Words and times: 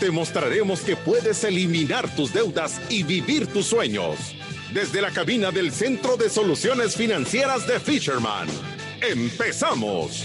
Te 0.00 0.12
mostraremos 0.12 0.82
que 0.82 0.94
puedes 0.94 1.42
eliminar 1.42 2.08
tus 2.14 2.32
deudas 2.32 2.80
y 2.88 3.02
vivir 3.02 3.48
tus 3.48 3.66
sueños. 3.66 4.36
Desde 4.72 5.02
la 5.02 5.10
cabina 5.10 5.50
del 5.50 5.72
Centro 5.72 6.16
de 6.16 6.30
Soluciones 6.30 6.94
Financieras 6.94 7.66
de 7.66 7.80
Fisherman. 7.80 8.46
¡Empezamos! 9.02 10.24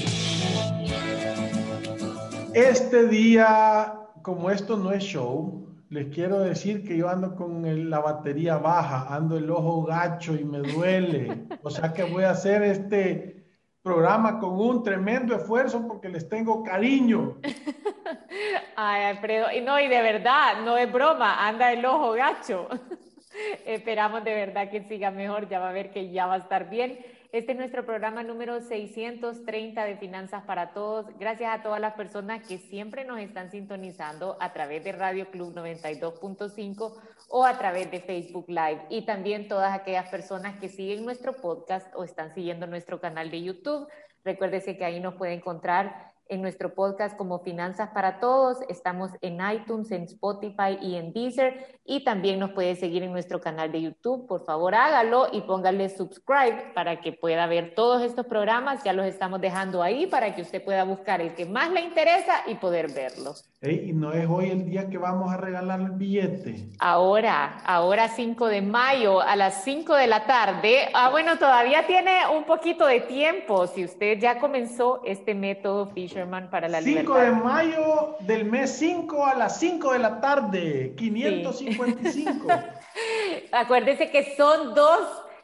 Este 2.53 3.07
día, 3.07 3.95
como 4.21 4.51
esto 4.51 4.77
no 4.77 4.91
es 4.91 5.03
show, 5.03 5.67
les 5.89 6.13
quiero 6.13 6.41
decir 6.41 6.83
que 6.83 6.95
yo 6.95 7.09
ando 7.09 7.35
con 7.35 7.89
la 7.89 7.99
batería 7.99 8.57
baja, 8.57 9.07
ando 9.09 9.37
el 9.37 9.49
ojo 9.49 9.85
gacho 9.85 10.35
y 10.35 10.43
me 10.43 10.59
duele. 10.59 11.47
O 11.63 11.71
sea 11.71 11.93
que 11.93 12.03
voy 12.03 12.25
a 12.25 12.31
hacer 12.31 12.61
este 12.61 13.42
programa 13.83 14.39
con 14.39 14.59
un 14.59 14.81
tremendo 14.81 15.35
esfuerzo 15.35 15.85
porque 15.85 16.07
les 16.07 16.27
tengo 16.29 16.63
cariño. 16.63 17.37
Ay, 18.77 19.03
Alfredo, 19.03 19.51
y 19.51 19.61
no, 19.61 19.79
y 19.79 19.89
de 19.89 20.01
verdad, 20.01 20.61
no 20.63 20.77
es 20.77 20.91
broma, 20.91 21.45
anda 21.45 21.71
el 21.71 21.85
ojo 21.85 22.13
gacho. 22.13 22.69
Esperamos 23.65 24.23
de 24.23 24.33
verdad 24.33 24.69
que 24.69 24.83
siga 24.83 25.11
mejor, 25.11 25.49
ya 25.49 25.59
va 25.59 25.69
a 25.69 25.73
ver 25.73 25.91
que 25.91 26.11
ya 26.11 26.27
va 26.27 26.35
a 26.35 26.37
estar 26.37 26.69
bien. 26.69 26.97
Este 27.33 27.53
es 27.53 27.57
nuestro 27.57 27.83
programa 27.83 28.21
número 28.21 28.61
630 28.61 29.85
de 29.85 29.97
Finanzas 29.97 30.43
para 30.43 30.71
Todos. 30.71 31.07
Gracias 31.17 31.51
a 31.51 31.63
todas 31.63 31.81
las 31.81 31.95
personas 31.95 32.47
que 32.47 32.59
siempre 32.59 33.05
nos 33.05 33.19
están 33.19 33.49
sintonizando 33.49 34.37
a 34.39 34.53
través 34.53 34.83
de 34.83 34.91
Radio 34.91 35.29
Club 35.31 35.53
92.5 35.55 36.93
o 37.35 37.45
a 37.45 37.57
través 37.57 37.89
de 37.89 37.99
Facebook 37.99 38.45
Live. 38.47 38.85
Y 38.91 39.07
también 39.07 39.47
todas 39.47 39.73
aquellas 39.73 40.07
personas 40.07 40.59
que 40.59 40.69
siguen 40.69 41.03
nuestro 41.03 41.33
podcast 41.33 41.91
o 41.95 42.03
están 42.03 42.31
siguiendo 42.35 42.67
nuestro 42.67 43.01
canal 43.01 43.31
de 43.31 43.41
YouTube. 43.41 43.87
Recuérdese 44.23 44.77
que 44.77 44.85
ahí 44.85 44.99
nos 44.99 45.15
puede 45.15 45.33
encontrar 45.33 46.12
en 46.33 46.41
nuestro 46.41 46.73
podcast 46.73 47.15
como 47.15 47.39
Finanzas 47.39 47.89
para 47.93 48.19
Todos. 48.19 48.57
Estamos 48.67 49.11
en 49.21 49.39
iTunes, 49.53 49.91
en 49.91 50.03
Spotify 50.03 50.77
y 50.81 50.95
en 50.95 51.13
Deezer. 51.13 51.79
Y 51.85 52.03
también 52.03 52.39
nos 52.39 52.51
puede 52.51 52.75
seguir 52.75 53.03
en 53.03 53.11
nuestro 53.11 53.39
canal 53.39 53.71
de 53.71 53.81
YouTube. 53.81 54.25
Por 54.27 54.43
favor, 54.45 54.73
hágalo 54.73 55.27
y 55.31 55.41
póngale 55.41 55.89
subscribe 55.89 56.71
para 56.73 57.01
que 57.01 57.13
pueda 57.13 57.45
ver 57.45 57.75
todos 57.75 58.01
estos 58.01 58.25
programas. 58.25 58.83
Ya 58.83 58.93
los 58.93 59.05
estamos 59.05 59.39
dejando 59.41 59.83
ahí 59.83 60.07
para 60.07 60.33
que 60.33 60.41
usted 60.41 60.63
pueda 60.63 60.83
buscar 60.83 61.21
el 61.21 61.35
que 61.35 61.45
más 61.45 61.71
le 61.71 61.81
interesa 61.81 62.43
y 62.47 62.55
poder 62.55 62.91
verlo. 62.91 63.33
¿Y 63.61 63.93
no 63.93 64.11
es 64.11 64.27
hoy 64.27 64.49
el 64.49 64.65
día 64.65 64.89
que 64.89 64.97
vamos 64.97 65.31
a 65.31 65.37
regalar 65.37 65.79
el 65.79 65.91
billete? 65.91 66.67
Ahora, 66.79 67.59
ahora 67.65 68.09
5 68.09 68.47
de 68.47 68.61
mayo 68.61 69.21
a 69.21 69.35
las 69.35 69.63
5 69.63 69.95
de 69.95 70.07
la 70.07 70.25
tarde. 70.25 70.89
Ah, 70.93 71.09
bueno, 71.09 71.37
todavía 71.37 71.85
tiene 71.87 72.27
un 72.35 72.43
poquito 72.43 72.85
de 72.85 73.01
tiempo 73.01 73.67
si 73.67 73.85
usted 73.85 74.19
ya 74.19 74.39
comenzó 74.39 75.01
este 75.05 75.33
método 75.33 75.93
Fisherman 76.23 76.49
para 76.49 76.67
la 76.69 76.81
5 76.81 77.15
de 77.15 77.31
mayo 77.31 78.15
del 78.21 78.45
mes 78.45 78.71
5 78.77 79.25
a 79.25 79.35
las 79.35 79.59
5 79.59 79.93
de 79.93 79.99
la 79.99 80.21
tarde, 80.21 80.93
555. 80.95 82.47
Acuérdese 83.51 84.09
que 84.09 84.35
son 84.35 84.73
dos 84.73 85.01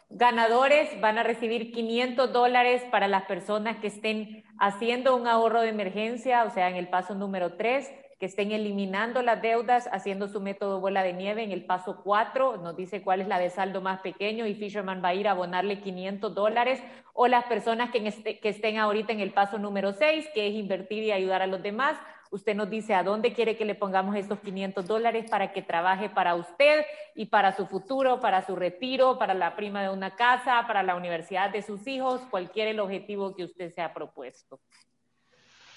ganadores, 0.10 0.90
van 1.02 1.18
a 1.18 1.24
recibir 1.24 1.72
500 1.72 2.32
dólares 2.32 2.84
para 2.92 3.08
las 3.08 3.24
personas 3.26 3.78
que 3.78 3.88
estén 3.88 4.44
haciendo 4.58 5.16
un 5.16 5.28
ahorro 5.28 5.62
de 5.62 5.70
emergencia, 5.70 6.44
o 6.46 6.50
sea, 6.50 6.70
en 6.70 6.76
el 6.76 6.88
paso 6.88 7.14
número 7.14 7.54
3 7.54 7.90
que 8.20 8.26
estén 8.26 8.52
eliminando 8.52 9.22
las 9.22 9.42
deudas, 9.42 9.88
haciendo 9.94 10.28
su 10.28 10.42
método 10.42 10.82
bola 10.82 11.04
de 11.04 11.14
nieve. 11.14 11.42
En 11.42 11.52
el 11.52 11.64
paso 11.64 12.02
4 12.04 12.58
nos 12.58 12.76
dice 12.76 13.02
cuál 13.02 13.22
es 13.22 13.30
la 13.30 13.40
de 13.40 13.50
saldo 13.50 13.80
más 13.80 14.02
pequeño 14.02 14.46
y 14.46 14.56
Fisherman 14.56 15.02
va 15.02 15.10
a 15.10 15.14
ir 15.14 15.30
a 15.30 15.32
abonarle 15.32 15.80
500 15.80 16.36
dólares. 16.36 16.84
O 17.14 17.28
las 17.28 17.46
personas 17.46 17.92
que, 17.92 18.06
este, 18.06 18.40
que 18.40 18.50
estén 18.50 18.78
ahorita 18.78 19.14
en 19.14 19.22
el 19.22 19.32
paso 19.32 19.58
número 19.58 19.94
6, 19.94 20.28
que 20.34 20.48
es 20.48 20.54
invertir 20.54 21.04
y 21.04 21.14
ayudar 21.14 21.42
a 21.42 21.48
los 21.48 21.64
demás. 21.64 21.98
Usted 22.30 22.56
nos 22.56 22.70
dice 22.70 22.94
a 22.94 23.04
dónde 23.04 23.34
quiere 23.34 23.56
que 23.56 23.64
le 23.64 23.74
pongamos 23.74 24.16
estos 24.16 24.40
500 24.40 24.86
dólares 24.86 25.30
para 25.32 25.54
que 25.54 25.62
trabaje 25.62 26.10
para 26.10 26.36
usted 26.36 26.86
y 27.16 27.28
para 27.28 27.56
su 27.56 27.68
futuro, 27.68 28.20
para 28.20 28.46
su 28.46 28.56
retiro, 28.56 29.18
para 29.18 29.34
la 29.34 29.56
prima 29.56 29.82
de 29.82 29.90
una 29.90 30.16
casa, 30.16 30.66
para 30.68 30.84
la 30.84 30.96
universidad 30.96 31.52
de 31.52 31.62
sus 31.62 31.88
hijos, 31.88 32.22
cualquier 32.30 32.68
el 32.68 32.82
objetivo 32.82 33.34
que 33.34 33.46
usted 33.46 33.74
se 33.74 33.82
ha 33.82 33.94
propuesto. 33.94 34.60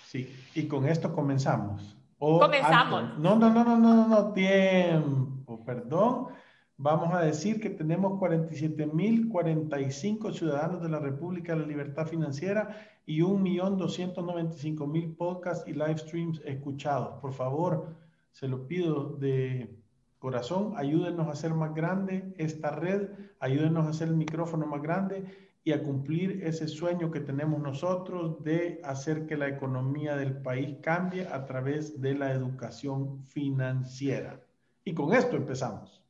Sí, 0.08 0.28
y 0.54 0.66
con 0.66 0.86
esto 0.88 1.14
comenzamos. 1.14 2.01
Comenzamos. 2.22 3.18
No, 3.18 3.36
no, 3.36 3.50
no, 3.50 3.64
no, 3.64 3.76
no, 3.76 4.06
no, 4.06 4.32
tiempo, 4.32 5.64
perdón. 5.64 6.28
Vamos 6.76 7.12
a 7.12 7.22
decir 7.22 7.60
que 7.60 7.68
tenemos 7.68 8.12
47.045 8.20 10.32
ciudadanos 10.32 10.80
de 10.82 10.88
la 10.88 11.00
República 11.00 11.54
de 11.54 11.62
la 11.62 11.66
Libertad 11.66 12.06
Financiera 12.06 12.76
y 13.06 13.22
1.295.000 13.22 15.16
podcasts 15.16 15.66
y 15.66 15.72
live 15.72 15.98
streams 15.98 16.40
escuchados. 16.44 17.20
Por 17.20 17.32
favor, 17.32 17.96
se 18.30 18.46
lo 18.46 18.68
pido 18.68 19.16
de 19.16 19.76
corazón, 20.20 20.74
ayúdenos 20.76 21.26
a 21.26 21.32
hacer 21.32 21.54
más 21.54 21.74
grande 21.74 22.32
esta 22.38 22.70
red, 22.70 23.08
ayúdenos 23.40 23.86
a 23.86 23.90
hacer 23.90 24.06
el 24.06 24.14
micrófono 24.14 24.64
más 24.66 24.80
grande 24.80 25.24
y 25.64 25.72
a 25.72 25.82
cumplir 25.82 26.42
ese 26.44 26.66
sueño 26.66 27.10
que 27.10 27.20
tenemos 27.20 27.60
nosotros 27.60 28.42
de 28.42 28.80
hacer 28.84 29.26
que 29.26 29.36
la 29.36 29.48
economía 29.48 30.16
del 30.16 30.42
país 30.42 30.76
cambie 30.82 31.26
a 31.26 31.44
través 31.46 32.00
de 32.00 32.14
la 32.14 32.32
educación 32.32 33.24
financiera. 33.26 34.40
Y 34.84 34.92
con 34.92 35.14
esto 35.14 35.36
empezamos. 35.36 36.02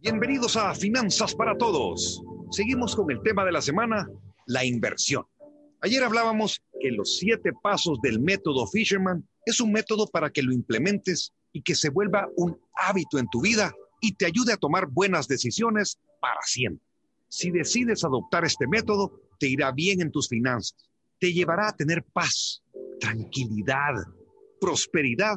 Bienvenidos 0.00 0.56
a 0.56 0.74
Finanzas 0.74 1.34
para 1.34 1.56
Todos. 1.56 2.22
Seguimos 2.50 2.96
con 2.96 3.10
el 3.10 3.22
tema 3.22 3.44
de 3.44 3.52
la 3.52 3.62
semana, 3.62 4.08
la 4.46 4.64
inversión. 4.64 5.24
Ayer 5.80 6.02
hablábamos 6.02 6.60
que 6.80 6.90
los 6.90 7.18
siete 7.18 7.52
pasos 7.62 8.00
del 8.02 8.20
método 8.20 8.66
Fisherman 8.66 9.26
es 9.44 9.60
un 9.60 9.70
método 9.70 10.08
para 10.08 10.30
que 10.30 10.42
lo 10.42 10.52
implementes 10.52 11.32
y 11.52 11.62
que 11.62 11.76
se 11.76 11.90
vuelva 11.90 12.28
un 12.36 12.58
hábito 12.74 13.18
en 13.18 13.28
tu 13.28 13.42
vida 13.42 13.72
y 14.00 14.14
te 14.14 14.26
ayude 14.26 14.52
a 14.52 14.56
tomar 14.56 14.86
buenas 14.88 15.28
decisiones 15.28 15.98
para 16.20 16.40
siempre. 16.42 16.85
Si 17.28 17.50
decides 17.50 18.04
adoptar 18.04 18.44
este 18.44 18.66
método, 18.66 19.20
te 19.38 19.48
irá 19.48 19.72
bien 19.72 20.00
en 20.00 20.10
tus 20.10 20.28
finanzas, 20.28 20.90
te 21.18 21.32
llevará 21.32 21.68
a 21.68 21.76
tener 21.76 22.04
paz, 22.04 22.62
tranquilidad, 23.00 23.94
prosperidad 24.60 25.36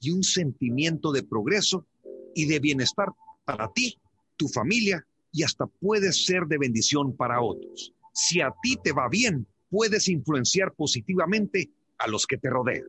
y 0.00 0.10
un 0.10 0.22
sentimiento 0.22 1.12
de 1.12 1.22
progreso 1.22 1.86
y 2.34 2.46
de 2.46 2.58
bienestar 2.58 3.08
para 3.44 3.72
ti, 3.72 3.98
tu 4.36 4.48
familia 4.48 5.06
y 5.32 5.42
hasta 5.42 5.66
puedes 5.66 6.26
ser 6.26 6.44
de 6.46 6.58
bendición 6.58 7.16
para 7.16 7.40
otros. 7.40 7.94
Si 8.12 8.40
a 8.40 8.52
ti 8.62 8.76
te 8.82 8.92
va 8.92 9.08
bien, 9.08 9.46
puedes 9.70 10.08
influenciar 10.08 10.74
positivamente 10.74 11.70
a 11.98 12.08
los 12.08 12.26
que 12.26 12.36
te 12.36 12.50
rodean. 12.50 12.86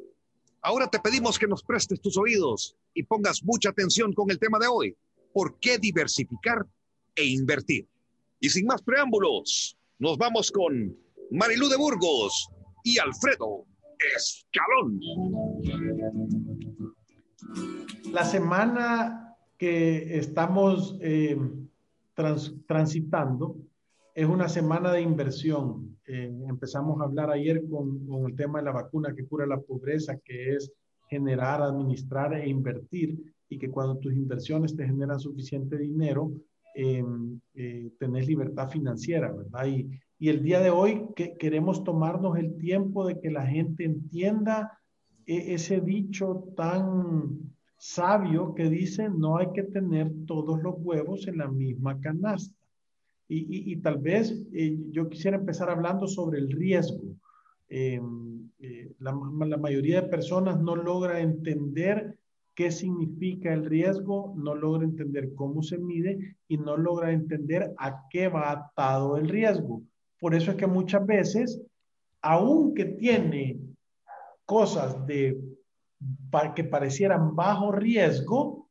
Ahora 0.61 0.87
te 0.87 0.99
pedimos 0.99 1.37
que 1.37 1.47
nos 1.47 1.63
prestes 1.63 2.01
tus 2.01 2.17
oídos 2.17 2.75
y 2.93 3.03
pongas 3.03 3.43
mucha 3.43 3.69
atención 3.69 4.13
con 4.13 4.31
el 4.31 4.39
tema 4.39 4.59
de 4.59 4.67
hoy. 4.67 4.95
¿Por 5.33 5.59
qué 5.59 5.77
diversificar 5.77 6.65
e 7.15 7.25
invertir? 7.25 7.87
Y 8.43 8.49
sin 8.49 8.65
más 8.65 8.81
preámbulos, 8.81 9.79
nos 9.99 10.17
vamos 10.17 10.51
con 10.51 10.93
Marilú 11.31 11.69
de 11.69 11.77
Burgos 11.77 12.49
y 12.83 12.99
Alfredo 12.99 13.63
Escalón. 14.17 14.99
La 18.11 18.25
semana 18.25 19.33
que 19.57 20.17
estamos 20.17 20.97
eh, 20.99 21.37
transitando 22.67 23.55
es 24.13 24.27
una 24.27 24.49
semana 24.49 24.91
de 24.91 24.99
inversión. 24.99 25.97
Eh, 26.05 26.29
empezamos 26.49 26.99
a 26.99 27.05
hablar 27.05 27.31
ayer 27.31 27.63
con, 27.69 28.05
con, 28.05 28.29
el 28.29 28.35
tema 28.35 28.59
de 28.59 28.65
la 28.65 28.73
vacuna 28.73 29.15
que 29.15 29.25
cura 29.25 29.45
la 29.45 29.61
pobreza, 29.61 30.17
que 30.17 30.55
es 30.55 30.69
generar, 31.07 31.61
administrar 31.61 32.33
e 32.33 32.49
invertir, 32.49 33.17
y 33.47 33.57
que 33.57 33.69
cuando 33.69 33.99
tus 33.99 34.13
inversiones 34.13 34.75
te 34.75 34.85
generan 34.85 35.17
suficiente 35.17 35.77
dinero, 35.77 36.33
Eh, 36.75 37.91
tenés 37.99 38.27
libertad 38.27 38.69
financiera, 38.69 39.31
¿verdad? 39.31 39.67
Y, 39.67 39.89
el 40.19 40.41
día 40.41 40.61
de 40.61 40.69
hoy 40.69 41.07
que 41.17 41.35
queremos 41.35 41.83
tomarnos 41.83 42.37
el 42.37 42.55
tiempo 42.55 43.05
de 43.05 43.19
que 43.19 43.29
la 43.29 43.45
gente 43.45 43.83
entienda 43.83 44.79
e, 45.25 45.53
ese 45.53 45.81
dicho 45.81 46.45
tan 46.55 47.53
sabio 47.75 48.55
que 48.55 48.69
dice 48.69 49.09
no 49.09 49.35
hay 49.35 49.51
que 49.51 49.63
tener 49.63 50.09
todos 50.25 50.63
los 50.63 50.75
huevos 50.77 51.27
en 51.27 51.39
la 51.39 51.49
misma 51.49 51.99
canasta. 51.99 52.55
Y, 53.27 53.75
tal 53.77 53.97
vez 53.97 54.45
eh, 54.53 54.77
yo 54.91 55.09
quisiera 55.09 55.37
empezar 55.37 55.69
hablando 55.69 56.07
sobre 56.07 56.39
el 56.39 56.51
riesgo. 56.51 57.03
Em, 57.67 58.49
eh, 58.59 58.91
la, 58.99 59.13
mayoría 59.13 60.01
de 60.01 60.07
personas 60.07 60.61
no 60.61 60.75
logra 60.75 61.19
entender 61.19 62.15
qué 62.55 62.71
significa 62.71 63.53
el 63.53 63.65
riesgo, 63.65 64.33
no 64.37 64.55
logra 64.55 64.83
entender 64.83 65.33
cómo 65.35 65.63
se 65.63 65.77
mide 65.77 66.37
y 66.47 66.57
no 66.57 66.77
logra 66.77 67.11
entender 67.11 67.73
a 67.77 68.07
qué 68.09 68.27
va 68.27 68.51
atado 68.51 69.17
el 69.17 69.27
riesgo. 69.27 69.81
Por 70.19 70.35
eso 70.35 70.51
es 70.51 70.57
que 70.57 70.67
muchas 70.67 71.05
veces, 71.05 71.61
aunque 72.21 72.85
tiene 72.85 73.59
cosas 74.45 75.05
de, 75.07 75.39
que 76.55 76.63
parecieran 76.63 77.35
bajo 77.35 77.71
riesgo, 77.71 78.69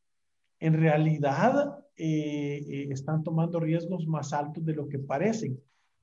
en 0.61 0.75
realidad 0.75 1.79
eh, 1.97 2.65
eh, 2.69 2.89
están 2.91 3.25
tomando 3.25 3.59
riesgos 3.59 4.07
más 4.07 4.33
altos 4.33 4.65
de 4.65 4.75
lo 4.75 4.89
que 4.89 4.99
parecen, 4.99 5.61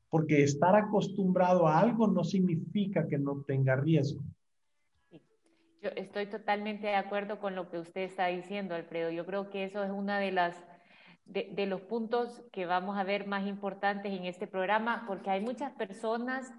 porque 0.09 0.43
estar 0.43 0.75
acostumbrado 0.75 1.67
a 1.67 1.79
algo 1.79 2.07
no 2.07 2.23
significa 2.23 3.07
que 3.07 3.17
no 3.17 3.41
tenga 3.47 3.75
riesgo. 3.75 4.21
Yo 5.81 5.89
estoy 5.95 6.25
totalmente 6.25 6.87
de 6.87 6.95
acuerdo 6.95 7.39
con 7.39 7.55
lo 7.55 7.69
que 7.69 7.79
usted 7.79 8.01
está 8.01 8.27
diciendo, 8.27 8.75
Alfredo. 8.75 9.11
Yo 9.11 9.25
creo 9.25 9.49
que 9.49 9.63
eso 9.63 9.83
es 9.83 9.91
una 9.91 10.19
de 10.19 10.31
las 10.31 10.55
de, 11.29 11.65
los 11.67 11.81
puntos 11.81 12.41
que 12.51 12.65
vamos 12.65 12.97
a 12.97 13.03
ver 13.03 13.27
más 13.27 13.47
importantes 13.47 14.11
en 14.11 14.25
este 14.25 14.47
programa, 14.47 15.05
porque 15.07 15.29
hay 15.29 15.41
muchas 15.41 15.71
personas 15.73 16.51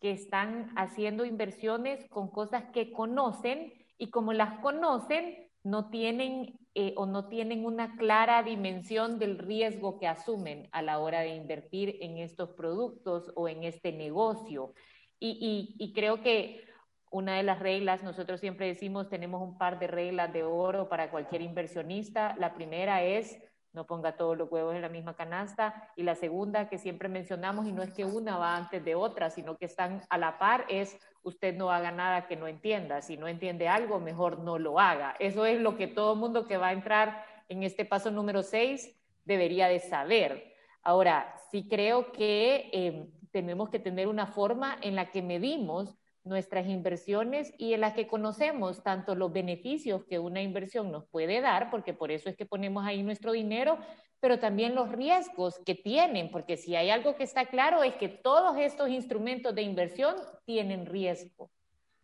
que 0.00 0.12
están 0.12 0.72
haciendo 0.76 1.24
inversiones 1.24 2.08
con 2.08 2.28
cosas 2.28 2.64
que 2.72 2.92
conocen 2.92 3.72
y 3.98 4.10
como 4.10 4.32
las 4.32 4.60
conocen, 4.60 5.48
no 5.64 5.90
tienen 5.90 6.58
eh, 6.74 6.94
o 6.96 7.06
no 7.06 7.28
tienen 7.28 7.64
una 7.66 7.96
clara 7.96 8.42
dimensión 8.42 9.18
del 9.18 9.38
riesgo 9.38 9.98
que 9.98 10.08
asumen 10.08 10.68
a 10.72 10.82
la 10.82 10.98
hora 10.98 11.20
de 11.20 11.34
invertir 11.34 11.98
en 12.00 12.18
estos 12.18 12.50
productos 12.50 13.30
o 13.34 13.48
en 13.48 13.64
este 13.64 13.92
negocio. 13.92 14.72
Y, 15.20 15.76
y 15.78 15.92
creo 15.92 16.20
que 16.20 16.64
una 17.12 17.36
de 17.36 17.42
las 17.42 17.60
reglas, 17.60 18.02
nosotros 18.02 18.40
siempre 18.40 18.66
decimos, 18.66 19.08
tenemos 19.08 19.42
un 19.42 19.58
par 19.58 19.78
de 19.78 19.86
reglas 19.86 20.32
de 20.32 20.44
oro 20.44 20.88
para 20.88 21.10
cualquier 21.10 21.42
inversionista. 21.42 22.34
La 22.38 22.54
primera 22.54 23.02
es, 23.02 23.38
no 23.74 23.86
ponga 23.86 24.16
todos 24.16 24.36
los 24.36 24.50
huevos 24.50 24.74
en 24.74 24.80
la 24.80 24.88
misma 24.88 25.14
canasta. 25.14 25.90
Y 25.94 26.04
la 26.04 26.14
segunda 26.14 26.70
que 26.70 26.78
siempre 26.78 27.10
mencionamos, 27.10 27.66
y 27.66 27.72
no 27.72 27.82
es 27.82 27.92
que 27.92 28.06
una 28.06 28.38
va 28.38 28.56
antes 28.56 28.82
de 28.82 28.94
otra, 28.94 29.28
sino 29.28 29.58
que 29.58 29.66
están 29.66 30.02
a 30.08 30.16
la 30.16 30.38
par, 30.38 30.64
es 30.70 30.98
usted 31.22 31.54
no 31.54 31.70
haga 31.70 31.92
nada 31.92 32.26
que 32.26 32.36
no 32.36 32.48
entienda. 32.48 33.02
Si 33.02 33.18
no 33.18 33.28
entiende 33.28 33.68
algo, 33.68 34.00
mejor 34.00 34.38
no 34.38 34.58
lo 34.58 34.80
haga. 34.80 35.14
Eso 35.18 35.44
es 35.44 35.60
lo 35.60 35.76
que 35.76 35.88
todo 35.88 36.16
mundo 36.16 36.46
que 36.46 36.56
va 36.56 36.68
a 36.68 36.72
entrar 36.72 37.26
en 37.50 37.62
este 37.62 37.84
paso 37.84 38.10
número 38.10 38.42
6 38.42 38.98
debería 39.24 39.68
de 39.68 39.80
saber. 39.80 40.54
Ahora, 40.82 41.34
sí 41.50 41.68
creo 41.68 42.10
que 42.10 42.70
eh, 42.72 43.06
tenemos 43.30 43.68
que 43.68 43.78
tener 43.78 44.08
una 44.08 44.26
forma 44.26 44.78
en 44.80 44.96
la 44.96 45.10
que 45.10 45.20
medimos 45.20 45.94
nuestras 46.24 46.68
inversiones 46.68 47.52
y 47.58 47.72
en 47.74 47.80
las 47.80 47.94
que 47.94 48.06
conocemos 48.06 48.82
tanto 48.82 49.14
los 49.14 49.32
beneficios 49.32 50.04
que 50.04 50.18
una 50.18 50.42
inversión 50.42 50.92
nos 50.92 51.06
puede 51.06 51.40
dar, 51.40 51.70
porque 51.70 51.94
por 51.94 52.10
eso 52.10 52.28
es 52.28 52.36
que 52.36 52.46
ponemos 52.46 52.84
ahí 52.84 53.02
nuestro 53.02 53.32
dinero, 53.32 53.78
pero 54.20 54.38
también 54.38 54.74
los 54.74 54.92
riesgos 54.92 55.60
que 55.66 55.74
tienen, 55.74 56.30
porque 56.30 56.56
si 56.56 56.76
hay 56.76 56.90
algo 56.90 57.16
que 57.16 57.24
está 57.24 57.46
claro 57.46 57.82
es 57.82 57.94
que 57.94 58.08
todos 58.08 58.56
estos 58.58 58.88
instrumentos 58.88 59.54
de 59.54 59.62
inversión 59.62 60.14
tienen 60.44 60.86
riesgo. 60.86 61.50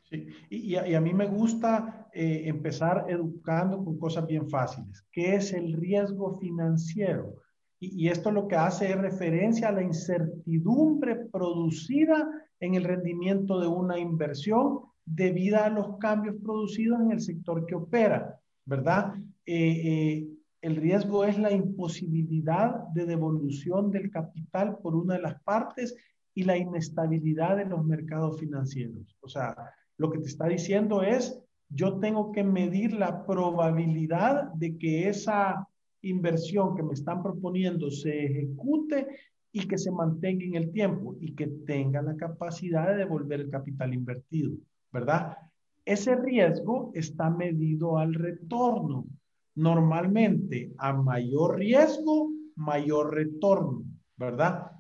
Sí, 0.03 0.27
y, 0.49 0.75
a, 0.75 1.01
mí 1.01 1.13
me 1.13 1.27
gusta 1.27 2.09
eh, 2.13 2.45
empezar 2.47 3.05
educando 3.09 3.85
con 3.85 3.99
cosas 3.99 4.27
bien 4.27 4.49
fáciles. 4.49 5.07
¿Qué 5.13 5.35
es 5.35 5.53
el 5.53 5.75
riesgo 5.75 6.39
financiero? 6.39 7.35
Y, 7.79 8.07
y 8.07 8.09
esto 8.09 8.31
lo 8.31 8.49
que 8.49 8.57
hace 8.57 8.91
es 8.91 8.99
referencia 8.99 9.69
a 9.69 9.73
la 9.73 9.83
incertidumbre 9.83 11.27
producida 11.31 12.27
en 12.61 12.75
el 12.75 12.85
rendimiento 12.85 13.61
de 13.61 13.67
una 13.67 13.99
inversión 13.99 14.81
debido 15.05 15.59
a 15.59 15.71
los 15.71 15.97
cambios 15.99 16.37
producidos 16.43 17.01
en 17.01 17.13
el 17.13 17.21
sector 17.21 17.65
que 17.67 17.75
opera, 17.75 18.39
¿verdad? 18.65 19.15
Eh, 19.47 19.83
eh, 19.85 20.29
el 20.61 20.77
riesgo 20.77 21.25
es 21.25 21.39
la 21.39 21.53
imposibilidad 21.53 22.89
de 22.89 23.07
devolución 23.07 23.91
del 23.91 24.11
capital 24.11 24.79
por 24.79 24.95
una 24.97 25.15
de 25.15 25.23
las 25.23 25.41
partes 25.43 25.97
y 26.35 26.43
la 26.43 26.57
inestabilidad 26.57 27.57
de 27.57 27.65
los 27.65 27.85
mercados 27.85 28.39
financieros. 28.39 29.17
O 29.21 29.29
sea, 29.29 29.57
lo 29.97 30.11
que 30.11 30.19
te 30.19 30.27
está 30.27 30.47
diciendo 30.47 31.03
es, 31.03 31.41
yo 31.69 31.99
tengo 31.99 32.33
que 32.33 32.45
medir 32.45 32.93
la 32.93 33.25
probabilidad 33.25 34.53
de 34.55 34.77
que 34.79 35.09
esa 35.09 35.67
inversión 36.03 36.77
que 36.77 36.83
me 36.83 36.95
están 36.95 37.23
proponiendo 37.23 37.91
se 37.91 38.27
ejecute 38.27 39.07
y 39.53 39.67
que 39.67 39.79
se 39.79 39.91
mantenga 39.91 40.45
en 40.45 40.55
el 40.55 40.73
tiempo 40.73 41.17
y 41.21 41.35
que 41.35 41.47
tenga 41.47 42.03
la 42.03 42.17
capacidad 42.17 42.89
de 42.89 42.99
devolver 42.99 43.41
el 43.41 43.51
capital 43.51 43.95
invertido, 43.95 44.53
¿verdad? 44.93 45.37
Ese 45.85 46.17
riesgo 46.17 46.91
está 46.95 47.31
medido 47.31 47.97
al 47.97 48.13
retorno. 48.13 49.07
Normalmente, 49.55 50.73
a 50.77 50.93
mayor 50.93 51.57
riesgo, 51.57 52.31
mayor 52.57 53.15
retorno, 53.15 53.85
¿verdad? 54.17 54.71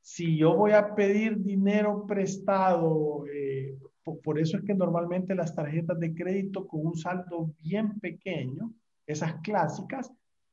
Si 0.00 0.36
yo 0.36 0.56
voy 0.56 0.72
a 0.72 0.94
pedir 0.94 1.42
dinero 1.42 2.04
prestado, 2.06 3.24
eh, 3.32 3.78
por 4.22 4.38
eso 4.38 4.56
es 4.56 4.64
que 4.64 4.74
normalmente 4.74 5.34
las 5.34 5.54
tarjetas 5.54 5.98
de 5.98 6.14
crédito 6.14 6.66
con 6.66 6.86
un 6.86 6.96
saldo 6.96 7.52
bien 7.60 7.98
pequeño, 8.00 8.72
esas 9.06 9.34
clásicas, 9.40 10.12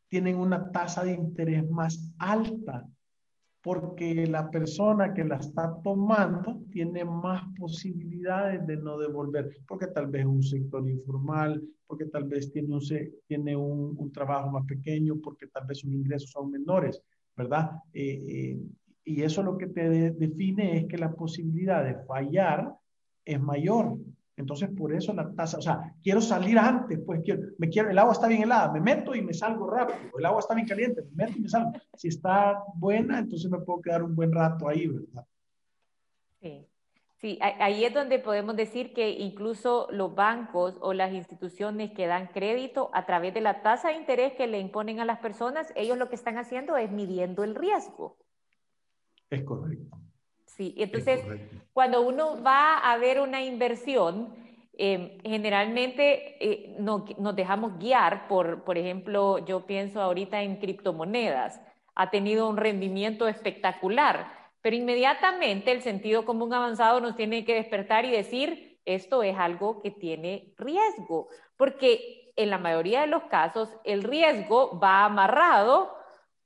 tienen 0.10 0.38
una 0.38 0.72
tasa 0.72 1.04
de 1.04 1.14
interés 1.14 1.68
más 1.70 2.14
alta 2.20 2.88
porque 3.64 4.28
la 4.28 4.52
persona 4.52 5.14
que 5.14 5.24
la 5.24 5.38
está 5.38 5.74
tomando 5.82 6.62
tiene 6.70 7.06
más 7.06 7.44
posibilidades 7.58 8.68
de 8.68 8.76
no 8.76 8.98
devolver, 8.98 9.56
porque 9.66 9.88
tal 9.88 10.08
vez 10.08 10.24
es 10.24 10.28
un 10.28 10.44
sector 10.44 10.88
informal, 10.90 11.64
porque 11.88 12.06
tal 12.08 12.26
vez 12.26 12.52
tiene 12.52 12.76
un, 12.76 12.82
tiene 13.26 13.56
un, 13.56 13.96
un 13.98 14.12
trabajo 14.12 14.52
más 14.52 14.66
pequeño, 14.66 15.16
porque 15.24 15.48
tal 15.48 15.66
vez 15.66 15.80
sus 15.80 15.94
ingresos 15.94 16.30
son 16.32 16.52
menores, 16.52 17.02
¿verdad? 17.38 17.72
Eh, 17.94 18.22
eh, 18.28 18.60
y 19.06 19.22
eso 19.22 19.42
lo 19.42 19.58
que 19.58 19.68
te 19.68 20.12
define 20.12 20.80
es 20.80 20.86
que 20.86 20.98
la 20.98 21.14
posibilidad 21.14 21.86
de 21.86 22.04
fallar 22.06 22.74
es 23.24 23.42
mayor. 23.42 23.98
Entonces, 24.36 24.70
por 24.76 24.94
eso 24.94 25.14
la 25.14 25.32
tasa, 25.34 25.60
o 25.60 25.62
sea, 25.62 25.94
quiero 26.02 26.20
salir 26.20 26.58
antes, 26.58 27.00
pues 27.06 27.22
quiero, 27.24 27.44
me 27.60 27.70
quiero, 27.70 27.92
el 27.92 28.00
agua 28.00 28.14
está 28.14 28.28
bien 28.28 28.42
helada, 28.44 28.72
me 28.72 28.82
meto 28.82 29.14
y 29.14 29.22
me 29.22 29.34
salgo 29.34 29.70
rápido, 29.70 30.18
el 30.18 30.26
agua 30.26 30.40
está 30.40 30.56
bien 30.56 30.68
caliente, 30.68 31.04
me 31.14 31.26
meto 31.26 31.38
y 31.38 31.42
me 31.42 31.50
salgo. 31.50 31.72
Si 31.94 32.08
está 32.08 32.64
buena, 32.76 33.20
entonces 33.20 33.50
me 33.52 33.60
puedo 33.60 33.82
quedar 33.82 34.02
un 34.02 34.16
buen 34.16 34.32
rato 34.32 34.68
ahí, 34.68 34.88
¿verdad? 34.88 35.26
Sí. 36.42 36.68
Sí, 37.24 37.40
ahí 37.42 37.86
es 37.86 37.94
donde 37.94 38.20
podemos 38.20 38.54
decir 38.58 38.94
que 38.94 39.12
incluso 39.12 39.88
los 39.92 40.14
bancos 40.14 40.78
o 40.82 40.92
las 40.92 41.14
instituciones 41.14 41.92
que 41.92 42.06
dan 42.06 42.28
crédito 42.28 42.90
a 42.92 43.06
través 43.06 43.34
de 43.34 43.40
la 43.40 43.62
tasa 43.62 43.88
de 43.88 43.96
interés 43.96 44.34
que 44.34 44.46
le 44.46 44.60
imponen 44.60 45.00
a 45.00 45.06
las 45.06 45.20
personas, 45.20 45.72
ellos 45.78 45.98
lo 45.98 46.10
que 46.10 46.16
están 46.16 46.38
haciendo 46.38 46.76
es 46.76 46.92
midiendo 46.92 47.46
el 47.46 47.56
riesgo. 47.56 48.18
Es 49.30 49.42
correcto. 49.44 50.03
Sí, 50.56 50.76
entonces 50.78 51.22
cuando 51.74 52.02
uno 52.02 52.42
va 52.44 52.78
a 52.78 52.98
ver 52.98 53.20
una 53.20 53.42
inversión, 53.42 54.36
em, 54.78 55.20
generalmente 55.24 56.38
eh, 56.40 56.76
nos 56.80 57.36
dejamos 57.36 57.80
guiar 57.80 58.28
por, 58.28 58.64
por 58.64 58.78
ejemplo, 58.78 59.40
yo 59.40 59.66
pienso 59.66 60.02
ahorita 60.02 60.44
en 60.44 60.58
criptomonedas, 60.58 61.60
ha 61.96 62.10
tenido 62.12 62.48
un 62.48 62.58
rendimiento 62.58 63.28
espectacular, 63.28 64.28
pero 64.62 64.76
inmediatamente 64.76 65.72
el 65.72 65.82
sentido 65.82 66.24
común 66.24 66.54
avanzado 66.54 67.00
nos 67.00 67.16
tiene 67.16 67.46
que 67.46 67.56
despertar 67.56 68.06
y 68.06 68.12
decir, 68.12 68.80
esto 68.86 69.24
es 69.24 69.36
algo 69.38 69.82
que 69.82 69.92
tiene 69.92 70.54
riesgo, 70.58 71.30
porque 71.58 72.32
en 72.36 72.50
la 72.50 72.58
mayoría 72.58 73.02
de 73.02 73.08
los 73.08 73.24
casos 73.24 73.70
el 73.84 74.04
riesgo 74.04 74.80
va 74.80 75.06
amarrado 75.06 76.03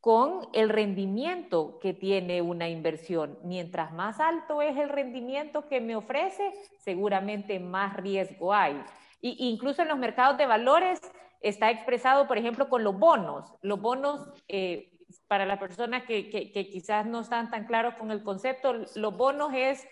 con 0.08 0.48
el 0.54 0.70
rendimiento 0.70 1.80
que 1.82 1.94
tiene 1.94 2.42
una 2.42 2.70
inversión. 2.70 3.38
Mientras 3.44 3.92
más 3.92 4.22
alto 4.22 4.62
es 4.62 4.78
el 4.78 4.88
rendimiento 4.88 5.68
que 5.68 5.82
me 5.82 5.98
ofrece, 5.98 6.54
seguramente 6.78 7.60
más 7.60 7.98
riesgo 7.98 8.54
hay. 8.54 8.82
Y 9.20 9.50
incluso 9.50 9.82
en 9.82 9.90
los 9.90 9.98
mercados 9.98 10.38
de 10.38 10.46
valores 10.46 11.02
está 11.42 11.72
expresado, 11.72 12.26
por 12.26 12.38
ejemplo, 12.38 12.70
con 12.70 12.86
los 12.86 12.98
bonos. 12.98 13.54
Los 13.62 13.82
bonos, 13.82 14.30
eh, 14.48 14.94
para 15.28 15.46
las 15.46 15.60
personas 15.60 16.04
que, 16.04 16.30
que 16.30 16.70
quizás 16.70 17.06
no 17.06 17.20
están 17.20 17.52
tan 17.52 17.66
claros 17.66 17.96
con 17.96 18.10
el 18.10 18.24
concepto, 18.24 18.76
los 18.96 19.18
bonos 19.18 19.52
es 19.54 19.86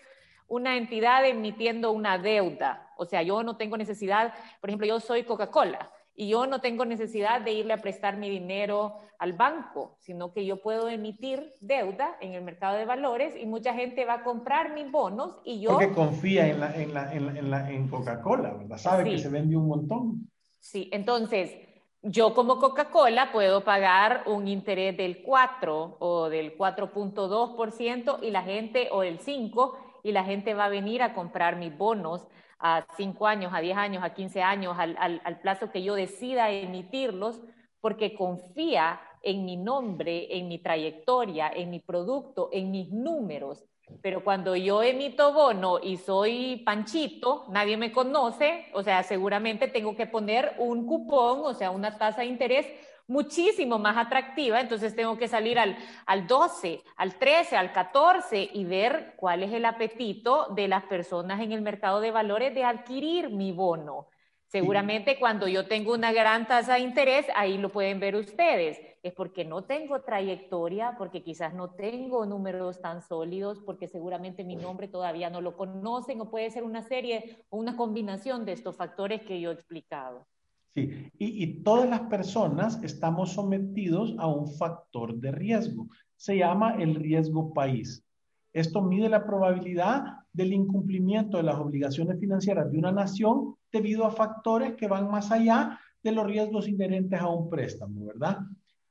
una 0.48 0.78
entidad 0.78 1.26
emitiendo 1.26 1.92
una 1.92 2.16
deuda. 2.16 2.90
O 2.96 3.04
sea, 3.04 3.20
yo 3.20 3.42
no 3.42 3.58
tengo 3.58 3.76
necesidad, 3.76 4.32
por 4.62 4.70
ejemplo, 4.70 4.86
yo 4.86 4.98
soy 4.98 5.24
Coca-Cola 5.24 5.90
y 6.16 6.28
yo 6.28 6.46
no 6.46 6.60
tengo 6.60 6.86
necesidad 6.86 7.42
de 7.42 7.52
irle 7.52 7.74
a 7.74 7.82
prestar 7.82 8.16
mi 8.16 8.30
dinero 8.30 8.94
al 9.18 9.34
banco, 9.34 9.96
sino 10.00 10.32
que 10.32 10.46
yo 10.46 10.62
puedo 10.62 10.88
emitir 10.88 11.52
deuda 11.60 12.16
en 12.20 12.32
el 12.32 12.42
mercado 12.42 12.76
de 12.76 12.86
valores 12.86 13.34
y 13.38 13.44
mucha 13.44 13.74
gente 13.74 14.04
va 14.06 14.14
a 14.14 14.24
comprar 14.24 14.72
mis 14.72 14.90
bonos 14.90 15.36
y 15.44 15.60
yo... 15.60 15.72
Porque 15.72 15.92
confía 15.92 16.48
en, 16.48 16.60
la, 16.60 16.74
en, 16.74 16.94
la, 16.94 17.12
en, 17.12 17.50
la, 17.50 17.70
en 17.70 17.88
Coca-Cola, 17.88 18.54
¿verdad? 18.54 18.78
Sabe 18.78 19.04
que 19.04 19.18
se 19.18 19.28
vende 19.28 19.56
un 19.56 19.68
montón. 19.68 20.30
Sí, 20.58 20.88
entonces 20.90 21.54
yo 22.02 22.34
como 22.34 22.58
Coca-Cola 22.58 23.30
puedo 23.30 23.62
pagar 23.62 24.22
un 24.26 24.48
interés 24.48 24.96
del 24.96 25.22
4 25.22 25.96
o 25.98 26.28
del 26.30 26.56
4.2% 26.56 28.18
y 28.22 28.30
la 28.30 28.42
gente, 28.42 28.88
o 28.90 29.02
el 29.02 29.18
5, 29.18 29.78
y 30.02 30.12
la 30.12 30.24
gente 30.24 30.54
va 30.54 30.66
a 30.66 30.70
venir 30.70 31.02
a 31.02 31.14
comprar 31.14 31.56
mis 31.56 31.76
bonos 31.76 32.26
a 32.58 32.86
5 32.96 33.26
años, 33.26 33.52
a 33.54 33.60
10 33.60 33.76
años, 33.76 34.04
a 34.04 34.14
15 34.14 34.42
años, 34.42 34.76
al, 34.78 34.96
al 34.98 35.40
plazo 35.40 35.70
que 35.70 35.82
yo 35.82 35.94
decida 35.94 36.50
emitirlos, 36.50 37.40
porque 37.80 38.14
confía 38.14 39.00
en 39.22 39.44
mi 39.44 39.56
nombre, 39.56 40.36
en 40.36 40.48
mi 40.48 40.58
trayectoria, 40.58 41.50
en 41.54 41.70
mi 41.70 41.80
producto, 41.80 42.48
en 42.52 42.70
mis 42.70 42.90
números. 42.90 43.64
Pero 44.02 44.24
cuando 44.24 44.56
yo 44.56 44.82
emito 44.82 45.32
bono 45.32 45.78
y 45.80 45.96
soy 45.96 46.62
Panchito, 46.64 47.44
nadie 47.50 47.76
me 47.76 47.92
conoce, 47.92 48.66
o 48.72 48.82
sea, 48.82 49.02
seguramente 49.02 49.68
tengo 49.68 49.94
que 49.94 50.06
poner 50.06 50.54
un 50.58 50.86
cupón, 50.86 51.40
o 51.44 51.54
sea, 51.54 51.70
una 51.70 51.96
tasa 51.96 52.22
de 52.22 52.26
interés 52.26 52.66
muchísimo 53.06 53.78
más 53.78 53.96
atractiva, 53.96 54.60
entonces 54.60 54.96
tengo 54.96 55.16
que 55.16 55.28
salir 55.28 55.58
al, 55.58 55.76
al 56.06 56.26
12, 56.26 56.82
al 56.96 57.16
13, 57.16 57.56
al 57.56 57.72
14 57.72 58.50
y 58.52 58.64
ver 58.64 59.14
cuál 59.16 59.42
es 59.42 59.52
el 59.52 59.64
apetito 59.64 60.48
de 60.54 60.68
las 60.68 60.84
personas 60.84 61.40
en 61.40 61.52
el 61.52 61.62
mercado 61.62 62.00
de 62.00 62.10
valores 62.10 62.54
de 62.54 62.64
adquirir 62.64 63.30
mi 63.30 63.52
bono. 63.52 64.08
Seguramente 64.48 65.18
cuando 65.18 65.48
yo 65.48 65.66
tengo 65.66 65.92
una 65.92 66.12
gran 66.12 66.46
tasa 66.46 66.74
de 66.74 66.80
interés, 66.80 67.26
ahí 67.34 67.58
lo 67.58 67.68
pueden 67.68 67.98
ver 67.98 68.14
ustedes. 68.14 68.78
Es 69.02 69.12
porque 69.12 69.44
no 69.44 69.64
tengo 69.64 70.02
trayectoria, 70.02 70.94
porque 70.96 71.22
quizás 71.22 71.52
no 71.52 71.74
tengo 71.74 72.24
números 72.26 72.80
tan 72.80 73.02
sólidos, 73.02 73.60
porque 73.66 73.88
seguramente 73.88 74.44
mi 74.44 74.54
nombre 74.54 74.86
todavía 74.86 75.30
no 75.30 75.40
lo 75.40 75.56
conocen 75.56 76.20
o 76.20 76.30
puede 76.30 76.50
ser 76.50 76.62
una 76.62 76.82
serie 76.82 77.44
o 77.50 77.56
una 77.56 77.76
combinación 77.76 78.44
de 78.44 78.52
estos 78.52 78.76
factores 78.76 79.22
que 79.22 79.40
yo 79.40 79.50
he 79.50 79.54
explicado. 79.54 80.26
Y, 80.76 81.10
y 81.18 81.62
todas 81.62 81.88
las 81.88 82.02
personas 82.02 82.78
estamos 82.82 83.32
sometidos 83.32 84.14
a 84.18 84.28
un 84.28 84.46
factor 84.56 85.16
de 85.18 85.32
riesgo. 85.32 85.88
Se 86.16 86.36
llama 86.36 86.76
el 86.76 86.94
riesgo 86.94 87.52
país. 87.52 88.04
Esto 88.52 88.80
mide 88.80 89.08
la 89.08 89.26
probabilidad 89.26 90.04
del 90.32 90.52
incumplimiento 90.52 91.36
de 91.36 91.42
las 91.42 91.56
obligaciones 91.58 92.18
financieras 92.20 92.70
de 92.70 92.78
una 92.78 92.92
nación 92.92 93.54
debido 93.72 94.04
a 94.04 94.10
factores 94.10 94.74
que 94.76 94.86
van 94.86 95.10
más 95.10 95.30
allá 95.32 95.78
de 96.02 96.12
los 96.12 96.26
riesgos 96.26 96.68
inherentes 96.68 97.20
a 97.20 97.28
un 97.28 97.50
préstamo, 97.50 98.06
¿verdad? 98.06 98.38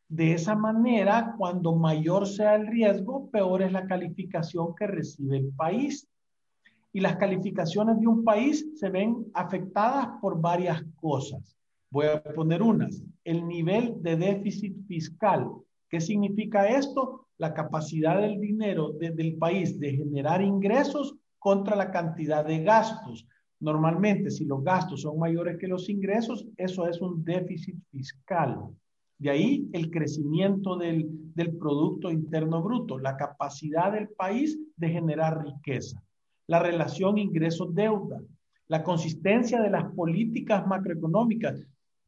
De 0.08 0.34
esa 0.34 0.56
manera, 0.56 1.34
cuando 1.38 1.76
mayor 1.76 2.28
sea 2.28 2.56
el 2.56 2.68
riesgo, 2.68 3.30
peor 3.32 3.64
es 3.64 3.72
la 3.72 3.88
calificación 3.88 4.76
que 4.76 4.86
recibe 4.86 5.38
el 5.38 5.50
país. 5.56 6.08
Y 6.94 7.00
las 7.00 7.16
calificaciones 7.18 8.00
de 8.00 8.08
un 8.08 8.24
país 8.24 8.68
se 8.76 8.90
ven 8.90 9.26
afectadas 9.34 10.10
por 10.22 10.40
varias 10.40 10.84
cosas. 10.96 11.55
Voy 11.90 12.08
a 12.08 12.22
poner 12.22 12.62
unas. 12.62 13.04
El 13.24 13.48
nivel 13.48 14.02
de 14.02 14.18
déficit 14.18 14.76
fiscal. 14.88 15.50
¿Qué 15.90 16.02
significa 16.02 16.68
esto? 16.68 17.26
la 17.38 17.54
capacidad 17.54 18.22
del 18.22 18.40
dinero 18.40 18.94
del 18.94 19.36
país 19.38 19.80
de 19.80 19.92
generar 19.92 20.42
ingresos 20.42 21.16
contra 21.40 21.76
la 21.76 21.92
cantidad 21.92 22.46
de 22.46 22.64
gastos. 22.64 23.28
Normalmente, 23.60 24.32
si 24.32 24.46
los 24.46 24.64
gastos 24.64 25.02
son 25.02 25.20
mayores 25.20 25.58
que 25.58 25.68
los 25.68 25.90
ingresos, 25.90 26.46
eso 26.58 26.88
es 26.88 27.02
un 27.02 27.24
déficit 27.24 27.78
fiscal. 27.92 28.60
De 29.18 29.30
ahí 29.30 29.70
el 29.74 29.92
crecimiento 29.92 30.76
del, 30.78 31.08
del 31.34 31.56
Producto 31.58 32.12
Interno 32.12 32.62
Bruto, 32.62 33.00
la 33.00 33.16
capacidad 33.16 33.92
del 33.94 34.10
país 34.10 34.60
de 34.76 34.90
generar 34.90 35.44
riqueza, 35.44 36.02
la 36.48 36.60
relación 36.60 37.18
ingresos-deuda, 37.18 38.22
la 38.68 38.84
consistencia 38.84 39.62
de 39.62 39.70
las 39.70 39.86
políticas 39.94 40.68
macroeconómicas, 40.68 41.66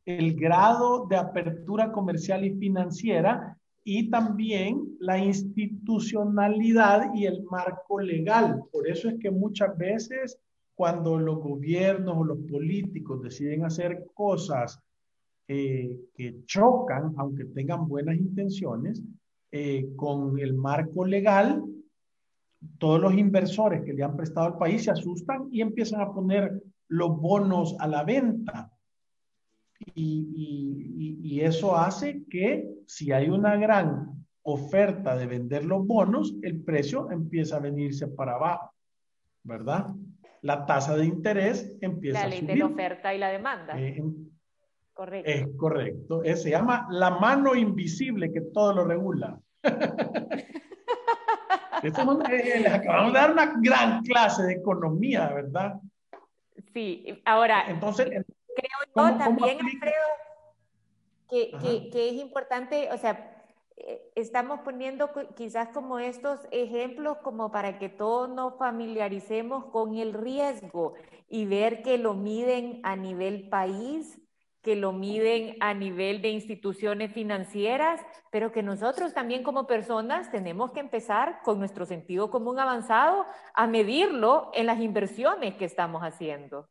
el 0.08 0.36
grado 0.36 1.06
de 1.06 1.18
apertura 1.18 1.92
comercial 1.92 2.46
y 2.46 2.56
financiera 2.56 3.58
y 3.84 4.10
también 4.10 4.96
la 5.00 5.18
institucionalidad 5.18 7.14
y 7.14 7.26
el 7.26 7.44
marco 7.44 8.00
legal. 8.00 8.64
Por 8.72 8.88
eso 8.88 9.10
es 9.10 9.16
que 9.20 9.30
muchas 9.30 9.78
veces 9.78 10.40
cuando 10.76 11.20
los 11.20 11.40
gobiernos 11.40 12.16
o 12.18 12.24
los 12.24 12.40
políticos 12.50 13.22
deciden 13.22 13.66
hacer 13.66 14.06
cosas 14.14 14.80
eh, 15.50 16.00
que 16.16 16.46
chocan, 16.46 17.14
aunque 17.18 17.44
tengan 17.44 17.86
buenas 17.86 18.16
intenciones, 18.16 19.04
eh, 19.52 19.90
con 19.98 20.40
el 20.40 20.54
marco 20.54 21.04
legal, 21.06 21.66
todos 22.78 23.02
los 23.02 23.14
inversores 23.14 23.84
que 23.84 23.94
le 23.94 24.04
han 24.04 24.16
prestado 24.16 24.48
al 24.48 24.58
país 24.58 24.86
se 24.86 24.92
asustan 24.92 25.50
y 25.52 25.60
empiezan 25.60 26.00
a 26.00 26.14
poner 26.14 26.64
los 26.88 27.20
bonos 27.20 27.76
a 27.80 27.88
la 27.88 28.06
venta 28.06 28.72
y, 29.94 31.40
eso 31.42 31.78
hace 31.78 32.24
que 32.30 32.68
si 32.88 33.12
hay 33.12 33.30
una 33.30 33.56
gran 33.58 34.26
oferta 34.42 35.16
de 35.16 35.28
vender 35.28 35.64
los 35.66 35.86
bonos, 35.86 36.36
el 36.42 36.64
precio 36.64 37.12
empieza 37.12 37.58
a 37.58 37.60
venirse 37.60 38.08
para 38.08 38.34
abajo, 38.34 38.74
¿verdad? 39.44 39.88
La 40.42 40.66
tasa 40.66 40.98
de 40.98 41.06
interés 41.06 41.78
empieza 41.80 42.20
a 42.20 42.24
subir. 42.24 42.34
La 42.34 42.40
ley 42.40 42.48
de 42.48 42.56
la 42.56 42.66
oferta 42.66 43.14
y 43.14 43.18
la 43.20 43.30
demanda. 43.30 43.80
Eh, 43.80 44.04
correcto. 44.94 45.30
Es 45.30 45.48
correcto. 45.56 46.22
se 46.36 46.50
llama 46.50 46.88
la 46.90 47.12
mano 47.12 47.56
invisible 47.56 48.32
que 48.34 48.42
todo 48.42 48.74
lo 48.74 48.86
regula. 48.86 49.40
Eh, 51.84 52.60
les 52.60 52.74
acabamos 52.74 53.14
de 53.14 53.20
dar 53.20 53.32
una 53.32 53.54
gran 53.62 54.02
clase 54.02 54.44
de 54.44 54.54
economía, 54.54 55.32
¿verdad? 55.32 55.76
Sí, 56.74 57.22
ahora. 57.24 57.66
Entonces, 57.70 58.10
creo 59.06 59.12
yo 59.12 59.18
también, 59.18 59.58
Alfredo, 59.60 59.96
que, 61.30 61.52
que, 61.62 61.90
que, 61.90 62.10
es 62.10 62.16
importante, 62.16 62.90
o 62.92 62.98
sea, 62.98 63.38
eh, 63.78 64.12
estamos 64.16 64.62
poniendo 64.62 65.12
quizás 65.36 65.70
como 65.70 66.00
estos 66.00 66.40
ejemplos 66.52 67.18
como 67.20 67.52
para 67.52 67.78
que 67.78 67.90
todos 67.90 68.28
nos 68.28 68.58
familiaricemos 68.58 69.66
con 69.66 69.96
el 69.96 70.14
riesgo 70.14 70.96
y 71.30 71.46
ver 71.46 71.84
que 71.84 72.00
lo 72.00 72.16
miden 72.16 72.80
a 72.84 72.96
nivel 72.96 73.50
país, 73.50 74.20
que 74.64 74.76
lo 74.76 74.94
miden 74.94 75.58
a 75.60 75.76
nivel 75.76 76.24
de 76.24 76.30
instituciones 76.30 77.14
financieras, 77.14 78.02
pero 78.32 78.52
que 78.52 78.64
nosotros 78.64 79.14
también 79.14 79.44
como 79.44 79.68
personas 79.68 80.32
tenemos 80.32 80.72
que 80.72 80.80
empezar 80.80 81.42
con 81.44 81.60
nuestro 81.60 81.86
sentido 81.86 82.32
común 82.32 82.60
avanzado 82.60 83.26
a 83.54 83.68
medirlo 83.68 84.50
en 84.54 84.66
las 84.66 84.80
inversiones 84.80 85.54
que 85.54 85.66
estamos 85.66 86.02
haciendo. 86.02 86.68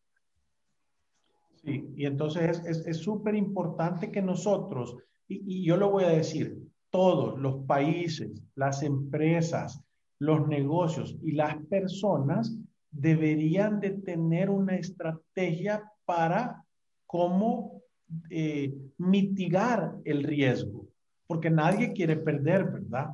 Y 1.67 2.07
entonces 2.07 2.63
es 2.87 2.97
súper 2.99 3.35
es, 3.35 3.41
importante 3.41 4.11
que 4.11 4.23
nosotros, 4.23 4.97
y, 5.27 5.59
y 5.61 5.65
yo 5.65 5.77
lo 5.77 5.91
voy 5.91 6.05
a 6.05 6.11
decir, 6.11 6.57
todos 6.91 7.39
los 7.39 7.65
países, 7.67 8.31
las 8.55 8.83
empresas, 8.83 9.83
los 10.19 10.47
negocios 10.49 11.17
y 11.23 11.33
las 11.33 11.57
personas 11.67 12.57
deberían 12.91 13.81
de 13.81 13.91
tener 13.91 14.49
una 14.49 14.77
estrategia 14.77 15.93
para 16.05 16.65
cómo 17.07 17.83
eh, 18.31 18.73
mitigar 18.99 19.97
el 20.05 20.23
riesgo, 20.23 20.87
porque 21.27 21.51
nadie 21.51 21.93
quiere 21.93 22.17
perder, 22.17 22.65
¿verdad? 22.65 23.09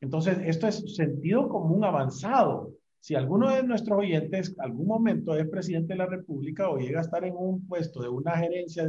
Entonces, 0.00 0.38
esto 0.44 0.68
es 0.68 0.94
sentido 0.94 1.48
común 1.48 1.84
avanzado. 1.84 2.72
Si 3.00 3.14
alguno 3.14 3.54
de 3.54 3.62
nuestros 3.62 3.98
oyentes 3.98 4.54
algún 4.58 4.86
momento 4.86 5.36
es 5.36 5.48
presidente 5.48 5.94
de 5.94 5.98
la 5.98 6.06
República 6.06 6.68
o 6.68 6.78
llega 6.78 6.98
a 6.98 7.02
estar 7.02 7.24
en 7.24 7.34
un 7.36 7.66
puesto 7.66 8.02
de 8.02 8.08
una 8.08 8.36
gerencia 8.36 8.86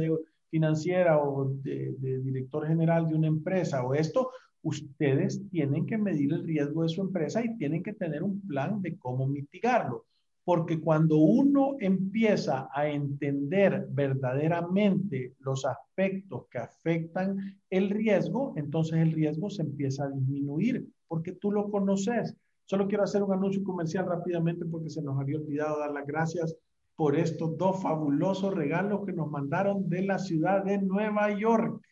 financiera 0.50 1.18
o 1.18 1.48
de, 1.62 1.94
director 2.22 2.66
general 2.66 3.08
de 3.08 3.14
una 3.14 3.28
empresa 3.28 3.84
o 3.84 3.94
esto, 3.94 4.30
ustedes 4.62 5.48
tienen 5.50 5.86
que 5.86 5.96
medir 5.96 6.32
el 6.32 6.44
riesgo 6.44 6.82
de 6.82 6.88
su 6.88 7.00
empresa 7.00 7.42
y 7.44 7.56
tienen 7.56 7.82
que 7.82 7.94
tener 7.94 8.22
un 8.22 8.40
plan 8.46 8.82
de 8.82 8.98
cómo 8.98 9.26
mitigarlo. 9.26 10.06
Porque 10.44 10.80
cuando 10.80 11.18
uno 11.18 11.76
empieza 11.78 12.68
a 12.74 12.88
entender 12.88 13.86
verdaderamente 13.90 15.34
los 15.38 15.64
aspectos 15.64 16.46
que 16.50 16.58
afectan 16.58 17.60
el 17.68 17.90
riesgo, 17.90 18.54
entonces 18.56 18.98
el 18.98 19.12
riesgo 19.12 19.48
se 19.50 19.62
empieza 19.62 20.04
a 20.04 20.10
disminuir 20.10 20.88
porque 21.06 21.32
tú 21.32 21.52
lo 21.52 21.70
conoces. 21.70 22.34
Solo 22.70 22.86
quiero 22.86 23.02
hacer 23.02 23.20
un 23.24 23.32
anuncio 23.32 23.64
comercial 23.64 24.06
rápidamente 24.06 24.64
porque 24.64 24.90
se 24.90 25.02
nos 25.02 25.18
había 25.18 25.38
olvidado 25.38 25.80
dar 25.80 25.90
las 25.90 26.06
gracias 26.06 26.56
por 26.94 27.16
estos 27.16 27.58
dos 27.58 27.82
fabulosos 27.82 28.54
regalos 28.54 29.04
que 29.04 29.12
nos 29.12 29.28
mandaron 29.28 29.88
de 29.88 30.02
la 30.02 30.20
ciudad 30.20 30.62
de 30.62 30.78
Nueva 30.78 31.36
York. 31.36 31.82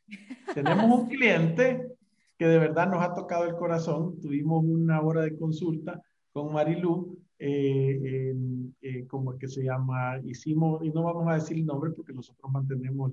Tenemos 0.55 1.01
un 1.01 1.09
cliente 1.09 1.97
que 2.39 2.47
de 2.47 2.61
verdad 2.61 2.89
nos 2.89 3.03
ha 3.03 3.13
tocado 3.13 3.43
el 3.47 3.57
corazón. 3.57 4.21
Tuvimos 4.21 4.65
una 4.65 5.01
hora 5.01 5.23
de 5.23 5.37
consulta 5.37 6.01
con 6.33 6.53
Marilu, 6.53 7.19
eh, 7.41 8.37
eh, 8.81 9.05
como 9.09 9.37
que 9.37 9.49
se 9.49 9.65
llama, 9.65 10.21
hicimos, 10.23 10.85
y 10.85 10.91
no 10.91 11.03
vamos 11.03 11.27
a 11.27 11.35
decir 11.35 11.57
el 11.57 11.67
nombre 11.67 11.91
porque 11.91 12.13
nosotros 12.13 12.53
mantenemos 12.53 13.11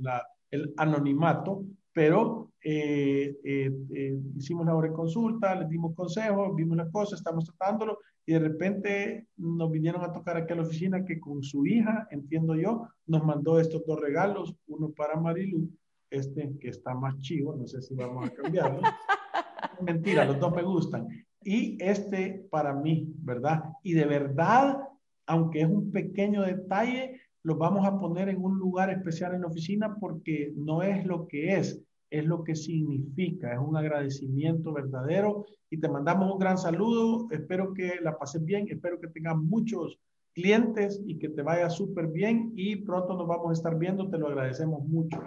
el 0.51 0.71
anonimato, 0.77 1.65
pero 1.95 2.51
eh, 2.61 3.37
eh, 3.45 3.71
eh, 3.95 4.19
hicimos 4.35 4.65
la 4.65 4.75
hora 4.75 4.89
de 4.89 4.93
consulta, 4.93 5.55
les 5.55 5.69
dimos 5.69 5.95
consejos, 5.95 6.53
vimos 6.53 6.75
las 6.75 6.91
cosas, 6.91 7.19
estamos 7.19 7.45
tratándolo 7.45 7.99
y 8.25 8.33
de 8.33 8.39
repente 8.39 9.27
nos 9.37 9.71
vinieron 9.71 10.03
a 10.03 10.11
tocar 10.11 10.35
aquí 10.35 10.51
a 10.51 10.57
la 10.57 10.63
oficina 10.63 11.05
que 11.05 11.21
con 11.21 11.41
su 11.41 11.65
hija, 11.65 12.05
entiendo 12.11 12.53
yo, 12.55 12.85
nos 13.07 13.23
mandó 13.23 13.61
estos 13.61 13.85
dos 13.85 13.97
regalos, 14.01 14.57
uno 14.67 14.89
para 14.89 15.15
Marilu, 15.15 15.69
este 16.09 16.57
que 16.59 16.67
está 16.67 16.93
más 16.93 17.17
chivo, 17.19 17.55
no 17.55 17.65
sé 17.65 17.81
si 17.81 17.95
vamos 17.95 18.27
a 18.27 18.33
cambiarlo. 18.33 18.81
Mentira, 19.81 20.25
los 20.25 20.37
dos 20.37 20.53
me 20.53 20.63
gustan. 20.63 21.07
Y 21.41 21.81
este 21.81 22.45
para 22.51 22.73
mí, 22.73 23.07
¿verdad? 23.19 23.63
Y 23.83 23.93
de 23.93 24.05
verdad, 24.05 24.79
aunque 25.27 25.61
es 25.61 25.67
un 25.69 25.91
pequeño 25.91 26.41
detalle, 26.41 27.21
los 27.45 27.59
vamos 27.59 27.85
a 27.85 27.97
poner 27.99 28.27
en 28.27 28.43
un 28.43 28.57
lugar 28.57 28.89
especial 28.89 29.35
en 29.35 29.41
la 29.41 29.47
oficina 29.47 29.95
porque 29.99 30.51
no 30.57 30.81
es 30.81 31.05
lo 31.05 31.27
que 31.27 31.55
es, 31.55 31.84
es 32.19 32.25
lo 32.25 32.43
que 32.43 32.55
significa, 32.55 33.53
es 33.53 33.59
un 33.59 33.75
agradecimiento 33.75 34.73
verdadero 34.73 35.45
y 35.69 35.79
te 35.79 35.89
mandamos 35.89 36.31
un 36.31 36.39
gran 36.39 36.57
saludo, 36.57 37.27
espero 37.31 37.73
que 37.73 37.99
la 38.01 38.17
pases 38.17 38.43
bien, 38.43 38.67
espero 38.69 38.99
que 38.99 39.07
tengas 39.07 39.37
muchos 39.37 39.99
clientes 40.33 41.01
y 41.05 41.17
que 41.17 41.29
te 41.29 41.41
vaya 41.41 41.69
súper 41.69 42.07
bien 42.07 42.51
y 42.55 42.77
pronto 42.77 43.15
nos 43.15 43.27
vamos 43.27 43.49
a 43.49 43.53
estar 43.53 43.77
viendo, 43.77 44.09
te 44.09 44.17
lo 44.17 44.27
agradecemos 44.27 44.85
mucho. 44.85 45.17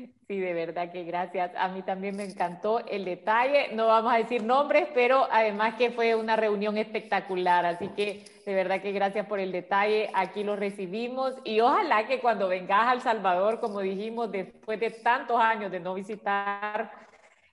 Sí, 0.30 0.38
de 0.38 0.54
verdad 0.54 0.92
que 0.92 1.02
gracias. 1.02 1.50
A 1.56 1.66
mí 1.68 1.82
también 1.82 2.14
me 2.14 2.22
encantó 2.22 2.86
el 2.86 3.04
detalle. 3.04 3.74
No 3.74 3.88
vamos 3.88 4.12
a 4.12 4.18
decir 4.18 4.44
nombres, 4.44 4.86
pero 4.94 5.26
además 5.28 5.74
que 5.74 5.90
fue 5.90 6.14
una 6.14 6.36
reunión 6.36 6.78
espectacular. 6.78 7.66
Así 7.66 7.88
que 7.88 8.24
de 8.46 8.54
verdad 8.54 8.80
que 8.80 8.92
gracias 8.92 9.26
por 9.26 9.40
el 9.40 9.50
detalle. 9.50 10.08
Aquí 10.14 10.44
lo 10.44 10.54
recibimos 10.54 11.34
y 11.42 11.58
ojalá 11.58 12.06
que 12.06 12.20
cuando 12.20 12.46
vengas 12.46 12.86
a 12.86 12.92
El 12.92 13.00
Salvador, 13.00 13.58
como 13.58 13.80
dijimos, 13.80 14.30
después 14.30 14.78
de 14.78 14.90
tantos 14.90 15.40
años 15.40 15.72
de 15.72 15.80
no 15.80 15.94
visitar 15.94 16.92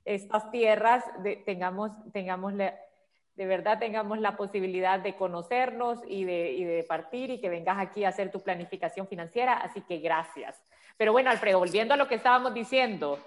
estas 0.05 0.51
tierras, 0.51 1.03
tengamos, 1.45 1.89
tengamos 2.13 2.53
la, 2.53 2.75
de 3.35 3.45
verdad 3.47 3.79
tengamos 3.79 4.19
la 4.19 4.37
posibilidad 4.37 4.99
de 4.99 5.15
conocernos 5.15 5.99
y 6.07 6.25
de, 6.25 6.51
y 6.51 6.63
de 6.63 6.83
partir 6.83 7.31
y 7.31 7.41
que 7.41 7.49
vengas 7.49 7.79
aquí 7.79 8.03
a 8.03 8.09
hacer 8.09 8.31
tu 8.31 8.39
planificación 8.41 9.07
financiera. 9.07 9.53
Así 9.53 9.81
que 9.81 9.97
gracias. 9.97 10.61
Pero 10.97 11.11
bueno, 11.11 11.29
Alfredo, 11.29 11.59
volviendo 11.59 11.93
a 11.93 11.97
lo 11.97 12.07
que 12.07 12.15
estábamos 12.15 12.53
diciendo. 12.53 13.19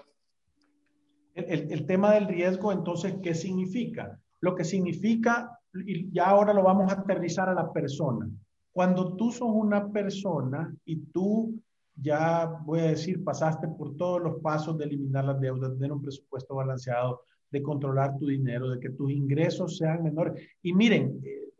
El, 1.33 1.85
tema 1.85 2.13
del 2.13 2.27
riesgo, 2.27 2.73
entonces, 2.73 3.15
¿qué 3.23 3.33
significa? 3.33 4.19
Lo 4.41 4.53
que 4.55 4.65
significa, 4.65 5.57
y 5.73 6.11
ya 6.11 6.25
ahora 6.25 6.53
lo 6.53 6.63
vamos 6.63 6.91
a 6.91 6.95
aterrizar 6.95 7.47
a 7.47 7.53
la 7.53 7.71
persona. 7.71 8.29
Cuando 8.73 9.15
tú 9.15 9.31
sos 9.31 9.49
una 9.49 9.89
persona 9.91 10.73
y 10.83 10.97
tú 10.97 11.55
ya, 11.95 12.45
voy 12.65 12.79
a 12.79 12.87
decir, 12.87 13.23
pasaste 13.23 13.67
por 13.67 13.95
todos 13.95 14.21
los 14.21 14.41
pasos 14.41 14.77
de 14.77 14.85
eliminar 14.85 15.25
las 15.25 15.39
deudas, 15.39 15.71
de 15.71 15.77
tener 15.77 15.91
un 15.91 16.01
presupuesto 16.01 16.55
balanceado, 16.55 17.21
de 17.51 17.61
controlar 17.61 18.17
tu 18.17 18.27
dinero, 18.27 18.69
de 18.69 18.79
que 18.79 18.89
tus 18.89 19.11
ingresos 19.11 19.77
sean 19.77 20.03
menores. 20.03 20.41
Y 20.61 20.73
miren, 20.73 21.21
eh, 21.23 21.51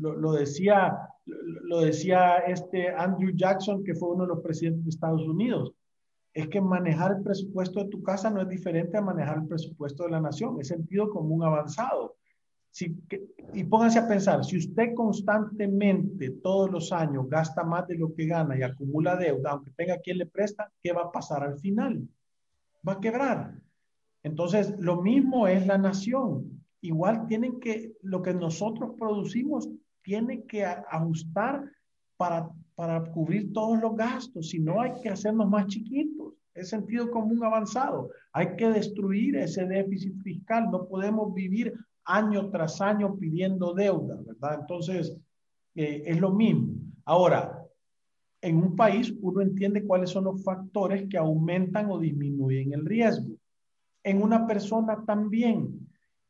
lo, 0.00 0.32
decía, 0.32 0.96
lo, 1.26 1.80
decía 1.80 2.36
este 2.46 2.88
Andrew 2.90 3.32
Jackson, 3.34 3.82
que 3.84 3.94
fue 3.94 4.10
uno 4.10 4.24
de 4.24 4.28
los 4.28 4.42
presidentes 4.42 4.84
de 4.84 4.90
Estados 4.90 5.26
Unidos. 5.26 5.72
Es 6.32 6.48
que 6.48 6.60
manejar 6.60 7.12
el 7.12 7.22
presupuesto 7.22 7.84
de 7.84 7.90
tu 7.90 8.02
casa 8.02 8.28
no 8.28 8.42
es 8.42 8.48
diferente 8.48 8.96
a 8.96 9.02
manejar 9.02 9.38
el 9.38 9.46
presupuesto 9.46 10.04
de 10.04 10.10
la 10.10 10.20
nación, 10.20 10.60
es 10.60 10.68
sentido 10.68 11.10
común 11.10 11.44
avanzado. 11.44 12.16
Si, 12.70 12.96
y 13.52 13.62
pónganse 13.62 14.00
a 14.00 14.08
pensar, 14.08 14.44
si 14.44 14.58
usted 14.58 14.94
constantemente 14.94 16.30
todos 16.42 16.68
los 16.72 16.90
años 16.90 17.28
gasta 17.28 17.62
más 17.62 17.86
de 17.86 17.96
lo 17.96 18.12
que 18.12 18.26
gana 18.26 18.58
y 18.58 18.62
acumula 18.62 19.14
deuda, 19.16 19.52
aunque 19.52 19.70
tenga 19.70 19.98
quien 19.98 20.18
le 20.18 20.26
presta, 20.26 20.72
¿qué 20.82 20.92
va 20.92 21.02
a 21.02 21.12
pasar 21.12 21.44
al 21.44 21.60
final? 21.60 22.08
Va 22.86 22.94
a 22.94 23.00
quebrar. 23.00 23.54
Entonces, 24.24 24.74
lo 24.80 25.02
mismo 25.02 25.46
es 25.46 25.66
la 25.68 25.78
nación. 25.78 26.64
Igual 26.80 27.26
tienen 27.28 27.60
que, 27.60 27.92
lo 28.02 28.22
que 28.22 28.34
nosotros 28.34 28.94
producimos 28.98 29.68
tiene 30.04 30.44
que 30.44 30.64
ajustar 30.64 31.64
para, 32.16 32.48
para 32.76 33.02
cubrir 33.04 33.52
todos 33.52 33.80
los 33.80 33.96
gastos, 33.96 34.50
si 34.50 34.60
no 34.60 34.80
hay 34.80 34.92
que 35.02 35.08
hacernos 35.08 35.48
más 35.48 35.66
chiquitos. 35.66 36.34
Es 36.54 36.68
sentido 36.68 37.10
común 37.10 37.42
avanzado. 37.42 38.10
Hay 38.32 38.54
que 38.54 38.70
destruir 38.70 39.34
ese 39.36 39.66
déficit 39.66 40.22
fiscal. 40.22 40.70
No 40.70 40.86
podemos 40.86 41.34
vivir 41.34 41.74
año 42.04 42.48
tras 42.50 42.80
año 42.80 43.16
pidiendo 43.16 43.74
deuda, 43.74 44.16
¿verdad? 44.24 44.60
Entonces, 44.60 45.16
eh, 45.74 46.04
es 46.06 46.20
lo 46.20 46.32
mismo. 46.32 46.74
Ahora, 47.04 47.60
en 48.40 48.58
un 48.58 48.76
país 48.76 49.12
uno 49.20 49.40
entiende 49.40 49.84
cuáles 49.84 50.10
son 50.10 50.24
los 50.24 50.44
factores 50.44 51.08
que 51.08 51.18
aumentan 51.18 51.90
o 51.90 51.98
disminuyen 51.98 52.72
el 52.72 52.84
riesgo. 52.84 53.34
En 54.02 54.22
una 54.22 54.46
persona 54.46 55.02
también. 55.04 55.83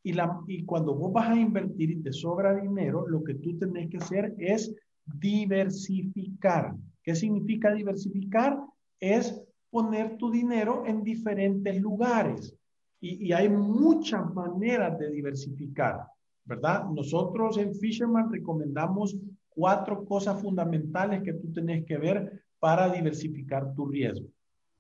Y, 0.07 0.13
la, 0.13 0.39
y 0.47 0.65
cuando 0.65 0.95
vos 0.95 1.13
vas 1.13 1.31
a 1.31 1.37
invertir 1.37 1.91
y 1.91 2.03
te 2.03 2.13
sobra 2.13 2.55
dinero, 2.55 3.09
lo 3.09 3.25
que 3.25 3.35
tú 3.35 3.59
tenés 3.59 3.89
que 3.89 3.97
hacer 3.97 4.35
es 4.39 4.73
diversificar. 5.05 6.75
¿Qué 7.03 7.15
significa 7.15 7.73
diversificar? 7.73 8.59
Es 9.01 9.43
poner 9.71 10.17
tu 10.19 10.31
dinero 10.31 10.85
en 10.87 11.03
diferentes 11.03 11.81
lugares. 11.81 12.55
Y, 13.01 13.27
y 13.27 13.33
hay 13.33 13.49
muchas 13.49 14.33
maneras 14.35 14.99
de 14.99 15.11
diversificar, 15.11 16.03
¿verdad? 16.45 16.85
Nosotros 16.91 17.57
en 17.57 17.75
Fisherman 17.75 18.31
recomendamos 18.31 19.17
cuatro 19.49 20.05
cosas 20.05 20.41
fundamentales 20.41 21.23
que 21.23 21.33
tú 21.33 21.51
tenés 21.53 21.85
que 21.87 21.97
ver 21.97 22.45
para 22.59 22.93
diversificar 22.93 23.75
tu 23.75 23.87
riesgo. 23.87 24.27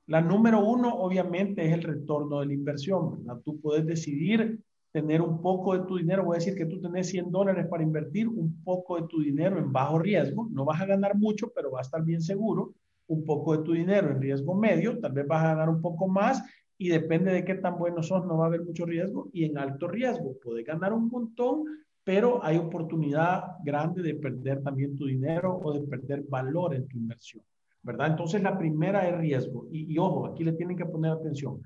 La 0.06 0.20
número 0.20 0.62
uno, 0.62 0.94
obviamente, 0.94 1.66
es 1.66 1.72
el 1.72 1.82
retorno 1.82 2.40
de 2.40 2.46
la 2.46 2.52
inversión, 2.52 3.12
¿verdad? 3.12 3.40
Tú 3.42 3.58
puedes 3.58 3.87
decidir 3.87 4.60
tener 4.94 5.20
un 5.20 5.42
poco 5.42 5.76
de 5.76 5.85
tu 5.88 5.96
dinero, 5.96 6.22
voy 6.22 6.37
a 6.37 6.38
decir 6.38 6.54
que 6.54 6.66
tú 6.66 6.80
tenés 6.80 7.09
100 7.09 7.33
dólares 7.33 7.66
para 7.66 7.83
invertir, 7.83 8.28
un 8.28 8.62
poco 8.62 8.94
de 8.94 9.09
tu 9.09 9.20
dinero 9.20 9.59
en 9.59 9.72
bajo 9.72 9.98
riesgo, 9.98 10.48
no 10.52 10.64
vas 10.64 10.80
a 10.80 10.87
ganar 10.87 11.16
mucho, 11.16 11.50
pero 11.52 11.72
va 11.72 11.80
a 11.80 11.83
estar 11.83 12.04
bien 12.04 12.22
seguro, 12.22 12.74
un 13.09 13.24
poco 13.24 13.57
de 13.57 13.64
tu 13.64 13.72
dinero 13.72 14.12
en 14.12 14.22
riesgo 14.22 14.54
medio, 14.54 15.00
tal 15.00 15.11
vez 15.11 15.26
vas 15.26 15.42
a 15.42 15.48
ganar 15.48 15.68
un 15.68 15.83
poco 15.83 16.07
más 16.07 16.44
y 16.78 16.90
depende 16.90 17.33
de 17.33 17.44
qué 17.44 17.57
tan 17.57 17.76
bueno 17.76 18.04
sos, 18.04 18.24
no 18.24 18.38
va 18.38 18.44
a 18.44 18.46
haber 18.46 18.62
mucho 18.62 18.87
riesgo. 18.87 19.30
Y 19.33 19.44
en 19.44 19.59
alto 19.59 19.88
riesgo, 19.88 20.37
puedes 20.40 20.64
ganar 20.64 20.92
un 20.92 21.09
montón, 21.09 21.64
pero 22.04 22.44
hay 22.44 22.57
oportunidad 22.57 23.42
grande 23.64 24.00
de 24.00 24.14
perder 24.14 24.62
también 24.62 24.94
tu 24.94 25.07
dinero 25.07 25.61
o 25.61 25.72
de 25.72 25.80
perder 25.88 26.22
valor 26.28 26.72
en 26.72 26.87
tu 26.87 26.98
inversión, 26.98 27.42
¿verdad? 27.83 28.12
Entonces 28.12 28.40
la 28.44 28.57
primera 28.57 29.09
es 29.09 29.18
riesgo. 29.18 29.66
Y, 29.72 29.92
y 29.92 29.98
ojo, 29.98 30.26
aquí 30.26 30.44
le 30.44 30.52
tienen 30.52 30.76
que 30.76 30.87
poner 30.87 31.11
atención 31.11 31.61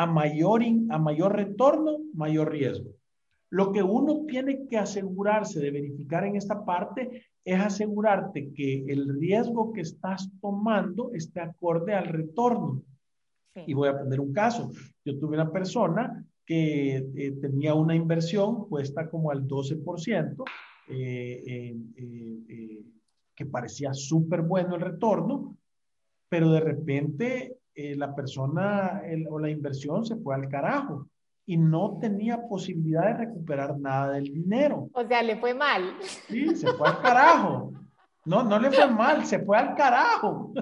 a 0.00 0.06
mayor, 0.06 0.62
a 0.88 0.98
mayor 0.98 1.36
retorno, 1.36 1.98
mayor 2.14 2.50
riesgo. 2.50 2.90
Lo 3.50 3.70
que 3.70 3.82
uno 3.82 4.24
tiene 4.26 4.66
que 4.66 4.78
asegurarse 4.78 5.60
de 5.60 5.70
verificar 5.70 6.24
en 6.24 6.36
esta 6.36 6.64
parte 6.64 7.26
es 7.44 7.60
asegurarte 7.60 8.50
que 8.54 8.86
el 8.88 9.20
riesgo 9.20 9.74
que 9.74 9.82
estás 9.82 10.30
tomando 10.40 11.12
esté 11.12 11.40
acorde 11.40 11.92
al 11.92 12.06
retorno. 12.06 12.82
Y 13.66 13.74
voy 13.74 13.90
a 13.90 13.98
poner 13.98 14.20
un 14.20 14.32
caso. 14.32 14.70
Yo 15.04 15.18
tuve 15.18 15.34
una 15.34 15.52
persona 15.52 16.24
que 16.46 16.96
eh, 16.96 17.32
tenía 17.38 17.74
una 17.74 17.94
inversión 17.94 18.70
puesta 18.70 19.10
como 19.10 19.30
al 19.30 19.46
12%, 19.46 20.44
eh, 20.88 21.76
eh, 21.96 22.84
que 23.34 23.44
parecía 23.44 23.92
súper 23.92 24.40
bueno 24.40 24.76
el 24.76 24.80
retorno, 24.80 25.58
pero 26.30 26.50
de 26.52 26.60
repente 26.60 27.59
eh, 27.74 27.94
la 27.96 28.14
persona 28.14 29.02
o 29.28 29.38
la 29.38 29.50
inversión 29.50 30.04
se 30.04 30.16
fue 30.16 30.34
al 30.34 30.48
carajo 30.48 31.08
y 31.46 31.56
no 31.56 31.98
tenía 32.00 32.46
posibilidad 32.48 33.06
de 33.06 33.24
recuperar 33.24 33.78
nada 33.78 34.12
del 34.12 34.24
dinero. 34.24 34.88
O 34.92 35.04
sea, 35.06 35.22
le 35.22 35.36
fue 35.36 35.54
mal. 35.54 35.96
Sí, 36.28 36.54
se 36.54 36.72
fue 36.74 36.88
al 36.88 37.00
carajo. 37.00 37.72
No, 38.24 38.42
no 38.42 38.58
le 38.58 38.70
fue 38.70 38.88
mal, 38.88 39.24
se 39.24 39.40
fue 39.40 39.58
al 39.58 39.74
carajo. 39.74 40.52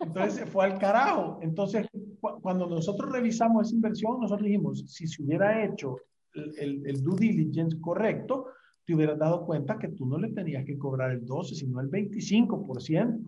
Entonces 0.00 0.34
se 0.34 0.46
fue 0.46 0.64
al 0.64 0.78
carajo. 0.78 1.38
Entonces, 1.40 1.86
cuando 2.20 2.66
nosotros 2.66 3.10
revisamos 3.12 3.66
esa 3.66 3.76
inversión, 3.76 4.20
nosotros 4.20 4.46
dijimos, 4.46 4.84
si 4.86 5.06
se 5.06 5.22
hubiera 5.22 5.64
hecho 5.64 5.96
el, 6.34 6.84
el 6.86 7.02
due 7.02 7.16
diligence 7.18 7.80
correcto, 7.80 8.48
te 8.84 8.94
hubieras 8.94 9.18
dado 9.18 9.46
cuenta 9.46 9.78
que 9.78 9.88
tú 9.88 10.06
no 10.06 10.18
le 10.18 10.30
tenías 10.30 10.64
que 10.64 10.78
cobrar 10.78 11.10
el 11.10 11.24
12, 11.24 11.54
sino 11.54 11.80
el 11.80 11.90
25%. 11.90 13.20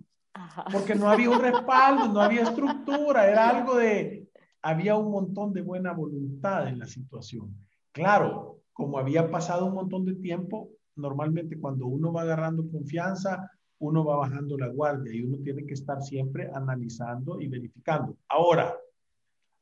Porque 0.70 0.94
no 0.94 1.08
había 1.08 1.30
un 1.30 1.40
respaldo, 1.40 2.08
no 2.08 2.20
había 2.20 2.42
estructura, 2.42 3.30
era 3.30 3.48
algo 3.48 3.76
de, 3.76 4.28
había 4.60 4.96
un 4.96 5.10
montón 5.10 5.52
de 5.52 5.62
buena 5.62 5.92
voluntad 5.92 6.68
en 6.68 6.78
la 6.78 6.86
situación. 6.86 7.56
Claro, 7.92 8.60
como 8.72 8.98
había 8.98 9.30
pasado 9.30 9.66
un 9.66 9.74
montón 9.74 10.04
de 10.04 10.14
tiempo, 10.16 10.68
normalmente 10.96 11.58
cuando 11.58 11.86
uno 11.86 12.12
va 12.12 12.22
agarrando 12.22 12.68
confianza, 12.70 13.50
uno 13.78 14.04
va 14.04 14.16
bajando 14.16 14.58
la 14.58 14.68
guardia 14.68 15.14
y 15.14 15.22
uno 15.22 15.38
tiene 15.38 15.64
que 15.64 15.74
estar 15.74 16.02
siempre 16.02 16.50
analizando 16.52 17.40
y 17.40 17.48
verificando. 17.48 18.16
Ahora, 18.28 18.74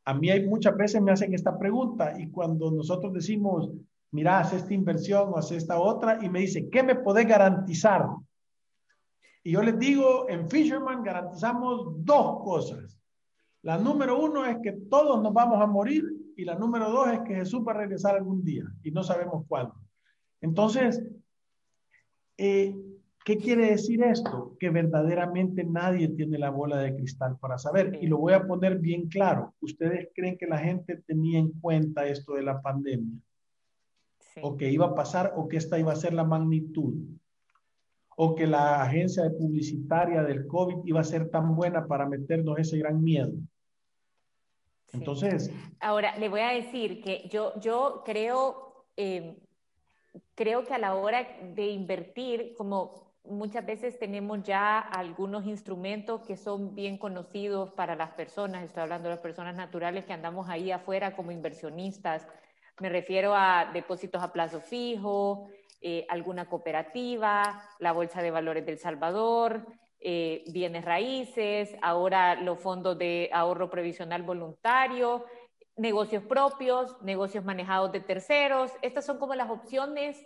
a 0.04 0.14
mí 0.14 0.30
hay 0.30 0.46
muchas 0.46 0.76
veces 0.76 1.00
me 1.00 1.12
hacen 1.12 1.34
esta 1.34 1.58
pregunta 1.58 2.18
y 2.18 2.30
cuando 2.30 2.70
nosotros 2.70 3.12
decimos, 3.12 3.70
mira, 4.14 4.38
haz 4.38 4.52
esta 4.52 4.72
inversión 4.72 5.30
o 5.30 5.36
haz 5.36 5.50
esta 5.50 5.80
otra, 5.80 6.24
y 6.24 6.28
me 6.28 6.38
dice, 6.38 6.70
¿qué 6.70 6.84
me 6.84 6.94
podés 6.94 7.26
garantizar? 7.26 8.06
Y 9.42 9.50
yo 9.50 9.62
les 9.62 9.76
digo, 9.76 10.28
en 10.28 10.48
Fisherman 10.48 11.02
garantizamos 11.02 12.04
dos 12.04 12.42
cosas. 12.44 12.96
La 13.62 13.76
número 13.76 14.22
uno 14.22 14.46
es 14.46 14.58
que 14.62 14.72
todos 14.88 15.20
nos 15.20 15.34
vamos 15.34 15.60
a 15.60 15.66
morir 15.66 16.04
y 16.36 16.44
la 16.44 16.54
número 16.54 16.90
dos 16.90 17.08
es 17.08 17.20
que 17.20 17.34
Jesús 17.34 17.62
va 17.66 17.72
a 17.72 17.78
regresar 17.78 18.14
algún 18.14 18.44
día 18.44 18.64
y 18.84 18.92
no 18.92 19.02
sabemos 19.02 19.44
cuándo. 19.48 19.74
Entonces, 20.40 21.02
eh, 22.38 22.72
¿qué 23.24 23.36
quiere 23.36 23.70
decir 23.70 24.02
esto? 24.04 24.56
Que 24.60 24.70
verdaderamente 24.70 25.64
nadie 25.64 26.08
tiene 26.08 26.38
la 26.38 26.50
bola 26.50 26.76
de 26.78 26.94
cristal 26.94 27.36
para 27.40 27.58
saber. 27.58 27.98
Y 28.00 28.06
lo 28.06 28.18
voy 28.18 28.34
a 28.34 28.46
poner 28.46 28.78
bien 28.78 29.08
claro. 29.08 29.54
¿Ustedes 29.60 30.08
creen 30.14 30.38
que 30.38 30.46
la 30.46 30.58
gente 30.58 31.02
tenía 31.04 31.40
en 31.40 31.50
cuenta 31.60 32.06
esto 32.06 32.34
de 32.34 32.42
la 32.42 32.62
pandemia? 32.62 33.18
O 34.42 34.56
que 34.56 34.70
iba 34.70 34.86
a 34.86 34.94
pasar, 34.94 35.32
o 35.36 35.48
que 35.48 35.56
esta 35.56 35.78
iba 35.78 35.92
a 35.92 35.96
ser 35.96 36.12
la 36.12 36.24
magnitud, 36.24 36.94
o 38.16 38.34
que 38.34 38.46
la 38.46 38.82
agencia 38.82 39.24
publicitaria 39.30 40.22
del 40.22 40.46
COVID 40.46 40.84
iba 40.84 41.00
a 41.00 41.04
ser 41.04 41.30
tan 41.30 41.54
buena 41.54 41.86
para 41.86 42.06
meternos 42.06 42.58
ese 42.58 42.78
gran 42.78 43.02
miedo. 43.02 43.32
Entonces... 44.92 45.50
Ahora, 45.80 46.16
le 46.18 46.28
voy 46.28 46.40
a 46.40 46.50
decir 46.50 47.02
que 47.02 47.28
yo, 47.30 47.58
yo 47.60 48.02
creo, 48.04 48.86
eh, 48.96 49.36
creo 50.34 50.64
que 50.64 50.74
a 50.74 50.78
la 50.78 50.94
hora 50.94 51.26
de 51.54 51.68
invertir, 51.68 52.54
como 52.56 53.12
muchas 53.24 53.64
veces 53.64 53.98
tenemos 53.98 54.42
ya 54.42 54.78
algunos 54.78 55.46
instrumentos 55.46 56.20
que 56.22 56.36
son 56.36 56.74
bien 56.74 56.98
conocidos 56.98 57.72
para 57.72 57.96
las 57.96 58.10
personas, 58.10 58.62
estoy 58.62 58.82
hablando 58.82 59.08
de 59.08 59.14
las 59.14 59.22
personas 59.22 59.56
naturales 59.56 60.04
que 60.04 60.12
andamos 60.12 60.48
ahí 60.48 60.70
afuera 60.70 61.16
como 61.16 61.32
inversionistas, 61.32 62.28
me 62.80 62.88
refiero 62.88 63.34
a 63.34 63.70
depósitos 63.72 64.22
a 64.22 64.32
plazo 64.32 64.60
fijo, 64.60 65.48
eh, 65.80 66.06
alguna 66.08 66.48
cooperativa, 66.48 67.62
la 67.78 67.92
Bolsa 67.92 68.22
de 68.22 68.30
Valores 68.30 68.64
del 68.64 68.78
Salvador, 68.78 69.66
eh, 70.00 70.44
bienes 70.48 70.84
raíces, 70.84 71.76
ahora 71.82 72.34
los 72.36 72.58
fondos 72.58 72.98
de 72.98 73.30
ahorro 73.32 73.70
previsional 73.70 74.22
voluntario, 74.22 75.24
negocios 75.76 76.22
propios, 76.24 77.00
negocios 77.02 77.44
manejados 77.44 77.92
de 77.92 78.00
terceros. 78.00 78.72
Estas 78.82 79.04
son 79.04 79.18
como 79.18 79.34
las 79.34 79.50
opciones 79.50 80.24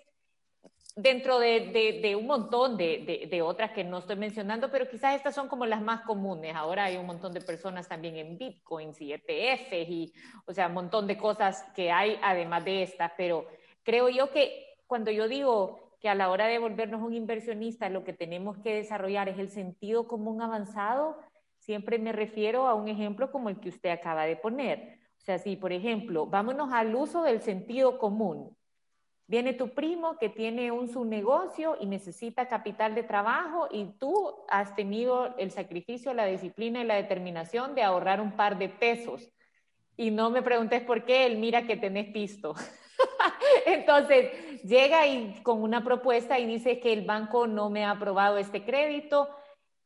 dentro 1.00 1.38
de, 1.38 2.16
un 2.18 2.26
montón 2.26 2.76
de, 2.76 3.40
otras 3.44 3.70
que 3.70 3.84
no 3.84 3.98
estoy 3.98 4.16
mencionando, 4.16 4.68
pero 4.68 4.88
quizás 4.88 5.14
estas 5.14 5.32
son 5.32 5.46
como 5.46 5.64
las 5.64 5.80
más 5.80 6.00
comunes. 6.00 6.56
Ahora 6.56 6.84
hay 6.84 6.96
un 6.96 7.06
montón 7.06 7.32
de 7.32 7.40
personas 7.40 7.86
también 7.86 8.16
en 8.16 8.36
bitcoins 8.36 9.00
y 9.00 9.12
ETFs 9.12 9.88
y, 9.88 10.12
o 10.44 10.52
sea, 10.52 10.66
un 10.66 10.74
montón 10.74 11.06
de 11.06 11.16
cosas 11.16 11.64
que 11.76 11.92
hay 11.92 12.18
además 12.20 12.64
de 12.64 12.82
estas, 12.82 13.12
pero 13.16 13.46
creo 13.84 14.08
yo 14.08 14.32
que 14.32 14.76
cuando 14.88 15.12
yo 15.12 15.28
digo 15.28 15.94
que 16.00 16.08
a 16.08 16.16
la 16.16 16.30
hora 16.30 16.46
de 16.46 16.58
volvernos 16.58 17.00
un 17.00 17.14
inversionista 17.14 17.88
lo 17.88 18.02
que 18.02 18.12
tenemos 18.12 18.58
que 18.58 18.74
desarrollar 18.74 19.28
es 19.28 19.38
el 19.38 19.50
sentido 19.50 20.08
común 20.08 20.42
avanzado, 20.42 21.16
siempre 21.58 22.00
me 22.00 22.10
refiero 22.10 22.66
a 22.66 22.74
un 22.74 22.88
ejemplo 22.88 23.30
como 23.30 23.50
el 23.50 23.60
que 23.60 23.68
usted 23.68 23.90
acaba 23.90 24.24
de 24.24 24.34
poner. 24.34 24.98
O 25.16 25.20
sea, 25.20 25.38
si 25.38 25.54
por 25.54 25.72
ejemplo, 25.72 26.26
vámonos 26.26 26.72
al 26.72 26.92
uso 26.96 27.22
del 27.22 27.40
sentido 27.40 27.98
común. 27.98 28.57
Viene 29.28 29.52
tu 29.52 29.74
primo 29.74 30.16
que 30.16 30.30
tiene 30.30 30.72
un 30.72 30.88
su 30.88 31.04
negocio 31.04 31.76
y 31.78 31.84
necesita 31.84 32.48
capital 32.48 32.94
de 32.94 33.02
trabajo 33.02 33.68
y 33.70 33.84
tú 33.98 34.34
has 34.48 34.74
tenido 34.74 35.36
el 35.36 35.50
sacrificio, 35.50 36.14
la 36.14 36.24
disciplina 36.24 36.80
y 36.80 36.86
la 36.86 36.94
determinación 36.94 37.74
de 37.74 37.82
ahorrar 37.82 38.22
un 38.22 38.32
par 38.32 38.56
de 38.56 38.70
pesos. 38.70 39.30
Y 39.98 40.10
no 40.10 40.30
me 40.30 40.40
preguntes 40.40 40.82
por 40.82 41.04
qué, 41.04 41.26
él 41.26 41.36
mira 41.36 41.66
que 41.66 41.76
tenés 41.76 42.10
pisto. 42.10 42.54
Entonces, 43.66 44.62
llega 44.62 45.06
y 45.06 45.42
con 45.42 45.62
una 45.62 45.84
propuesta 45.84 46.38
y 46.38 46.46
dice 46.46 46.80
que 46.80 46.94
el 46.94 47.04
banco 47.04 47.46
no 47.46 47.68
me 47.68 47.84
ha 47.84 47.90
aprobado 47.90 48.38
este 48.38 48.64
crédito 48.64 49.28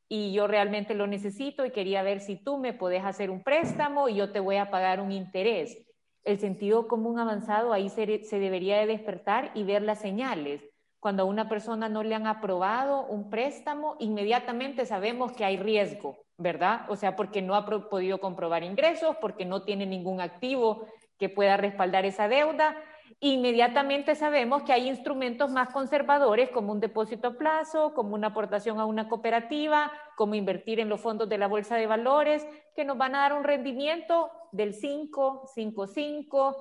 y 0.08 0.32
yo 0.32 0.46
realmente 0.46 0.94
lo 0.94 1.08
necesito 1.08 1.66
y 1.66 1.72
quería 1.72 2.04
ver 2.04 2.20
si 2.20 2.36
tú 2.36 2.58
me 2.58 2.74
puedes 2.74 3.02
hacer 3.02 3.28
un 3.28 3.42
préstamo 3.42 4.08
y 4.08 4.14
yo 4.14 4.30
te 4.30 4.38
voy 4.38 4.56
a 4.56 4.70
pagar 4.70 5.00
un 5.00 5.10
interés. 5.10 5.76
El 6.24 6.38
sentido 6.38 6.86
común 6.86 7.18
avanzado 7.18 7.72
ahí 7.72 7.88
se, 7.88 8.06
debería 8.06 8.78
de 8.78 8.86
despertar 8.86 9.50
y 9.54 9.64
ver 9.64 9.82
las 9.82 9.98
señales. 9.98 10.62
Cuando 11.00 11.24
a 11.24 11.26
una 11.26 11.48
persona 11.48 11.88
no 11.88 12.04
le 12.04 12.14
han 12.14 12.28
aprobado 12.28 13.06
un 13.06 13.28
préstamo, 13.28 13.96
inmediatamente 13.98 14.86
sabemos 14.86 15.32
que 15.32 15.44
hay 15.44 15.56
riesgo, 15.56 16.16
¿verdad? 16.38 16.82
O 16.88 16.94
sea, 16.94 17.16
porque 17.16 17.42
no 17.42 17.56
ha 17.56 17.66
podido 17.66 18.20
comprobar 18.20 18.62
ingresos, 18.62 19.16
porque 19.20 19.44
no 19.44 19.64
tiene 19.64 19.84
ningún 19.84 20.20
activo 20.20 20.86
que 21.18 21.28
pueda 21.28 21.56
respaldar 21.56 22.04
esa 22.04 22.28
deuda 22.28 22.76
inmediatamente 23.20 24.14
sabemos 24.14 24.62
que 24.62 24.72
hay 24.72 24.88
instrumentos 24.88 25.50
más 25.50 25.70
conservadores 25.72 26.50
como 26.50 26.72
un 26.72 26.80
depósito 26.80 27.28
a 27.28 27.38
plazo, 27.38 27.94
como 27.94 28.14
una 28.14 28.28
aportación 28.28 28.80
a 28.80 28.86
una 28.86 29.08
cooperativa, 29.08 29.92
como 30.16 30.34
invertir 30.34 30.80
en 30.80 30.88
los 30.88 31.00
fondos 31.00 31.28
de 31.28 31.38
la 31.38 31.48
bolsa 31.48 31.76
de 31.76 31.86
valores, 31.86 32.46
que 32.74 32.84
nos 32.84 32.98
van 32.98 33.14
a 33.14 33.20
dar 33.20 33.32
un 33.32 33.44
rendimiento 33.44 34.30
del 34.52 34.74
5, 34.74 35.44
5, 35.54 35.86
5, 35.86 36.56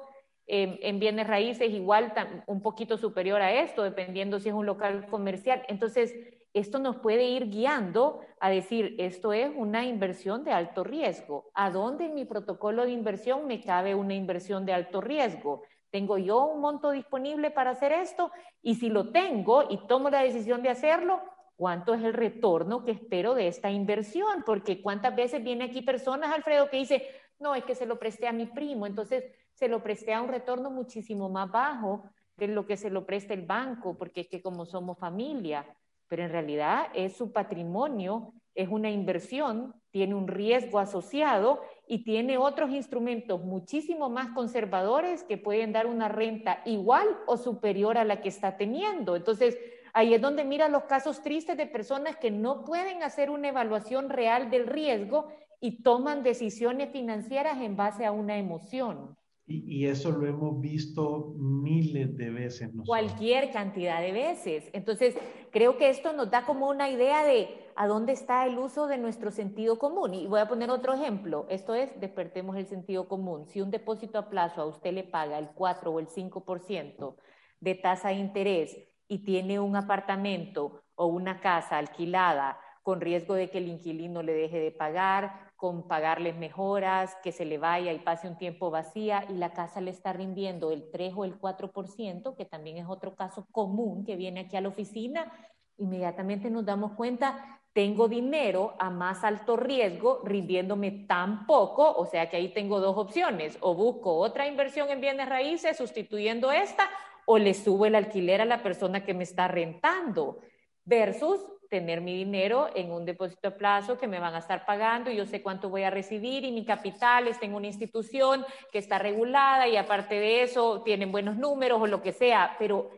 en 0.48 1.00
bienes 1.00 1.28
raíces 1.28 1.72
igual 1.72 2.14
un 2.48 2.62
poquito 2.62 2.98
superior 2.98 3.42
a 3.42 3.54
esto, 3.54 3.84
dependiendo 3.84 4.40
si 4.40 4.50
es 4.50 4.56
un 4.56 4.66
local 4.66 5.08
comercial. 5.08 5.64
Entonces, 5.70 6.14
esto 6.54 6.80
nos 6.80 6.98
puede 6.98 7.24
ir 7.24 7.50
guiando 7.50 8.20
a 8.42 8.50
decir, 8.50 8.96
esto 9.00 9.32
es 9.32 9.50
una 9.56 9.86
inversión 9.86 10.44
de 10.44 10.52
alto 10.52 10.84
riesgo. 10.84 11.50
¿A 11.54 11.70
dónde 11.70 12.06
en 12.06 12.16
mi 12.16 12.26
protocolo 12.26 12.84
de 12.84 12.92
inversión 12.92 13.48
me 13.48 13.62
cabe 13.62 13.96
una 13.96 14.14
inversión 14.14 14.66
de 14.66 14.74
alto 14.74 15.00
riesgo? 15.00 15.64
¿Tengo 15.92 16.18
yo 16.18 16.46
un 16.46 16.62
monto 16.62 16.92
disponible 16.92 17.52
para 17.52 17.72
hacer 17.72 17.92
esto? 17.92 18.32
Y 18.62 18.76
si 18.76 18.90
lo 18.90 19.12
tengo 19.12 19.66
y 19.70 19.78
tomo 19.88 20.10
la 20.10 20.24
decisión 20.24 20.64
de 20.64 20.70
hacerlo, 20.70 21.22
¿cuánto 21.58 21.94
es 21.94 22.04
el 22.04 22.14
retorno 22.14 22.86
que 22.86 22.92
espero 22.92 23.36
de 23.36 23.48
esta 23.48 23.70
inversión? 23.70 24.44
Porque 24.46 24.82
cuántas 24.82 25.16
veces 25.16 25.44
viene 25.44 25.66
aquí 25.66 25.82
personas, 25.82 26.34
Alfredo, 26.34 26.70
que 26.70 26.78
dice, 26.78 27.06
no, 27.40 27.56
es 27.56 27.66
que 27.66 27.76
se 27.76 27.86
lo 27.86 28.00
presté 28.00 28.28
a 28.28 28.32
mi 28.34 28.46
primo, 28.46 28.88
entonces 28.88 29.26
se 29.54 29.68
lo 29.68 29.84
presté 29.84 30.14
a 30.14 30.22
un 30.22 30.30
retorno 30.30 30.72
muchísimo 30.72 31.30
más 31.30 31.52
bajo 31.52 32.04
de 32.38 32.48
lo 32.48 32.66
que 32.66 32.78
se 32.78 32.90
lo 32.90 33.06
presta 33.06 33.34
el 33.34 33.46
banco, 33.46 33.98
porque 33.98 34.22
es 34.22 34.28
que 34.28 34.42
como 34.42 34.66
somos 34.66 34.98
familia, 34.98 35.66
pero 36.08 36.24
en 36.24 36.32
realidad 36.32 36.88
es 36.94 37.16
su 37.16 37.32
patrimonio, 37.32 38.34
es 38.56 38.70
una 38.70 38.90
inversión, 38.90 39.74
tiene 39.92 40.16
un 40.16 40.28
riesgo 40.28 40.80
asociado 40.80 41.62
y 41.88 42.04
tiene 42.04 42.38
otros 42.38 42.72
instrumentos 42.72 43.44
muchísimo 43.44 44.10
más 44.10 44.30
conservadores 44.30 45.24
que 45.24 45.38
pueden 45.38 45.74
dar 45.74 45.88
una 45.88 46.08
renta 46.08 46.62
igual 46.66 47.08
o 47.28 47.38
superior 47.38 47.98
a 47.98 48.06
la 48.06 48.22
que 48.22 48.30
está 48.30 48.58
teniendo. 48.58 49.16
Entonces, 49.16 49.58
ahí 49.94 50.14
es 50.14 50.22
donde 50.22 50.44
mira 50.44 50.70
los 50.70 50.84
casos 50.84 51.22
tristes 51.22 51.58
de 51.58 51.66
personas 51.66 52.18
que 52.18 52.32
no 52.32 52.64
pueden 52.66 53.04
hacer 53.04 53.30
una 53.30 53.50
evaluación 53.50 54.10
real 54.10 54.50
del 54.50 54.68
riesgo 54.68 55.28
y 55.60 55.84
toman 55.84 56.24
decisiones 56.24 56.92
financieras 56.92 57.62
en 57.62 57.76
base 57.76 58.06
a 58.06 58.12
una 58.12 58.38
emoción. 58.38 59.16
Y, 59.48 59.86
eso 59.86 60.12
lo 60.12 60.26
hemos 60.28 60.62
visto 60.62 61.34
miles 61.38 62.16
de 62.16 62.30
veces. 62.30 62.72
Cualquier 62.86 63.52
cantidad 63.52 64.00
de 64.00 64.14
veces. 64.14 64.70
Entonces, 64.72 65.16
creo 65.52 65.78
que 65.78 65.90
esto 65.90 66.14
nos 66.14 66.32
da 66.32 66.46
como 66.46 66.70
una 66.70 66.90
idea 66.90 67.26
de 67.26 67.50
a 67.76 67.88
dónde 67.88 68.14
está 68.14 68.46
el 68.46 68.58
uso 68.58 68.88
de 68.88 68.98
nuestro 68.98 69.32
sentido 69.32 69.78
común. 69.78 70.14
Y 70.14 70.28
voy 70.28 70.40
a 70.40 70.48
poner 70.48 70.70
otro 70.70 70.94
ejemplo. 70.94 71.46
Esto 71.50 71.74
es, 71.74 72.00
despertemos 72.00 72.56
el 72.58 72.68
sentido 72.68 73.08
común. 73.08 73.48
Si 73.48 73.62
un 73.62 73.72
depósito 73.72 74.18
a 74.18 74.30
plazo 74.30 74.62
a 74.62 74.66
usted 74.66 74.94
le 74.94 75.04
paga 75.04 75.38
el 75.40 75.50
4 75.50 75.92
o 75.92 76.00
el 76.00 76.08
5% 76.08 77.16
de 77.60 77.76
tasa 77.76 78.10
de 78.10 78.16
interés 78.16 78.78
y 79.08 79.24
tiene 79.24 79.60
un 79.60 79.76
apartamento 79.76 80.82
o 80.96 81.08
una 81.08 81.40
casa 81.42 81.78
alquilada 81.78 82.58
con 82.84 83.02
riesgo 83.02 83.36
de 83.36 83.50
que 83.50 83.60
el 83.60 83.68
inquilino 83.68 84.24
le 84.24 84.34
deje 84.34 84.60
de 84.60 84.72
pagar, 84.72 85.52
con 85.56 85.88
pagarles 85.88 86.36
mejoras, 86.36 87.16
que 87.24 87.32
se 87.32 87.46
le 87.46 87.60
vaya 87.60 87.94
y 87.94 88.00
pase 88.00 88.28
un 88.28 88.38
tiempo 88.38 88.72
vacía 88.72 89.26
y 89.30 89.34
la 89.34 89.54
casa 89.54 89.82
le 89.82 89.92
está 89.92 90.14
rindiendo 90.14 90.72
el 90.72 90.90
3 90.90 91.14
o 91.16 91.24
el 91.24 91.40
4%, 91.40 92.36
que 92.36 92.46
también 92.46 92.78
es 92.78 92.88
otro 92.88 93.16
caso 93.16 93.46
común 93.52 94.04
que 94.04 94.16
viene 94.16 94.42
aquí 94.42 94.58
a 94.58 94.62
la 94.62 94.70
oficina, 94.70 95.32
inmediatamente 95.78 96.50
nos 96.50 96.66
damos 96.66 96.94
cuenta, 96.94 97.61
tengo 97.74 98.08
dinero 98.08 98.76
a 98.80 98.90
más 98.90 99.24
alto 99.24 99.56
riesgo 99.56 100.22
rindiéndome 100.26 100.92
tan 101.08 101.46
poco, 101.46 101.92
o 101.92 102.06
sea 102.06 102.30
que 102.30 102.38
ahí 102.38 102.50
tengo 102.50 102.80
dos 102.80 102.98
opciones, 102.98 103.58
o 103.62 103.74
busco 103.74 104.16
otra 104.16 104.48
inversión 104.48 104.90
en 104.90 105.02
bienes 105.02 105.30
raíces 105.30 105.78
sustituyendo 105.78 106.52
esta, 106.52 106.90
o 107.26 107.38
le 107.38 107.54
subo 107.54 107.86
el 107.86 107.96
alquiler 107.96 108.42
a 108.42 108.46
la 108.46 108.62
persona 108.62 109.06
que 109.06 109.14
me 109.14 109.24
está 109.24 109.48
rentando, 109.48 110.40
versus 110.84 111.46
tener 111.70 112.02
mi 112.02 112.14
dinero 112.14 112.70
en 112.76 112.92
un 112.92 113.06
depósito 113.06 113.48
a 113.48 113.52
plazo 113.52 113.98
que 113.98 114.06
me 114.06 114.20
van 114.20 114.36
a 114.36 114.40
estar 114.40 114.66
pagando 114.66 115.10
y 115.10 115.16
yo 115.16 115.26
sé 115.26 115.42
cuánto 115.42 115.70
voy 115.70 115.84
a 115.84 115.90
recibir 115.90 116.44
y 116.44 116.52
mi 116.52 116.66
capital 116.66 117.30
está 117.30 117.46
en 117.46 117.54
una 117.54 117.68
institución 117.68 118.46
que 118.74 118.80
está 118.80 119.00
regulada 119.00 119.70
y 119.70 119.78
aparte 119.78 120.16
de 120.16 120.44
eso 120.44 120.82
tienen 120.84 121.14
buenos 121.14 121.38
números 121.38 121.82
o 121.82 121.88
lo 121.88 122.02
que 122.02 122.12
sea, 122.12 122.58
pero 122.60 122.90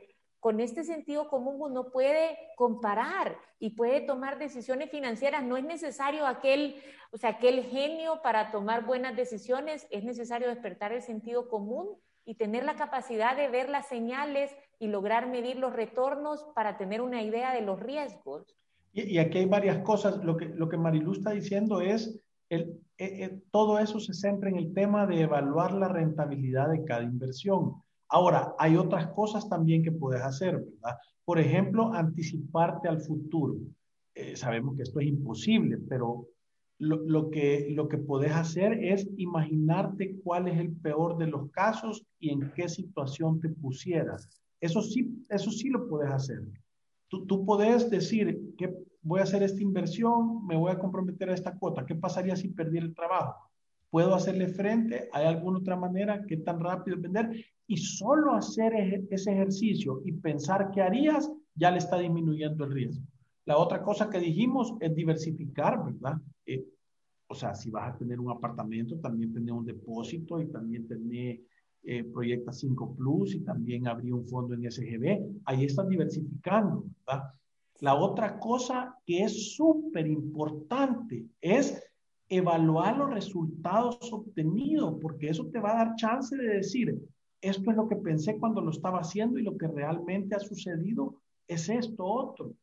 con 0.43 0.59
este 0.59 0.83
sentido 0.83 1.29
común 1.29 1.55
uno 1.57 1.89
puede 1.89 2.37
comparar 2.57 3.37
y 3.59 3.69
puede 3.69 4.01
tomar 4.01 4.37
decisiones 4.37 4.91
financieras. 4.91 5.41
No 5.41 5.55
es 5.55 5.63
necesario 5.63 6.27
aquel, 6.27 6.75
o 7.13 7.17
sea, 7.17 7.29
aquel 7.29 7.63
genio 7.63 8.19
para 8.21 8.51
tomar 8.51 8.85
buenas 8.85 9.15
decisiones, 9.15 9.87
es 9.89 10.03
necesario 10.03 10.49
despertar 10.49 10.91
el 10.91 11.01
sentido 11.01 11.47
común 11.47 11.95
y 12.25 12.35
tener 12.35 12.65
la 12.65 12.75
capacidad 12.75 13.37
de 13.37 13.47
ver 13.47 13.69
las 13.69 13.87
señales 13.87 14.53
y 14.79 14.87
lograr 14.87 15.27
medir 15.27 15.55
los 15.55 15.71
retornos 15.71 16.45
para 16.53 16.77
tener 16.77 17.01
una 17.01 17.23
idea 17.23 17.53
de 17.53 17.61
los 17.61 17.79
riesgos. 17.79 18.53
Y, 18.91 19.19
aquí 19.19 19.37
hay 19.37 19.45
varias 19.45 19.77
cosas. 19.77 20.25
Lo 20.25 20.35
que, 20.35 20.47
lo 20.47 20.67
que 20.67 20.75
Marilu 20.75 21.13
está 21.13 21.31
diciendo 21.31 21.79
es, 21.79 22.19
el, 22.49 22.81
eh, 22.97 23.23
eh, 23.23 23.41
todo 23.49 23.79
eso 23.79 24.01
se 24.01 24.13
centra 24.13 24.49
en 24.49 24.57
el 24.57 24.73
tema 24.73 25.07
de 25.07 25.21
evaluar 25.21 25.71
la 25.71 25.87
rentabilidad 25.87 26.69
de 26.69 26.83
cada 26.83 27.03
inversión. 27.03 27.81
Ahora, 28.13 28.53
hay 28.59 28.77
otras 28.77 29.07
cosas 29.07 29.49
también 29.49 29.81
que 29.81 29.91
puedes 29.91 30.21
hacer, 30.21 30.57
¿verdad? 30.57 30.99
Por 31.25 31.39
ejemplo, 31.39 31.91
anticiparte 31.91 32.87
al 32.87 33.01
futuro. 33.01 33.55
Eh, 34.13 34.35
sabemos 34.35 34.75
que 34.75 34.83
esto 34.83 34.99
es 34.99 35.07
imposible, 35.07 35.79
pero 35.89 36.27
lo, 36.77 37.31
que, 37.31 37.69
lo 37.71 37.87
que 37.87 37.97
puedes 37.97 38.31
hacer 38.31 38.73
es 38.83 39.09
imaginarte 39.17 40.19
cuál 40.23 40.47
es 40.47 40.59
el 40.59 40.73
peor 40.73 41.17
de 41.17 41.25
los 41.25 41.49
casos 41.49 42.05
y 42.19 42.29
en 42.29 42.51
qué 42.55 42.69
situación 42.69 43.39
te 43.39 43.49
pusieras. 43.49 44.29
Eso 44.61 44.83
sí, 44.83 45.25
eso 45.27 45.49
sí 45.49 45.69
lo 45.69 45.89
puedes 45.89 46.11
hacer. 46.11 46.43
Tú, 47.07 47.25
tú 47.25 47.43
puedes 47.43 47.89
decir 47.89 48.53
que 48.59 48.77
voy 49.01 49.21
a 49.21 49.23
hacer 49.23 49.41
esta 49.41 49.63
inversión, 49.63 50.45
me 50.45 50.55
voy 50.55 50.71
a 50.71 50.77
comprometer 50.77 51.31
a 51.31 51.33
esta 51.33 51.57
cuota. 51.57 51.83
¿Qué 51.83 51.95
pasaría 51.95 52.35
si 52.35 52.49
perdí 52.49 52.77
el 52.77 52.93
trabajo? 52.93 53.49
¿Puedo 53.89 54.13
hacerle 54.13 54.49
frente? 54.49 55.09
¿Hay 55.11 55.25
alguna 55.25 55.57
otra 55.57 55.75
manera? 55.75 56.23
¿Qué 56.27 56.37
tan 56.37 56.59
rápido 56.59 56.97
vender? 56.99 57.43
Y 57.67 57.77
solo 57.77 58.33
hacer 58.33 58.73
ese 59.09 59.31
ejercicio 59.31 60.01
y 60.05 60.11
pensar 60.11 60.69
qué 60.71 60.81
harías 60.81 61.31
ya 61.55 61.71
le 61.71 61.77
está 61.77 61.97
disminuyendo 61.97 62.65
el 62.65 62.71
riesgo. 62.71 63.03
La 63.45 63.57
otra 63.57 63.81
cosa 63.81 64.09
que 64.09 64.19
dijimos 64.19 64.73
es 64.79 64.93
diversificar, 64.95 65.83
¿verdad? 65.83 66.17
Eh, 66.45 66.65
o 67.27 67.35
sea, 67.35 67.55
si 67.55 67.69
vas 67.69 67.93
a 67.93 67.97
tener 67.97 68.19
un 68.19 68.31
apartamento, 68.31 68.97
también 68.97 69.33
tener 69.33 69.53
un 69.53 69.65
depósito 69.65 70.39
y 70.39 70.47
también 70.47 70.87
tener 70.87 71.41
eh, 71.83 72.03
Proyecta 72.05 72.53
5 72.53 72.95
Plus 72.95 73.35
y 73.35 73.39
también 73.41 73.87
abrir 73.87 74.13
un 74.13 74.25
fondo 74.25 74.53
en 74.53 74.71
SGB. 74.71 75.41
Ahí 75.45 75.65
estás 75.65 75.87
diversificando, 75.89 76.85
¿verdad? 77.05 77.33
La 77.79 77.95
otra 77.95 78.39
cosa 78.39 78.97
que 79.05 79.23
es 79.23 79.55
súper 79.55 80.07
importante 80.07 81.25
es 81.41 81.83
evaluar 82.29 82.97
los 82.97 83.09
resultados 83.09 83.97
obtenidos, 84.13 84.97
porque 85.01 85.29
eso 85.29 85.47
te 85.47 85.59
va 85.59 85.71
a 85.71 85.85
dar 85.85 85.95
chance 85.95 86.35
de 86.35 86.55
decir, 86.55 86.97
esto 87.43 87.71
es 87.71 87.77
lo 87.77 87.87
que 87.87 87.97
pensé 87.97 88.39
cuando 88.39 88.61
lo 88.61 88.71
estaba 88.71 88.99
haciendo 88.99 89.37
y 89.37 89.43
lo 89.43 89.57
que 89.57 89.67
realmente 89.67 90.35
ha 90.35 90.39
sucedido 90.39 91.15
es 91.47 91.67
esto 91.69 92.05
otro. 92.05 92.53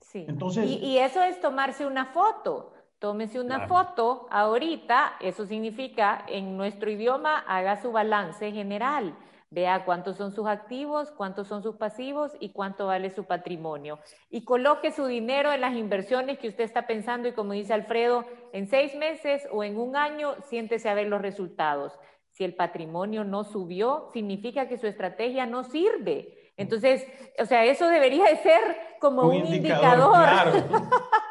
Sí. 0.00 0.26
Entonces, 0.28 0.66
y, 0.70 0.98
eso 0.98 1.22
es 1.22 1.40
tomarse 1.40 1.86
una 1.86 2.06
foto. 2.06 2.72
Tómese 2.98 3.40
una 3.40 3.66
foto 3.68 4.26
ahorita, 4.30 5.16
eso 5.20 5.44
significa 5.44 6.24
en 6.28 6.56
nuestro 6.56 6.90
idioma 6.90 7.40
haga 7.40 7.80
su 7.82 7.92
balance 7.92 8.52
general. 8.52 9.14
Vea 9.50 9.84
cuántos 9.84 10.16
son 10.16 10.32
sus 10.32 10.46
activos, 10.46 11.12
cuántos 11.12 11.46
son 11.46 11.62
sus 11.62 11.76
pasivos 11.76 12.32
y 12.40 12.50
cuánto 12.52 12.86
vale 12.86 13.10
su 13.10 13.24
patrimonio. 13.24 13.98
Y 14.30 14.44
coloque 14.44 14.92
su 14.92 15.06
dinero 15.06 15.52
en 15.52 15.60
las 15.60 15.76
inversiones 15.76 16.38
que 16.38 16.48
usted 16.48 16.64
está 16.64 16.86
pensando 16.86 17.28
y 17.28 17.32
como 17.32 17.52
dice 17.52 17.74
Alfredo, 17.74 18.24
en 18.52 18.66
seis 18.66 18.94
meses 18.96 19.46
o 19.52 19.62
en 19.62 19.78
un 19.78 19.94
año, 19.94 20.34
siéntese 20.48 20.88
a 20.88 20.94
ver 20.94 21.06
los 21.06 21.20
resultados. 21.20 21.92
Si 22.36 22.44
el 22.44 22.54
patrimonio 22.54 23.24
no 23.24 23.44
subió, 23.44 24.10
significa 24.12 24.68
que 24.68 24.76
su 24.76 24.86
estrategia 24.86 25.46
no 25.46 25.64
sirve. 25.64 26.52
Entonces, 26.58 27.06
o 27.38 27.46
sea, 27.46 27.64
eso 27.64 27.88
debería 27.88 28.26
de 28.26 28.36
ser 28.36 28.76
como 29.00 29.22
un, 29.22 29.46
indicador. 29.46 30.28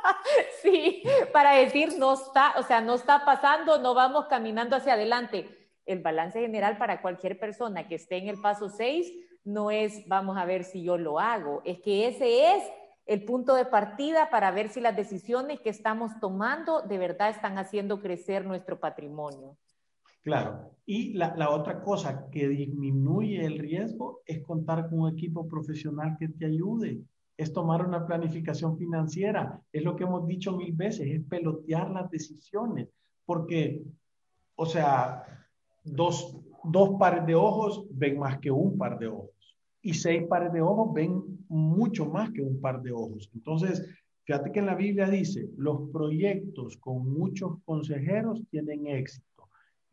sí, 0.64 1.04
para 1.32 1.58
decir 1.58 1.94
no 2.00 2.16
está, 2.16 2.56
o 2.58 2.64
sea, 2.64 2.82
no 2.82 2.96
está 2.96 3.24
pasando, 3.24 3.78
no 3.78 3.94
vamos 3.94 4.26
caminando 4.26 4.76
hacia 4.76 4.94
adelante. 4.94 5.48
El 5.86 6.00
balance 6.00 6.40
general 6.40 6.80
para 6.80 7.04
cualquier 7.04 7.38
persona 7.38 7.88
que 7.88 7.94
esté 7.94 8.18
en 8.18 8.28
el 8.28 8.42
paso 8.42 8.70
6 8.70 9.14
no 9.44 9.70
es 9.70 10.08
vamos 10.08 10.38
a 10.38 10.46
ver 10.46 10.64
si 10.64 10.82
yo 10.82 10.98
lo 10.98 11.20
hago, 11.20 11.62
es 11.66 11.80
que 11.82 12.08
ese 12.08 12.56
es 12.56 12.64
el 13.06 13.26
punto 13.26 13.54
de 13.54 13.66
partida 13.66 14.32
para 14.32 14.50
ver 14.50 14.70
si 14.70 14.82
las 14.82 14.96
decisiones 14.96 15.60
que 15.60 15.70
estamos 15.70 16.20
tomando 16.20 16.82
de 16.82 16.98
verdad 16.98 17.30
están 17.30 17.60
haciendo 17.60 18.02
crecer 18.02 18.44
nuestro 18.44 18.80
patrimonio. 18.80 19.56
Claro. 20.26 20.72
Y 20.88 21.14
la, 21.14 21.52
otra 21.52 21.84
cosa 21.84 22.28
que 22.32 22.48
disminuye 22.48 23.46
el 23.46 23.60
riesgo 23.60 24.22
es 24.26 24.42
contar 24.42 24.90
con 24.90 25.02
un 25.02 25.14
equipo 25.14 25.48
profesional 25.48 26.18
que 26.20 26.30
te 26.30 26.48
ayude. 26.48 27.00
Es 27.38 27.54
tomar 27.54 27.86
una 27.86 28.08
planificación 28.08 28.76
financiera. 28.76 29.62
Es 29.72 29.84
lo 29.84 29.96
que 29.96 30.04
hemos 30.04 30.26
dicho 30.26 30.58
mil 30.58 30.74
veces, 30.74 31.08
es 31.08 31.24
pelotear 31.26 31.92
las 31.92 32.10
decisiones. 32.10 32.90
Porque, 33.24 33.84
o 34.56 34.66
sea, 34.66 35.24
dos, 35.84 36.38
dos 36.64 36.98
pares 37.00 37.26
de 37.28 37.36
ojos 37.36 37.86
ven 37.92 38.18
más 38.18 38.40
que 38.40 38.50
un 38.50 38.80
par 38.80 38.98
de 38.98 39.08
ojos. 39.08 39.56
Y 39.84 39.94
seis 39.94 40.24
pares 40.28 40.52
de 40.52 40.62
ojos 40.62 40.92
ven 40.92 41.22
mucho 41.50 42.08
más 42.08 42.32
que 42.32 42.42
un 42.42 42.60
par 42.60 42.82
de 42.82 42.92
ojos. 42.92 43.30
Entonces, 43.36 43.88
fíjate 44.24 44.52
que 44.52 44.60
en 44.60 44.66
la 44.66 44.76
Biblia 44.76 45.08
dice, 45.08 45.48
los 45.56 45.88
proyectos 45.92 46.78
con 46.78 47.14
muchos 47.14 47.58
consejeros 47.64 48.42
tienen 48.50 48.88
éxito 48.88 49.35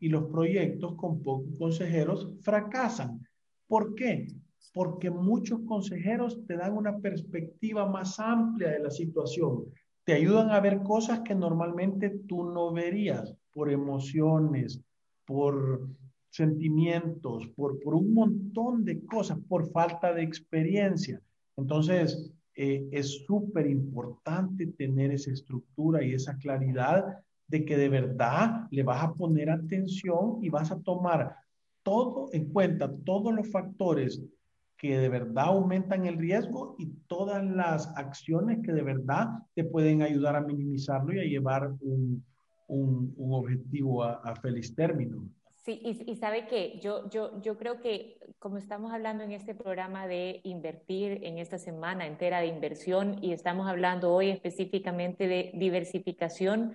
y 0.03 0.09
los 0.09 0.25
proyectos 0.25 0.95
con 0.95 1.23
pocos 1.23 1.55
consejeros 1.57 2.29
fracasan. 2.41 3.25
¿Por 3.67 3.95
qué? 3.95 4.27
Porque 4.73 5.09
muchos 5.09 5.61
consejeros 5.61 6.45
te 6.45 6.57
dan 6.57 6.75
una 6.75 6.97
perspectiva 6.99 7.87
más 7.87 8.19
amplia 8.19 8.71
de 8.71 8.79
la 8.79 8.91
situación, 8.91 9.63
te 10.03 10.11
ayudan 10.11 10.49
a 10.49 10.59
ver 10.59 10.83
cosas 10.83 11.21
que 11.21 11.33
normalmente 11.33 12.09
tú 12.27 12.43
no 12.43 12.73
verías 12.73 13.33
por 13.53 13.71
emociones, 13.71 14.81
por 15.25 15.87
sentimientos, 16.29 17.47
por, 17.55 17.79
por 17.79 17.95
un 17.95 18.13
montón 18.13 18.83
de 18.83 19.05
cosas, 19.05 19.39
por 19.47 19.71
falta 19.71 20.13
de 20.13 20.23
experiencia. 20.23 21.21
Entonces, 21.55 22.29
eh, 22.55 22.89
es 22.91 23.23
súper 23.25 23.67
importante 23.67 24.67
tener 24.67 25.11
esa 25.11 25.31
estructura 25.31 26.03
y 26.03 26.13
esa 26.13 26.35
claridad 26.39 27.23
de 27.53 27.65
que 27.65 27.77
de 27.77 27.87
verdad 27.87 28.65
le 28.71 28.81
vas 28.81 29.03
a 29.03 29.13
poner 29.13 29.51
atención 29.51 30.39
y 30.41 30.49
vas 30.49 30.71
a 30.71 30.81
tomar 30.81 31.35
todo 31.83 32.29
en 32.33 32.51
cuenta, 32.51 32.91
todos 33.05 33.31
los 33.31 33.47
factores 33.51 34.19
que 34.75 34.97
de 34.97 35.07
verdad 35.07 35.45
aumentan 35.49 36.07
el 36.07 36.17
riesgo 36.17 36.75
y 36.79 36.87
todas 37.05 37.45
las 37.45 37.95
acciones 37.95 38.57
que 38.65 38.71
de 38.71 38.81
verdad 38.81 39.27
te 39.53 39.63
pueden 39.63 40.01
ayudar 40.01 40.35
a 40.35 40.41
minimizarlo 40.41 41.13
y 41.13 41.19
a 41.19 41.25
llevar 41.25 41.71
un, 41.81 42.25
un, 42.67 43.13
objetivo 43.19 44.01
a, 44.01 44.13
a, 44.13 44.35
feliz 44.37 44.73
término. 44.73 45.29
Sí, 45.63 45.79
y, 45.83 46.11
y, 46.11 46.15
sabe 46.15 46.47
que 46.47 46.79
yo, 46.81 47.07
yo, 47.11 47.39
yo 47.39 47.55
creo 47.55 47.81
que 47.81 48.17
como 48.39 48.57
estamos 48.57 48.91
hablando 48.91 49.23
en 49.23 49.31
este 49.31 49.53
programa 49.53 50.07
de 50.07 50.41
invertir 50.43 51.23
en 51.23 51.37
esta 51.37 51.59
semana 51.59 52.07
entera 52.07 52.39
de 52.39 52.47
inversión 52.47 53.19
y 53.21 53.31
estamos 53.31 53.67
hablando 53.67 54.11
hoy 54.11 54.29
específicamente 54.31 55.27
de 55.27 55.51
diversificación, 55.53 56.73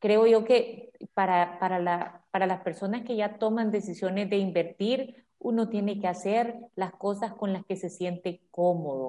creo 0.00 0.26
yo 0.26 0.44
que 0.44 0.90
para, 1.14 1.58
para, 1.60 1.78
la, 1.78 2.24
para 2.30 2.46
las 2.46 2.62
personas 2.62 3.02
que 3.02 3.16
ya 3.16 3.38
toman 3.38 3.70
decisiones 3.70 4.28
de 4.28 4.38
invertir, 4.38 5.26
uno 5.38 5.68
tiene 5.68 6.00
que 6.00 6.08
hacer 6.08 6.56
las 6.74 6.92
cosas 6.92 7.32
con 7.34 7.52
las 7.52 7.64
que 7.64 7.76
se 7.76 7.90
siente 7.90 8.42
cómodo. 8.50 9.06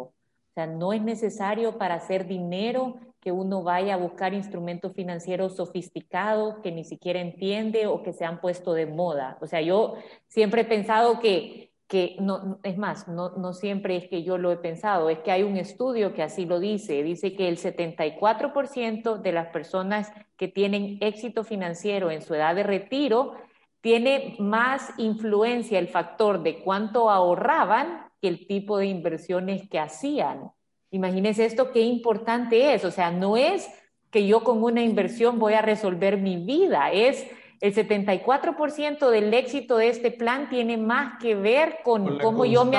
O 0.52 0.54
sea, 0.54 0.68
no 0.68 0.94
es 0.94 1.02
necesario 1.02 1.78
para 1.78 1.96
hacer 1.96 2.28
dinero 2.28 3.00
que 3.22 3.32
uno 3.32 3.64
vaya 3.64 3.94
a 3.94 3.98
buscar 3.98 4.34
instrumentos 4.34 4.94
financieros 4.94 5.56
sofisticados 5.56 6.56
que 6.64 6.72
ni 6.72 6.84
siquiera 6.84 7.22
entiende 7.22 7.88
o 7.88 8.04
que 8.04 8.14
se 8.14 8.26
han 8.26 8.42
puesto 8.42 8.74
de 8.74 8.86
moda. 8.86 9.38
O 9.42 9.48
sea, 9.48 9.62
yo 9.62 9.96
siempre 10.28 10.62
he 10.62 10.66
pensado 10.66 11.20
que 11.20 11.71
que 11.92 12.16
no, 12.22 12.58
es 12.64 12.78
más, 12.78 13.10
no, 13.10 13.32
no, 13.32 13.52
siempre 13.52 13.98
es 13.98 14.08
que 14.08 14.24
yo 14.24 14.38
lo 14.38 14.50
he 14.54 14.56
pensado, 14.56 15.10
es 15.10 15.20
que 15.20 15.32
hay 15.34 15.44
un 15.44 15.58
estudio 15.58 16.14
que 16.14 16.24
así 16.24 16.46
lo 16.46 16.62
dice, 16.62 17.04
dice 17.04 17.36
que 17.36 17.50
el 17.50 17.58
74% 17.58 19.18
de 19.18 19.32
las 19.34 19.48
personas 19.48 20.10
que 20.38 20.48
tienen 20.48 21.00
éxito 21.02 21.44
financiero 21.44 22.10
en 22.10 22.22
su 22.22 22.34
edad 22.34 22.56
de 22.56 22.64
retiro 22.64 23.34
tiene 23.82 24.38
más 24.40 24.94
influencia 25.00 25.80
el 25.80 25.90
factor 25.90 26.44
de 26.44 26.64
cuánto 26.64 27.10
ahorraban 27.10 28.06
que 28.22 28.30
el 28.30 28.48
tipo 28.48 28.78
de 28.78 28.86
inversiones 28.86 29.68
que 29.68 29.78
hacían. 29.78 30.50
Imagínense 30.92 31.44
esto, 31.44 31.74
qué 31.74 31.82
importante 31.82 32.74
es, 32.74 32.86
o 32.86 32.92
sea, 32.92 33.12
no 33.12 33.36
es 33.36 33.68
que 34.12 34.26
yo 34.26 34.46
con 34.46 34.64
una 34.64 34.82
inversión 34.82 35.40
voy 35.40 35.56
a 35.56 35.62
resolver 35.62 36.16
mi 36.16 36.38
vida, 36.38 36.90
es 36.94 37.28
el 37.62 37.76
74% 37.76 39.10
del 39.10 39.34
éxito 39.34 39.78
de 39.78 39.90
este 39.90 40.10
plan 40.12 40.50
tiene 40.50 40.78
más 40.78 41.20
que 41.20 41.36
ver 41.36 41.78
con, 41.84 42.18
cómo 42.20 42.44
yo 42.44 42.66
me 42.66 42.78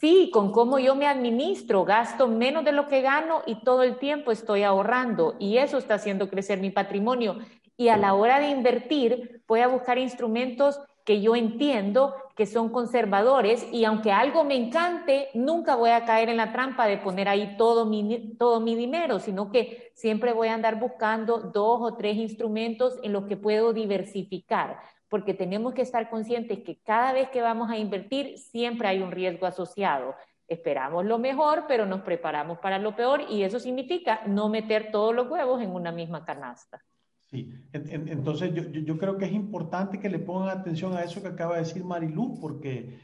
Sí, 0.00 0.30
con 0.32 0.50
cómo 0.50 0.78
yo 0.78 0.94
me 0.94 1.06
administro, 1.06 1.84
gasto 1.84 2.26
menos 2.26 2.64
de 2.64 2.72
lo 2.72 2.88
que 2.88 3.02
gano 3.02 3.42
y 3.44 3.62
todo 3.62 3.82
el 3.82 3.98
tiempo 3.98 4.32
estoy 4.32 4.62
ahorrando. 4.62 5.36
Y 5.38 5.58
eso 5.58 5.76
está 5.76 5.94
haciendo 5.94 6.30
crecer 6.30 6.58
mi 6.58 6.70
patrimonio. 6.70 7.36
Y 7.76 7.88
a 7.88 7.98
la 7.98 8.14
hora 8.14 8.40
de 8.40 8.48
invertir, 8.48 9.42
voy 9.46 9.60
a 9.60 9.68
buscar 9.68 9.98
instrumentos 9.98 10.80
que 11.04 11.20
yo 11.20 11.36
entiendo 11.36 12.14
que 12.40 12.46
son 12.46 12.70
conservadores 12.70 13.68
y 13.70 13.84
aunque 13.84 14.12
algo 14.12 14.44
me 14.44 14.56
encante, 14.56 15.28
nunca 15.34 15.76
voy 15.76 15.90
a 15.90 16.06
caer 16.06 16.30
en 16.30 16.38
la 16.38 16.52
trampa 16.52 16.86
de 16.86 16.96
poner 16.96 17.28
ahí 17.28 17.54
todo 17.58 17.84
mi, 17.84 18.34
todo 18.38 18.60
mi 18.60 18.74
dinero, 18.74 19.18
sino 19.18 19.52
que 19.52 19.92
siempre 19.94 20.32
voy 20.32 20.48
a 20.48 20.54
andar 20.54 20.80
buscando 20.80 21.36
dos 21.36 21.82
o 21.82 21.96
tres 21.98 22.16
instrumentos 22.16 22.98
en 23.02 23.12
los 23.12 23.26
que 23.26 23.36
puedo 23.36 23.74
diversificar, 23.74 24.78
porque 25.10 25.34
tenemos 25.34 25.74
que 25.74 25.82
estar 25.82 26.08
conscientes 26.08 26.60
que 26.60 26.80
cada 26.80 27.12
vez 27.12 27.28
que 27.28 27.42
vamos 27.42 27.70
a 27.70 27.76
invertir 27.76 28.38
siempre 28.38 28.88
hay 28.88 29.02
un 29.02 29.10
riesgo 29.10 29.44
asociado. 29.44 30.14
Esperamos 30.48 31.04
lo 31.04 31.18
mejor, 31.18 31.66
pero 31.68 31.84
nos 31.84 32.00
preparamos 32.00 32.58
para 32.60 32.78
lo 32.78 32.96
peor 32.96 33.20
y 33.28 33.42
eso 33.42 33.60
significa 33.60 34.22
no 34.24 34.48
meter 34.48 34.90
todos 34.90 35.14
los 35.14 35.28
huevos 35.30 35.60
en 35.60 35.74
una 35.74 35.92
misma 35.92 36.24
canasta. 36.24 36.80
Sí, 37.30 37.54
entonces 37.72 38.52
yo, 38.54 38.64
yo, 38.64 38.98
creo 38.98 39.16
que 39.16 39.26
es 39.26 39.32
importante 39.32 40.00
que 40.00 40.08
le 40.10 40.18
pongan 40.18 40.48
atención 40.48 40.94
a 40.94 41.02
eso 41.02 41.22
que 41.22 41.28
acaba 41.28 41.54
de 41.54 41.60
decir 41.60 41.84
Marilu, 41.84 42.40
porque 42.40 42.98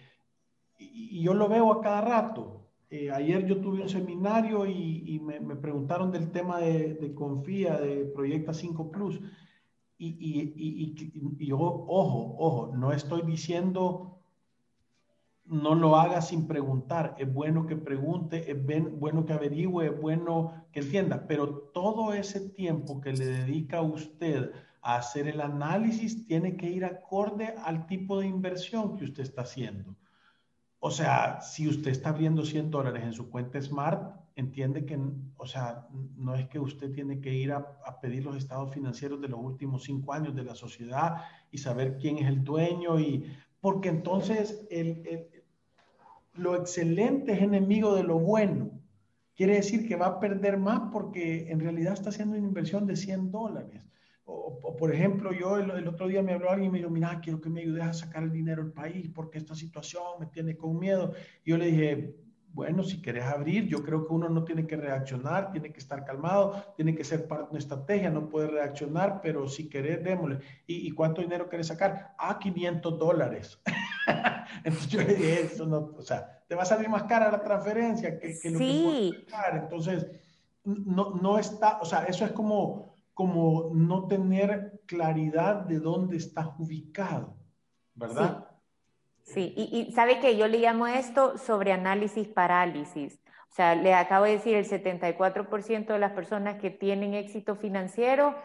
y, 0.78 1.22
yo 1.22 1.32
lo 1.34 1.48
veo 1.48 1.72
a 1.72 1.80
cada 1.80 2.00
rato. 2.00 2.66
Eh, 2.90 3.10
ayer 3.10 3.46
yo 3.46 3.60
tuve 3.60 3.82
un 3.82 3.88
seminario 3.88 4.66
y, 4.66 5.20
me, 5.20 5.40
me, 5.40 5.56
preguntaron 5.56 6.10
del 6.10 6.30
tema 6.30 6.60
de, 6.60 6.94
de, 6.94 7.14
Confía, 7.14 7.78
de 7.78 8.04
Proyecta 8.06 8.52
5 8.52 8.90
Plus. 8.90 9.20
Y, 9.98 10.16
y, 10.18 11.46
yo, 11.46 11.58
ojo, 11.58 12.36
ojo, 12.38 12.76
no 12.76 12.92
estoy 12.92 13.22
diciendo 13.22 14.15
no 15.48 15.74
lo 15.74 15.96
haga 15.96 16.20
sin 16.22 16.46
preguntar. 16.46 17.14
Es 17.18 17.32
bueno 17.32 17.66
que 17.66 17.76
pregunte, 17.76 18.50
es 18.50 18.56
bueno 18.98 19.24
que 19.24 19.32
averigüe, 19.32 19.86
es 19.86 20.00
bueno 20.00 20.66
que 20.72 20.80
entienda, 20.80 21.26
pero 21.26 21.70
todo 21.72 22.12
ese 22.12 22.50
tiempo 22.50 23.00
que 23.00 23.12
le 23.12 23.26
dedica 23.26 23.78
a 23.78 23.82
usted 23.82 24.52
a 24.82 24.96
hacer 24.96 25.28
el 25.28 25.40
análisis 25.40 26.26
tiene 26.26 26.56
que 26.56 26.70
ir 26.70 26.84
acorde 26.84 27.54
al 27.64 27.86
tipo 27.86 28.20
de 28.20 28.26
inversión 28.26 28.96
que 28.96 29.04
usted 29.04 29.22
está 29.22 29.42
haciendo. 29.42 29.96
O 30.78 30.90
sea, 30.90 31.40
si 31.40 31.66
usted 31.68 31.90
está 31.90 32.10
abriendo 32.10 32.44
100 32.44 32.70
dólares 32.70 33.02
en 33.02 33.12
su 33.12 33.30
cuenta 33.30 33.60
Smart, 33.60 34.14
entiende 34.36 34.84
que, 34.84 34.98
o 35.36 35.46
sea, 35.46 35.88
no 36.16 36.34
es 36.34 36.46
que 36.48 36.60
usted 36.60 36.92
tiene 36.92 37.20
que 37.20 37.32
ir 37.32 37.52
a, 37.52 38.00
pedir 38.00 38.24
los 38.24 38.36
estados 38.36 38.72
financieros 38.72 39.20
de 39.20 39.28
los 39.28 39.40
últimos 39.40 39.84
cinco 39.84 40.12
años 40.12 40.34
de 40.34 40.44
la 40.44 40.54
sociedad 40.54 41.24
y 41.50 41.58
saber 41.58 41.96
quién 41.96 42.18
es 42.18 42.28
el 42.28 42.44
dueño 42.44 43.00
y 43.00 43.24
porque 43.60 43.88
entonces 43.88 44.66
el, 44.70 45.35
lo 46.36 46.56
excelente 46.56 47.32
es 47.32 47.42
enemigo 47.42 47.94
de 47.94 48.02
lo 48.02 48.18
bueno. 48.18 48.70
Quiere 49.34 49.56
decir 49.56 49.86
que 49.86 49.96
va 49.96 50.06
a 50.06 50.20
perder 50.20 50.56
más 50.58 50.90
porque 50.92 51.50
en 51.50 51.60
realidad 51.60 51.92
está 51.92 52.08
haciendo 52.08 52.36
una 52.36 52.46
inversión 52.46 52.86
de 52.86 52.96
100 52.96 53.30
dólares. 53.30 53.82
O, 54.24 54.76
por 54.76 54.92
ejemplo, 54.92 55.32
yo 55.32 55.58
el, 55.58 55.86
otro 55.86 56.08
día 56.08 56.22
me 56.22 56.32
habló 56.32 56.50
alguien 56.50 56.70
y 56.70 56.72
me 56.72 56.78
dijo, 56.78 56.90
mira, 56.90 57.20
quiero 57.20 57.40
que 57.40 57.48
me 57.48 57.60
ayudes 57.60 57.84
a 57.84 57.92
sacar 57.92 58.24
el 58.24 58.32
dinero 58.32 58.62
del 58.62 58.72
país 58.72 59.08
porque 59.14 59.38
esta 59.38 59.54
situación 59.54 60.02
me 60.18 60.26
tiene 60.26 60.56
con 60.56 60.78
miedo. 60.78 61.12
Y 61.44 61.50
yo 61.50 61.58
le 61.58 61.66
dije, 61.66 62.16
bueno, 62.56 62.82
si 62.82 63.02
querés 63.02 63.24
abrir, 63.24 63.68
yo 63.68 63.82
creo 63.82 64.06
que 64.06 64.14
uno 64.14 64.30
no 64.30 64.42
tiene 64.42 64.66
que 64.66 64.76
reaccionar, 64.76 65.52
tiene 65.52 65.72
que 65.72 65.78
estar 65.78 66.04
calmado, 66.04 66.64
tiene 66.74 66.94
que 66.94 67.04
ser 67.04 67.28
parte 67.28 67.44
de 67.44 67.50
una 67.50 67.58
estrategia, 67.58 68.10
no 68.10 68.30
puede 68.30 68.48
reaccionar, 68.48 69.20
pero 69.22 69.46
si 69.46 69.68
querés, 69.68 70.02
démosle. 70.02 70.38
¿Y, 70.66 70.90
cuánto 70.92 71.20
dinero 71.20 71.50
querés 71.50 71.66
sacar? 71.66 72.14
Ah, 72.18 72.38
500 72.38 72.98
dólares. 72.98 73.60
Entonces 74.64 74.88
yo 74.88 75.00
le 75.02 75.14
dije, 75.14 75.42
eso 75.42 75.66
no, 75.66 75.92
o 75.96 76.02
sea, 76.02 76.42
te 76.48 76.54
va 76.54 76.62
a 76.62 76.66
salir 76.66 76.88
más 76.88 77.04
cara 77.04 77.30
la 77.30 77.42
transferencia 77.42 78.18
que, 78.18 78.38
que 78.38 78.50
lo 78.50 78.58
sí. 78.58 79.12
que 79.12 79.30
sacar. 79.30 79.56
Entonces, 79.56 80.06
no, 80.64 81.10
no 81.20 81.38
está, 81.38 81.78
o 81.80 81.84
sea, 81.84 82.04
eso 82.04 82.24
es 82.24 82.32
como, 82.32 82.94
como 83.14 83.70
no 83.72 84.06
tener 84.06 84.80
claridad 84.86 85.56
de 85.56 85.78
dónde 85.78 86.16
estás 86.16 86.48
ubicado, 86.58 87.36
¿verdad? 87.94 88.48
Sí, 89.26 89.54
y, 89.56 89.90
sabe 89.92 90.20
que 90.20 90.36
yo 90.36 90.46
le 90.46 90.58
llamo 90.58 90.86
esto 90.86 91.36
sobre 91.36 91.72
análisis 91.72 92.28
parálisis. 92.28 93.18
O 93.50 93.54
sea, 93.56 93.74
le 93.74 93.94
acabo 93.94 94.24
de 94.24 94.32
decir, 94.32 94.54
el 94.54 94.68
74% 94.68 95.86
de 95.86 95.98
las 95.98 96.12
personas 96.12 96.60
que 96.60 96.70
tienen 96.70 97.14
éxito 97.14 97.56
financiero, 97.56 98.36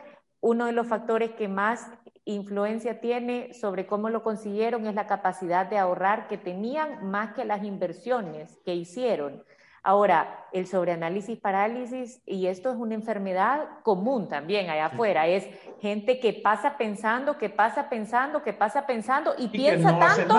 uno 0.41 0.65
de 0.65 0.73
los 0.73 0.87
factores 0.87 1.31
que 1.31 1.47
más 1.47 1.87
influencia 2.25 2.99
tiene 2.99 3.53
sobre 3.53 3.87
cómo 3.87 4.09
lo 4.09 4.23
consiguieron 4.23 4.85
es 4.85 4.95
la 4.95 5.07
capacidad 5.07 5.65
de 5.67 5.77
ahorrar 5.77 6.27
que 6.27 6.37
tenían 6.37 7.09
más 7.09 7.33
que 7.33 7.45
las 7.45 7.63
inversiones 7.63 8.59
que 8.65 8.75
hicieron. 8.75 9.43
Ahora, 9.83 10.45
el 10.51 10.67
sobreanálisis 10.67 11.39
parálisis, 11.39 12.21
y 12.27 12.45
esto 12.45 12.69
es 12.69 12.75
una 12.75 12.93
enfermedad 12.93 13.67
común 13.81 14.29
también 14.29 14.69
allá 14.69 14.87
afuera, 14.87 15.25
es 15.25 15.47
gente 15.79 16.19
que 16.19 16.33
pasa 16.33 16.77
pensando, 16.77 17.39
que 17.39 17.49
pasa 17.49 17.89
pensando, 17.89 18.43
que 18.43 18.53
pasa 18.53 18.85
pensando 18.85 19.33
y, 19.39 19.47
piensa 19.47 19.97
tanto 19.97 20.35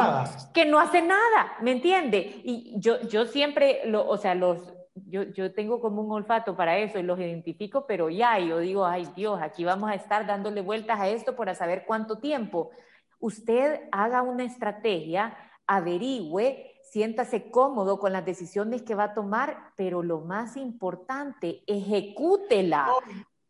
que 0.55 0.65
no 0.65 0.79
hace 0.79 1.03
nada, 1.03 1.55
¿me 1.61 1.73
entiende? 1.73 2.41
Y 2.45 2.75
yo, 2.79 3.01
yo 3.09 3.25
siempre, 3.27 3.81
lo, 3.87 4.07
o 4.07 4.17
sea, 4.17 4.37
los, 4.37 4.73
yo, 4.95 5.23
yo, 5.23 5.53
tengo 5.53 5.81
como 5.81 6.03
un 6.03 6.13
olfato 6.13 6.57
para 6.57 6.79
eso 6.79 6.99
y 6.99 7.03
los 7.03 7.19
identifico, 7.19 7.87
pero 7.87 8.11
ya, 8.11 8.39
yo 8.39 8.59
digo, 8.59 8.85
ay 8.85 9.09
Dios, 9.17 9.41
aquí 9.41 9.65
vamos 9.65 9.91
a 9.91 9.95
estar 9.95 10.27
dándole 10.27 10.61
vueltas 10.61 11.01
a 11.01 11.09
esto 11.09 11.35
para 11.37 11.55
saber 11.55 11.85
cuánto 11.87 12.19
tiempo. 12.19 12.71
Usted 13.19 13.89
haga 13.93 14.23
una 14.23 14.45
estrategia, 14.45 15.37
averigüe 15.67 16.73
siéntase 16.93 17.51
cómodo 17.51 17.99
con 17.99 18.13
las 18.13 18.25
decisiones 18.27 18.83
que 18.83 18.95
va 18.95 19.05
a 19.05 19.15
tomar, 19.15 19.73
pero 19.77 20.03
lo 20.03 20.21
más 20.21 20.59
importante, 20.59 21.63
ejecútela. 21.67 22.87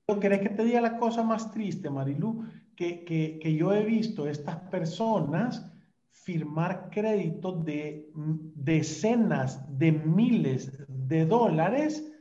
No, 0.07 0.21
¿Querés 0.21 0.41
que 0.43 0.51
te 0.51 0.65
diga 0.65 0.81
la 0.81 0.97
cosa 0.97 1.25
más 1.25 1.51
triste, 1.51 1.91
Marilu? 1.91 2.45
Que, 2.77 3.05
que, 3.05 3.41
que 3.43 3.55
yo 3.55 3.73
he 3.73 3.85
visto 3.85 4.29
estas 4.29 4.57
personas 4.71 5.69
firmar 6.13 6.91
créditos 6.91 7.65
de 7.65 8.09
decenas 8.15 9.61
de 9.79 9.93
miles 9.93 10.71
de 10.89 11.27
dólares, 11.27 12.13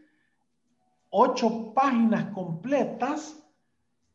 ocho 1.10 1.74
páginas 1.74 2.26
completas, 2.34 3.38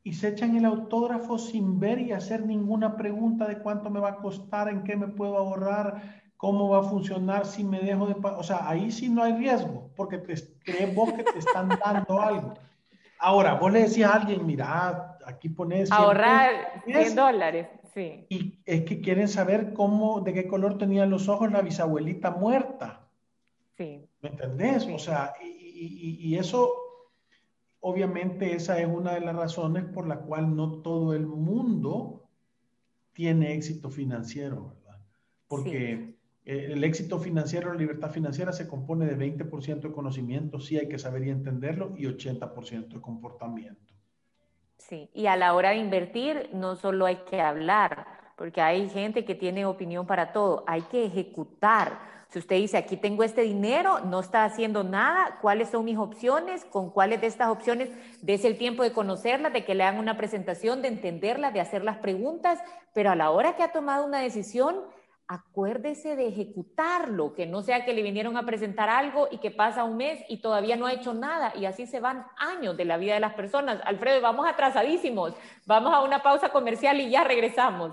y 0.03 0.13
se 0.13 0.29
echan 0.29 0.57
el 0.57 0.65
autógrafo 0.65 1.37
sin 1.37 1.81
ver 1.81 1.99
y 1.99 2.13
hacer 2.13 2.47
ninguna 2.47 2.97
pregunta 2.97 3.45
de 3.49 3.59
cuánto 3.59 3.91
me 3.91 3.99
va 3.99 4.11
a 4.11 4.17
costar, 4.17 4.69
en 4.69 4.85
qué 4.85 4.95
me 4.95 5.09
puedo 5.09 5.37
ahorrar, 5.37 6.23
cómo 6.37 6.69
va 6.69 6.79
a 6.79 6.83
funcionar 6.85 7.45
si 7.45 7.65
me 7.65 7.81
dejo 7.81 8.07
de 8.07 8.15
O 8.23 8.43
sea, 8.45 8.69
ahí 8.69 8.93
sí 8.93 9.09
no 9.09 9.25
hay 9.25 9.33
riesgo, 9.33 9.91
porque 9.97 10.19
te, 10.19 10.35
crees 10.65 10.95
vos 10.95 11.13
que 11.13 11.25
te 11.25 11.41
están 11.41 11.69
dando 11.85 12.21
algo. 12.21 12.55
Ahora, 13.19 13.55
vos 13.55 13.73
le 13.73 13.81
decías 13.81 14.13
a 14.13 14.15
alguien, 14.15 14.47
mira, 14.47 15.19
aquí 15.27 15.49
pones... 15.49 15.91
Ahorrar 15.91 16.83
100 16.85 17.17
dólares, 17.17 17.67
sí. 17.97 18.27
Y 18.29 18.61
es 18.67 18.83
que 18.83 19.01
quieren 19.01 19.27
saber 19.27 19.73
cómo, 19.73 20.21
de 20.21 20.35
qué 20.35 20.47
color 20.47 20.77
tenían 20.77 21.09
los 21.09 21.29
ojos 21.29 21.51
la 21.51 21.63
bisabuelita 21.63 22.31
muerta. 22.31 23.09
Sí. 23.77 24.07
¿Me 24.21 24.29
entendés? 24.29 24.87
O 24.87 24.99
sea, 24.99 25.33
y, 25.43 26.19
y, 26.21 26.37
eso, 26.37 26.71
obviamente, 27.81 28.55
esa 28.55 28.79
es 28.79 28.87
una 28.87 29.15
de 29.15 29.21
las 29.23 29.35
razones 29.35 29.85
por 29.87 30.07
la 30.07 30.21
cual 30.21 30.55
no 30.55 30.83
todo 30.83 31.15
el 31.15 31.27
mundo 31.27 32.29
tiene 33.15 33.55
éxito 33.55 33.91
financiero, 33.91 34.69
¿verdad? 34.69 35.01
Porque... 35.49 36.15
Eh, 36.49 36.75
el 36.75 36.85
éxito 36.85 37.19
financiero, 37.19 37.73
la 37.73 37.79
libertad 37.81 38.13
financiera 38.13 38.53
se 38.53 38.69
compone 38.69 39.05
de 39.07 39.19
20% 39.19 39.81
de 39.81 39.93
conocimiento, 39.93 40.61
sí 40.61 40.79
hay 40.79 40.89
que 40.89 40.97
saber 40.97 41.27
y 41.27 41.31
entenderlo, 41.31 41.93
y 41.97 42.05
80% 42.05 42.87
de 42.87 43.01
comportamiento. 43.01 43.96
Sí, 44.79 45.11
y 45.15 45.27
a 45.27 45.37
la 45.37 45.55
hora 45.55 45.71
de 45.71 45.77
invertir 45.77 46.51
no 46.53 46.77
solo 46.77 47.07
hay 47.07 47.17
que 47.29 47.41
hablar, 47.41 48.07
porque 48.37 48.61
hay 48.61 48.89
gente 48.91 49.25
que 49.25 49.35
tiene 49.35 49.65
opinión 49.65 50.07
para 50.07 50.33
todo, 50.33 50.63
hay 50.67 50.83
que 50.83 51.07
ejecutar. 51.07 51.99
Si 52.29 52.39
usted 52.39 52.57
dice, 52.57 52.77
aquí 52.77 52.97
tengo 52.97 53.23
este 53.23 53.43
dinero, 53.43 54.01
no 54.01 54.21
está 54.21 54.45
haciendo 54.45 54.85
nada, 54.85 55.39
¿cuáles 55.41 55.71
son 55.71 55.85
mis 55.85 55.97
opciones? 55.97 56.65
¿Con 56.65 56.91
cuáles 56.91 57.21
de 57.21 57.29
estas 57.29 57.49
opciones? 57.49 57.89
Dese 58.21 58.49
el 58.49 58.59
tiempo 58.59 58.83
de 58.83 58.93
conocerlas, 58.93 59.53
de 59.53 59.65
que 59.65 59.75
le 59.75 59.85
hagan 59.85 60.01
una 60.01 60.17
presentación, 60.17 60.83
de 60.83 60.89
entenderlas, 60.89 61.55
de 61.55 61.61
hacer 61.61 61.83
las 61.83 61.99
preguntas, 61.99 62.61
pero 62.93 63.11
a 63.11 63.17
la 63.17 63.31
hora 63.31 63.57
que 63.57 63.63
ha 63.63 63.73
tomado 63.73 64.05
una 64.05 64.19
decisión, 64.19 64.83
acuérdese 65.29 66.15
de 66.15 66.29
ejecutarlo, 66.29 67.35
que 67.35 67.47
no 67.47 67.63
sea 67.63 67.85
que 67.85 67.95
le 67.95 68.03
vinieron 68.03 68.37
a 68.37 68.47
presentar 68.47 68.89
algo 68.89 69.29
y 69.31 69.39
que 69.39 69.51
pasa 69.51 69.85
un 69.85 69.97
mes 69.97 70.25
y 70.29 70.39
todavía 70.39 70.77
no 70.77 70.87
ha 70.87 70.93
hecho 70.93 71.15
nada 71.15 71.53
y 71.57 71.65
así 71.65 71.87
se 71.87 72.01
van 72.01 72.27
años 72.37 72.77
de 72.77 72.85
la 72.85 72.97
vida 72.97 73.15
de 73.15 73.21
las 73.21 73.35
personas. 73.35 73.81
Alfredo, 73.85 74.21
vamos 74.21 74.47
atrasadísimos, 74.47 75.35
vamos 75.67 75.93
a 75.93 76.03
una 76.03 76.23
pausa 76.23 76.51
comercial 76.51 77.01
y 77.01 77.11
ya 77.11 77.25
regresamos. 77.25 77.93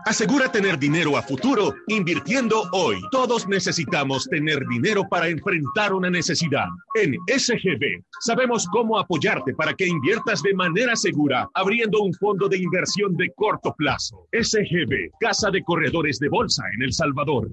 Asegura 0.07 0.49
tener 0.49 0.79
dinero 0.79 1.17
a 1.17 1.21
futuro 1.21 1.75
invirtiendo 1.89 2.63
hoy. 2.71 2.95
Todos 3.11 3.45
necesitamos 3.45 4.25
tener 4.29 4.65
dinero 4.69 5.03
para 5.09 5.27
enfrentar 5.27 5.93
una 5.93 6.09
necesidad. 6.09 6.67
En 6.95 7.13
SGB 7.27 8.05
sabemos 8.21 8.67
cómo 8.71 8.97
apoyarte 8.97 9.53
para 9.53 9.73
que 9.73 9.85
inviertas 9.85 10.41
de 10.43 10.53
manera 10.53 10.95
segura, 10.95 11.49
abriendo 11.53 11.99
un 11.99 12.13
fondo 12.13 12.47
de 12.47 12.57
inversión 12.57 13.17
de 13.17 13.33
corto 13.35 13.75
plazo. 13.77 14.29
SGB, 14.31 15.11
Casa 15.19 15.51
de 15.51 15.61
Corredores 15.61 16.19
de 16.19 16.29
Bolsa 16.29 16.63
en 16.73 16.83
El 16.83 16.93
Salvador. 16.93 17.51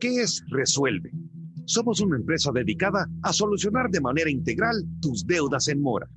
¿Qué 0.00 0.22
es 0.22 0.42
Resuelve? 0.48 1.10
Somos 1.66 2.00
una 2.00 2.16
empresa 2.16 2.52
dedicada 2.54 3.06
a 3.22 3.34
solucionar 3.34 3.90
de 3.90 4.00
manera 4.00 4.30
integral 4.30 4.82
tus 5.02 5.26
deudas 5.26 5.68
en 5.68 5.82
mora. 5.82 6.08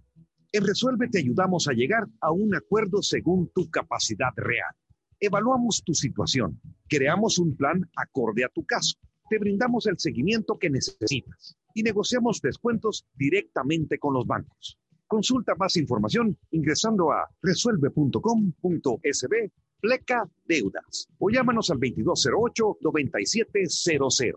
En 0.53 0.65
Resuelve 0.65 1.09
te 1.09 1.19
ayudamos 1.19 1.67
a 1.67 1.73
llegar 1.73 2.07
a 2.21 2.31
un 2.31 2.55
acuerdo 2.55 3.01
según 3.01 3.51
tu 3.53 3.69
capacidad 3.69 4.31
real. 4.37 4.73
Evaluamos 5.21 5.81
tu 5.85 5.93
situación, 5.93 6.59
creamos 6.89 7.39
un 7.39 7.55
plan 7.55 7.89
acorde 7.95 8.43
a 8.43 8.49
tu 8.49 8.65
caso 8.65 8.97
te 9.31 9.39
brindamos 9.39 9.87
el 9.87 9.97
seguimiento 9.97 10.59
que 10.59 10.69
necesitas 10.69 11.57
y 11.73 11.81
negociamos 11.83 12.41
descuentos 12.41 13.05
directamente 13.15 13.97
con 13.97 14.13
los 14.13 14.27
bancos. 14.27 14.77
Consulta 15.07 15.55
más 15.55 15.77
información 15.77 16.37
ingresando 16.51 17.13
a 17.13 17.29
resuelve.com.sb 17.41 19.51
pleca 19.79 20.29
deudas 20.45 21.07
o 21.17 21.29
llámanos 21.29 21.71
al 21.71 21.79
2208-9700. 21.79 24.35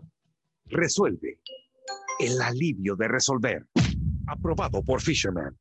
Resuelve. 0.67 1.41
El 2.17 2.41
alivio 2.41 2.95
de 2.95 3.09
resolver. 3.09 3.67
Aprobado 4.27 4.81
por 4.81 5.01
Fisherman. 5.01 5.57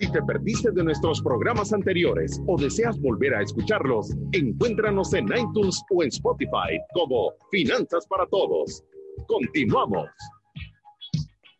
Si 0.00 0.10
te 0.10 0.22
perdiste 0.22 0.70
de 0.70 0.82
nuestros 0.82 1.20
programas 1.20 1.74
anteriores 1.74 2.40
o 2.46 2.58
deseas 2.58 2.98
volver 2.98 3.34
a 3.34 3.42
escucharlos, 3.42 4.08
encuéntranos 4.32 5.12
en 5.12 5.26
iTunes 5.26 5.82
o 5.90 6.02
en 6.02 6.08
Spotify 6.08 6.80
como 6.94 7.34
Finanzas 7.50 8.06
para 8.06 8.24
Todos. 8.26 8.82
Continuamos. 9.26 10.08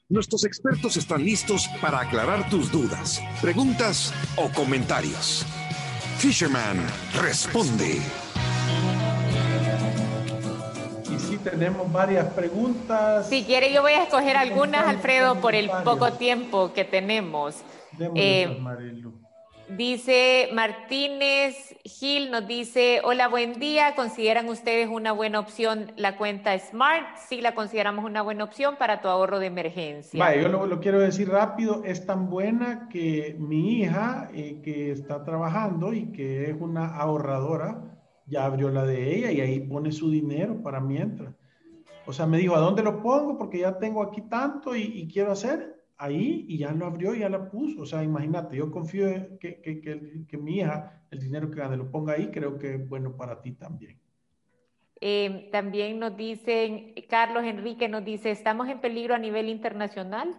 Nuestros 0.08 0.46
expertos 0.46 0.96
están 0.96 1.22
listos 1.22 1.68
para 1.82 2.00
aclarar 2.00 2.48
tus 2.48 2.72
dudas, 2.72 3.22
preguntas 3.42 4.14
o 4.38 4.48
comentarios. 4.54 5.44
Fisherman 6.16 6.78
responde. 7.20 7.98
Y 11.14 11.18
sí, 11.18 11.36
tenemos 11.44 11.92
varias 11.92 12.32
preguntas. 12.32 13.28
Si 13.28 13.44
quiere, 13.44 13.70
yo 13.70 13.82
voy 13.82 13.92
a 13.92 14.04
escoger 14.04 14.38
algunas, 14.38 14.86
Alfredo, 14.86 15.42
por 15.42 15.54
el 15.54 15.70
poco 15.84 16.14
tiempo 16.14 16.72
que 16.72 16.86
tenemos. 16.86 17.62
Eh, 18.00 18.62
dice 19.76 20.48
Martínez 20.54 21.76
Gil, 21.84 22.30
nos 22.30 22.46
dice, 22.46 23.02
hola, 23.04 23.28
buen 23.28 23.60
día, 23.60 23.94
¿consideran 23.94 24.48
ustedes 24.48 24.88
una 24.88 25.12
buena 25.12 25.38
opción 25.38 25.92
la 25.96 26.16
cuenta 26.16 26.58
Smart? 26.58 27.18
Sí, 27.28 27.42
la 27.42 27.54
consideramos 27.54 28.06
una 28.06 28.22
buena 28.22 28.44
opción 28.44 28.76
para 28.78 29.02
tu 29.02 29.08
ahorro 29.08 29.38
de 29.38 29.46
emergencia. 29.46 30.34
yo 30.34 30.48
lo, 30.48 30.80
quiero 30.80 30.98
decir 30.98 31.28
rápido, 31.28 31.82
es 31.84 32.06
tan 32.06 32.30
buena 32.30 32.88
que 32.88 33.36
mi 33.38 33.80
hija, 33.80 34.30
eh, 34.32 34.62
que 34.62 34.92
está 34.92 35.22
trabajando 35.22 35.92
y 35.92 36.10
que 36.10 36.50
es 36.50 36.56
una 36.58 36.96
ahorradora, 36.96 37.82
ya 38.26 38.46
abrió 38.46 38.70
la 38.70 38.86
de 38.86 39.14
ella 39.14 39.30
y 39.30 39.42
ahí 39.42 39.60
pone 39.60 39.92
su 39.92 40.10
dinero 40.10 40.62
para 40.62 40.80
mientras. 40.80 41.34
O 42.06 42.14
sea, 42.14 42.26
me 42.26 42.38
dijo, 42.38 42.56
¿a 42.56 42.60
dónde 42.60 42.82
lo 42.82 43.02
pongo? 43.02 43.36
Porque 43.36 43.58
ya 43.58 43.78
tengo 43.78 44.02
aquí 44.02 44.22
tanto 44.22 44.74
y 44.74 45.06
quiero 45.12 45.32
hacer 45.32 45.79
ahí 46.00 46.46
y 46.48 46.58
ya 46.58 46.72
lo 46.72 46.86
abrió 46.86 47.14
y 47.14 47.20
ya 47.20 47.28
la 47.28 47.50
puso. 47.50 47.82
O 47.82 47.86
sea, 47.86 48.02
imagínate, 48.02 48.56
yo 48.56 48.70
confío 48.70 49.06
en 49.06 49.38
que, 49.38 49.60
que, 49.60 49.80
que, 50.26 50.36
mi 50.38 50.56
hija, 50.56 51.04
el 51.10 51.20
dinero 51.20 51.50
que 51.50 51.60
gane, 51.60 51.76
lo 51.76 51.90
ponga 51.90 52.14
ahí, 52.14 52.30
creo 52.30 52.58
que 52.58 52.74
es 52.74 52.88
bueno 52.88 53.16
para 53.16 53.40
ti 53.40 53.52
también. 53.52 54.00
Eh, 55.02 55.48
también 55.52 55.98
nos 55.98 56.16
dicen, 56.16 56.94
Carlos 57.08 57.44
Enrique 57.44 57.88
nos 57.88 58.04
dice, 58.04 58.30
¿estamos 58.30 58.68
en 58.68 58.80
peligro 58.80 59.14
a 59.14 59.18
nivel 59.18 59.48
internacional? 59.48 60.36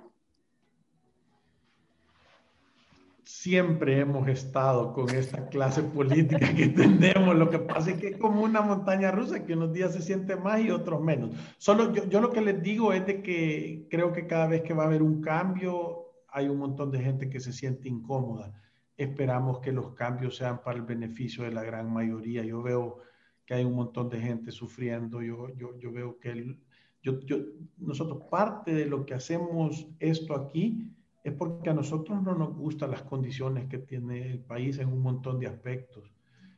Siempre 3.24 3.99
hemos 3.99 4.28
estado 4.28 4.93
con 4.93 5.09
esta 5.09 5.47
clase 5.49 5.84
política 5.84 6.53
que 6.53 6.67
tenemos. 6.69 7.36
Lo 7.36 7.49
que 7.49 7.59
pasa 7.59 7.91
es 7.91 7.99
que 7.99 8.07
es 8.09 8.17
como 8.17 8.43
una 8.43 8.61
montaña 8.61 9.11
rusa 9.11 9.45
que 9.45 9.53
unos 9.53 9.74
días 9.74 9.93
se 9.93 10.01
siente 10.01 10.36
más 10.36 10.61
y 10.61 10.72
otros 10.72 11.01
menos. 11.01 11.36
Solo 11.57 11.93
yo, 11.93 12.07
yo 12.07 12.22
lo 12.22 12.32
que 12.32 12.41
les 12.41 12.61
digo 12.61 12.93
es 12.93 13.05
de 13.05 13.22
que 13.22 13.88
creo 13.89 14.11
que 14.11 14.28
cada 14.28 14.47
vez 14.47 14.61
que 14.61 14.74
va 14.74 14.84
a 14.84 14.88
haber 14.88 15.01
un 15.01 15.22
cambio, 15.22 16.05
hay 16.30 16.47
un 16.47 16.57
montón 16.57 16.91
de 16.91 16.99
gente 16.99 17.30
que 17.30 17.39
se 17.39 17.53
siente 17.53 17.89
incómoda. 17.89 18.53
Esperamos 18.97 19.59
que 19.59 19.72
los 19.72 19.93
cambios 19.93 20.38
sean 20.38 20.61
para 20.63 20.78
el 20.78 20.84
beneficio 20.84 21.43
de 21.43 21.51
la 21.51 21.63
gran 21.63 21.91
mayoría. 21.91 22.43
Yo 22.43 22.61
veo 22.61 22.99
que 23.45 23.53
hay 23.53 23.65
un 23.65 23.76
montón 23.76 24.09
de 24.09 24.19
gente 24.19 24.51
sufriendo. 24.51 25.22
Yo, 25.22 25.49
yo, 25.55 25.78
yo 25.78 25.91
veo 25.91 26.19
que 26.19 26.57
yo, 27.03 27.19
yo, 27.22 27.38
nosotros 27.78 28.24
parte 28.30 28.74
de 28.74 28.86
lo 28.86 29.05
que 29.05 29.15
hacemos 29.15 29.88
esto 29.99 30.36
aquí 30.36 30.91
es 31.24 31.34
porque 31.34 31.69
a 31.69 31.74
nosotros 31.74 32.22
no 32.22 32.36
nos 32.36 32.55
gustan 32.55 32.91
las 32.91 33.03
condiciones 33.03 33.67
que 33.67 33.78
tiene 33.78 34.32
el 34.32 34.39
país 34.39 34.80
en 34.80 34.89
un 34.89 35.01
montón 35.01 35.39
de 35.39 35.47
aspectos. 35.47 36.11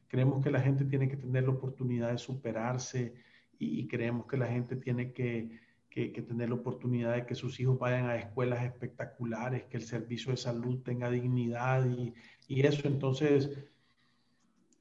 Creemos 0.08 0.44
que 0.44 0.52
la 0.52 0.62
gente 0.62 0.86
tiene 0.86 1.10
que 1.10 1.18
tener 1.18 1.44
la 1.44 1.52
oportunidad 1.52 2.12
de 2.12 2.18
superarse 2.18 3.14
y, 3.60 3.88
creemos 3.88 4.26
que 4.26 4.38
la 4.38 4.48
gente 4.48 4.76
tiene 4.76 5.14
que, 5.14 5.50
que, 5.90 6.10
tener 6.10 6.50
la 6.50 6.56
oportunidad 6.56 7.16
de 7.16 7.26
que 7.26 7.36
sus 7.36 7.60
hijos 7.60 7.80
vayan 7.80 8.10
a 8.10 8.18
escuelas 8.18 8.64
espectaculares, 8.64 9.64
que 9.66 9.78
el 9.78 9.84
servicio 9.84 10.32
de 10.32 10.38
salud 10.38 10.82
tenga 10.82 11.10
dignidad 11.10 11.86
y, 11.86 12.14
y 12.48 12.66
eso. 12.66 12.88
Entonces, 12.88 13.52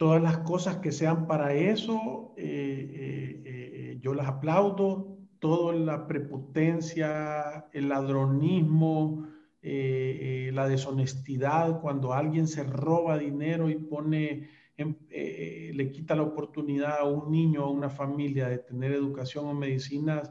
todas 0.02 0.20
las 0.20 0.38
cosas 0.38 0.78
que 0.78 0.90
sean 0.90 1.28
para 1.28 1.54
eso, 1.54 2.34
eh, 2.36 2.42
eh, 2.44 3.42
eh, 3.44 3.98
yo 4.00 4.14
las 4.14 4.26
aplaudo. 4.26 5.16
Toda 5.38 5.74
la 5.74 6.06
prepotencia, 6.08 7.66
el 7.72 7.88
ladronismo, 7.88 9.26
eh, 9.64 10.48
eh, 10.48 10.52
la 10.52 10.66
deshonestidad, 10.66 11.80
cuando 11.80 12.12
alguien 12.12 12.48
se 12.48 12.64
roba 12.64 13.16
dinero 13.16 13.70
y 13.70 13.76
pone, 13.76 14.48
eh, 14.76 15.70
le 15.72 15.90
quita 15.92 16.16
la 16.16 16.22
oportunidad 16.22 16.98
a 16.98 17.04
un 17.04 17.30
niño 17.30 17.64
o 17.64 17.68
a 17.68 17.70
una 17.70 17.88
familia 17.88 18.48
de 18.48 18.58
tener 18.58 18.90
educación 18.92 19.46
o 19.46 19.54
medicinas, 19.54 20.30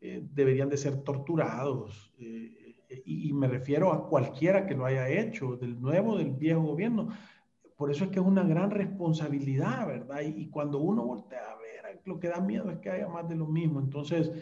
deberían 0.00 0.68
de 0.68 0.76
ser 0.76 1.04
torturados. 1.04 2.12
Y, 2.18 3.32
me 3.32 3.46
refiero 3.46 3.92
a 3.92 4.08
cualquiera 4.08 4.66
que 4.66 4.74
lo 4.74 4.84
haya 4.84 5.08
hecho, 5.08 5.56
del 5.56 5.80
nuevo, 5.80 6.18
del 6.18 6.32
viejo 6.32 6.62
gobierno. 6.62 7.08
Por 7.76 7.92
eso 7.92 8.04
es 8.04 8.10
que 8.10 8.18
es 8.18 8.26
una 8.26 8.42
gran 8.42 8.70
responsabilidad, 8.70 9.86
¿verdad? 9.86 10.22
Y, 10.22 10.42
y 10.42 10.46
cuando 10.48 10.78
uno 10.80 11.04
voltea 11.04 11.52
a 11.52 11.56
ver, 11.56 12.00
lo 12.04 12.18
que 12.18 12.28
da 12.28 12.40
miedo 12.40 12.68
es 12.70 12.78
que 12.78 12.90
haya 12.90 13.06
más 13.06 13.28
de 13.28 13.36
lo 13.36 13.46
mismo. 13.46 13.78
Entonces, 13.78 14.32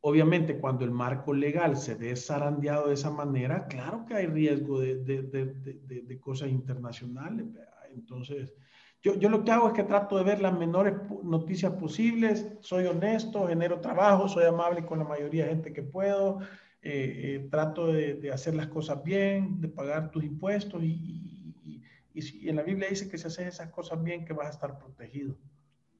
Obviamente, 0.00 0.58
cuando 0.58 0.84
el 0.84 0.90
marco 0.90 1.32
legal 1.32 1.76
se 1.76 1.94
ve 1.94 2.14
zarandeado 2.14 2.88
de 2.88 2.94
esa 2.94 3.10
manera, 3.10 3.66
claro 3.66 4.04
que 4.06 4.14
hay 4.14 4.26
riesgo 4.26 4.80
de, 4.80 4.96
de, 5.02 5.22
de, 5.22 6.02
de 6.02 6.20
cosas 6.20 6.48
internacionales. 6.48 7.46
Entonces, 7.92 8.54
yo, 9.02 9.14
yo, 9.14 9.28
lo 9.28 9.44
que 9.44 9.50
hago 9.50 9.68
es 9.68 9.74
que 9.74 9.84
trato 9.84 10.18
de 10.18 10.24
ver 10.24 10.40
las 10.40 10.56
menores 10.56 10.94
noticias 11.22 11.72
posibles, 11.74 12.46
soy 12.60 12.86
honesto, 12.86 13.46
genero 13.46 13.80
trabajo, 13.80 14.28
soy 14.28 14.44
amable 14.44 14.84
con 14.84 14.98
la 14.98 15.04
mayoría 15.04 15.44
de 15.44 15.50
gente 15.50 15.72
que 15.72 15.82
puedo, 15.82 16.40
eh, 16.82 17.42
eh, 17.42 17.48
trato 17.50 17.88
de, 17.88 18.30
hacer 18.32 18.54
las 18.54 18.68
cosas 18.68 19.02
bien, 19.02 19.60
de 19.60 19.68
pagar 19.68 20.10
tus 20.10 20.24
impuestos 20.24 20.82
y, 20.82 21.54
y, 21.64 21.84
y, 22.14 22.48
en 22.48 22.56
la 22.56 22.62
Biblia 22.62 22.88
dice 22.88 23.08
que 23.08 23.18
si 23.18 23.26
haces 23.26 23.46
esas 23.46 23.70
cosas 23.70 24.02
bien 24.02 24.24
que 24.24 24.32
vas 24.32 24.46
a 24.46 24.50
estar 24.50 24.78
protegido, 24.78 25.36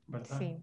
¿verdad? 0.07 0.38
Sí. 0.38 0.62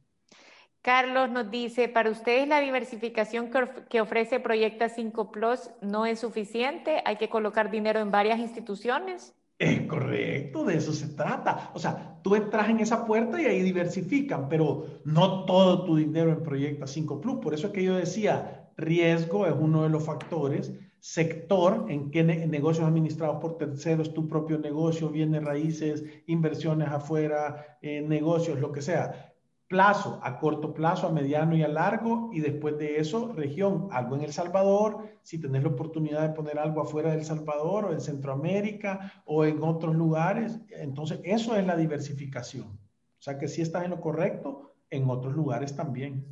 Carlos 0.83 1.31
nos 1.31 1.49
dice, 1.49 1.87
para 1.87 2.09
ustedes 2.09 2.45
la 2.45 2.59
diversificación 2.59 3.49
que 3.89 4.01
ofrece 4.01 4.41
Proyecta 4.41 4.89
5 4.89 5.31
Plus 5.31 5.71
no 5.81 6.05
es 6.05 6.19
suficiente, 6.19 7.01
hay 7.05 7.15
que 7.15 7.29
colocar 7.29 7.71
dinero 7.71 8.01
en 8.01 8.11
varias 8.11 8.37
instituciones. 8.37 9.33
Es 9.57 9.87
correcto, 9.87 10.65
de 10.65 10.75
eso 10.75 10.91
se 10.91 11.07
trata. 11.15 11.71
O 11.73 11.79
sea, 11.79 12.19
tú 12.21 12.35
entras 12.35 12.67
en 12.67 12.81
esa 12.81 13.05
puerta 13.05 13.41
y 13.41 13.45
ahí 13.45 13.61
diversifican, 13.61 14.49
pero 14.49 14.99
no 15.05 15.45
todo 15.45 15.85
tu 15.85 15.95
dinero 15.95 16.33
en 16.33 16.43
Proyecta 16.43 16.85
5 16.85 17.21
Plus. 17.21 17.37
Por 17.37 17.53
eso 17.53 17.67
es 17.67 17.73
que 17.73 17.83
yo 17.85 17.95
decía, 17.95 18.69
riesgo 18.75 19.47
es 19.47 19.53
uno 19.57 19.83
de 19.83 19.89
los 19.89 20.05
factores, 20.05 20.73
sector 20.99 21.85
en 21.87 22.11
que 22.11 22.25
negocios 22.25 22.85
administrados 22.85 23.37
por 23.39 23.57
terceros, 23.57 24.13
tu 24.13 24.27
propio 24.27 24.57
negocio, 24.57 25.07
bienes 25.07 25.45
raíces, 25.45 26.03
inversiones 26.27 26.89
afuera, 26.89 27.77
eh, 27.81 28.01
negocios, 28.01 28.59
lo 28.59 28.73
que 28.73 28.81
sea 28.81 29.32
plazo, 29.73 30.19
a 30.21 30.37
corto 30.37 30.71
plazo, 30.71 31.07
a 31.07 31.11
mediano 31.11 31.55
y 31.55 31.63
a 31.63 31.67
largo, 31.67 32.29
y 32.31 32.41
después 32.41 32.77
de 32.77 32.97
eso, 32.97 33.33
región, 33.33 33.87
algo 33.89 34.15
en 34.15 34.21
El 34.21 34.31
Salvador, 34.31 34.99
si 35.23 35.41
tenés 35.41 35.63
la 35.63 35.69
oportunidad 35.69 36.21
de 36.21 36.35
poner 36.35 36.59
algo 36.59 36.81
afuera 36.81 37.09
del 37.09 37.25
Salvador 37.25 37.85
o 37.85 37.91
en 37.91 37.99
Centroamérica 37.99 39.23
o 39.25 39.45
en 39.45 39.63
otros 39.63 39.95
lugares, 39.95 40.59
entonces 40.69 41.21
eso 41.23 41.55
es 41.55 41.65
la 41.65 41.75
diversificación. 41.75 42.67
O 42.67 43.21
sea 43.21 43.39
que 43.39 43.47
si 43.47 43.63
estás 43.63 43.83
en 43.83 43.89
lo 43.89 43.99
correcto, 43.99 44.75
en 44.91 45.09
otros 45.09 45.33
lugares 45.33 45.75
también. 45.75 46.23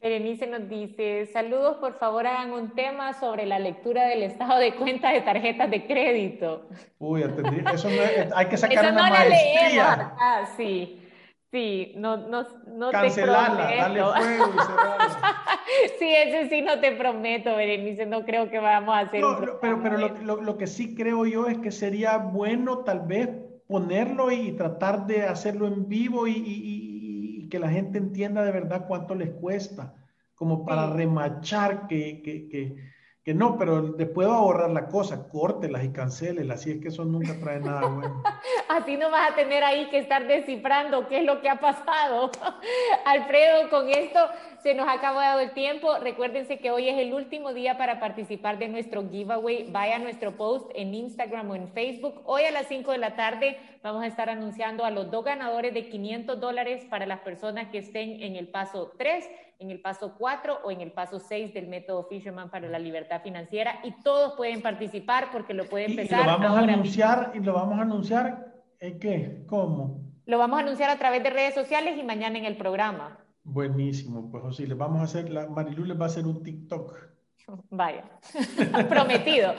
Berenice 0.00 0.46
nos 0.46 0.66
dice, 0.66 1.26
saludos, 1.26 1.76
por 1.76 1.98
favor 1.98 2.26
hagan 2.26 2.52
un 2.52 2.70
tema 2.70 3.12
sobre 3.12 3.44
la 3.44 3.58
lectura 3.58 4.06
del 4.06 4.22
estado 4.22 4.58
de 4.58 4.74
cuenta 4.76 5.12
de 5.12 5.20
tarjetas 5.20 5.70
de 5.70 5.86
crédito. 5.86 6.70
Uy, 6.98 7.22
entendí. 7.22 7.62
Eso 7.70 7.90
no 7.90 8.34
hay 8.34 8.46
que 8.46 8.56
sacar 8.56 8.92
una 8.92 9.10
maestría. 9.10 10.14
Ah, 10.18 10.46
sí. 10.56 11.01
Sí, 11.52 11.92
no, 11.98 12.16
no, 12.16 12.46
no 12.66 12.90
te 12.90 13.10
prometo. 13.10 13.26
dale 13.26 14.02
fuego 14.02 14.52
y 14.54 14.58
sí, 15.98 16.08
ese 16.08 16.48
sí 16.48 16.62
no 16.62 16.80
te 16.80 16.92
prometo, 16.92 17.54
Berenice, 17.54 18.06
no 18.06 18.24
creo 18.24 18.48
que 18.48 18.58
vamos 18.58 18.94
a 18.94 19.00
hacer. 19.00 19.20
No, 19.20 19.38
pero 19.60 19.82
pero 19.82 19.98
lo, 19.98 20.40
lo, 20.40 20.56
que 20.56 20.66
sí 20.66 20.94
creo 20.94 21.26
yo 21.26 21.48
es 21.48 21.58
que 21.58 21.70
sería 21.70 22.16
bueno 22.16 22.78
tal 22.78 23.00
vez 23.00 23.28
ponerlo 23.68 24.32
y 24.32 24.52
tratar 24.52 25.06
de 25.06 25.24
hacerlo 25.24 25.66
en 25.66 25.86
vivo 25.90 26.26
y, 26.26 26.32
y, 26.32 27.42
y 27.44 27.48
que 27.50 27.58
la 27.58 27.68
gente 27.68 27.98
entienda 27.98 28.42
de 28.44 28.52
verdad 28.52 28.86
cuánto 28.88 29.14
les 29.14 29.32
cuesta, 29.32 29.94
como 30.34 30.64
para 30.64 30.88
remachar 30.88 31.86
que, 31.86 32.22
que, 32.22 32.48
que 32.48 32.76
que 33.24 33.34
no, 33.34 33.56
pero 33.56 33.96
le 33.96 34.06
puedo 34.06 34.32
ahorrar 34.32 34.70
la 34.70 34.88
cosa, 34.88 35.28
córtelas 35.28 35.84
y 35.84 35.92
canceles, 35.92 36.50
así 36.50 36.72
es 36.72 36.80
que 36.80 36.88
eso 36.88 37.04
nunca 37.04 37.38
trae 37.38 37.60
nada 37.60 37.86
bueno. 37.86 38.22
así 38.68 38.96
no 38.96 39.12
vas 39.12 39.30
a 39.30 39.34
tener 39.36 39.62
ahí 39.62 39.88
que 39.90 39.98
estar 39.98 40.26
descifrando 40.26 41.06
qué 41.06 41.18
es 41.18 41.24
lo 41.24 41.40
que 41.40 41.48
ha 41.48 41.60
pasado. 41.60 42.32
Alfredo, 43.04 43.70
con 43.70 43.88
esto 43.88 44.18
se 44.60 44.74
nos 44.74 44.88
ha 44.88 44.94
acabado 44.94 45.38
el 45.38 45.52
tiempo. 45.52 45.98
Recuérdense 46.00 46.58
que 46.58 46.72
hoy 46.72 46.88
es 46.88 46.98
el 46.98 47.14
último 47.14 47.52
día 47.52 47.78
para 47.78 48.00
participar 48.00 48.58
de 48.58 48.66
nuestro 48.66 49.08
giveaway. 49.08 49.70
Vaya 49.70 49.96
a 49.96 49.98
nuestro 50.00 50.36
post 50.36 50.70
en 50.74 50.92
Instagram 50.92 51.48
o 51.50 51.54
en 51.54 51.68
Facebook. 51.68 52.22
Hoy 52.24 52.42
a 52.42 52.50
las 52.50 52.66
5 52.66 52.90
de 52.90 52.98
la 52.98 53.14
tarde 53.14 53.56
vamos 53.84 54.02
a 54.02 54.08
estar 54.08 54.30
anunciando 54.30 54.84
a 54.84 54.90
los 54.90 55.12
dos 55.12 55.24
ganadores 55.24 55.74
de 55.74 55.88
500 55.88 56.40
dólares 56.40 56.84
para 56.90 57.06
las 57.06 57.20
personas 57.20 57.68
que 57.68 57.78
estén 57.78 58.20
en 58.20 58.34
el 58.34 58.48
paso 58.48 58.92
3 58.98 59.28
en 59.62 59.70
el 59.70 59.80
paso 59.80 60.14
4 60.18 60.58
o 60.64 60.70
en 60.70 60.80
el 60.80 60.92
paso 60.92 61.18
6 61.18 61.54
del 61.54 61.68
método 61.68 62.06
Fisherman 62.08 62.50
para 62.50 62.68
la 62.68 62.78
libertad 62.78 63.22
financiera 63.22 63.80
y 63.84 63.92
todos 64.02 64.34
pueden 64.34 64.60
participar 64.60 65.28
porque 65.32 65.54
lo 65.54 65.64
pueden 65.64 65.92
empezar. 65.92 66.20
Y 66.20 66.24
lo 66.24 66.38
vamos 66.38 66.58
a 66.58 66.60
anunciar 66.60 67.32
y 67.34 67.40
lo 67.40 67.54
vamos 67.54 67.78
a 67.78 67.82
anunciar 67.82 68.52
¿en 68.80 68.98
qué? 68.98 69.44
¿Cómo? 69.46 70.02
Lo 70.26 70.38
vamos 70.38 70.58
a 70.58 70.62
anunciar 70.62 70.90
a 70.90 70.98
través 70.98 71.22
de 71.22 71.30
redes 71.30 71.54
sociales 71.54 71.96
y 71.98 72.02
mañana 72.02 72.38
en 72.38 72.44
el 72.44 72.56
programa. 72.56 73.18
Buenísimo, 73.44 74.30
pues 74.30 74.42
José, 74.42 74.66
les 74.66 74.76
vamos 74.76 75.00
a 75.00 75.04
hacer, 75.04 75.30
la, 75.30 75.48
Marilu 75.48 75.84
les 75.84 75.98
va 75.98 76.04
a 76.04 76.08
hacer 76.08 76.26
un 76.26 76.42
TikTok. 76.42 76.96
Vaya, 77.70 78.04
prometido. 78.88 79.54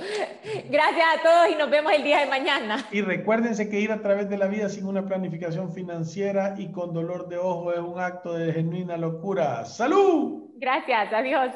Gracias 0.69 1.05
a 1.17 1.23
todos 1.23 1.49
y 1.51 1.55
nos 1.55 1.69
vemos 1.69 1.91
el 1.93 2.03
día 2.03 2.19
de 2.19 2.25
mañana. 2.27 2.85
Y 2.91 3.01
recuérdense 3.01 3.69
que 3.69 3.79
ir 3.79 3.91
a 3.91 4.01
través 4.01 4.29
de 4.29 4.37
la 4.37 4.47
vida 4.47 4.69
sin 4.69 4.85
una 4.85 5.05
planificación 5.05 5.73
financiera 5.73 6.55
y 6.57 6.71
con 6.71 6.93
dolor 6.93 7.27
de 7.27 7.37
ojo 7.37 7.73
es 7.73 7.79
un 7.79 7.99
acto 7.99 8.33
de 8.33 8.53
genuina 8.53 8.97
locura. 8.97 9.65
¡Salud! 9.65 10.51
Gracias, 10.55 11.11
adiós. 11.11 11.51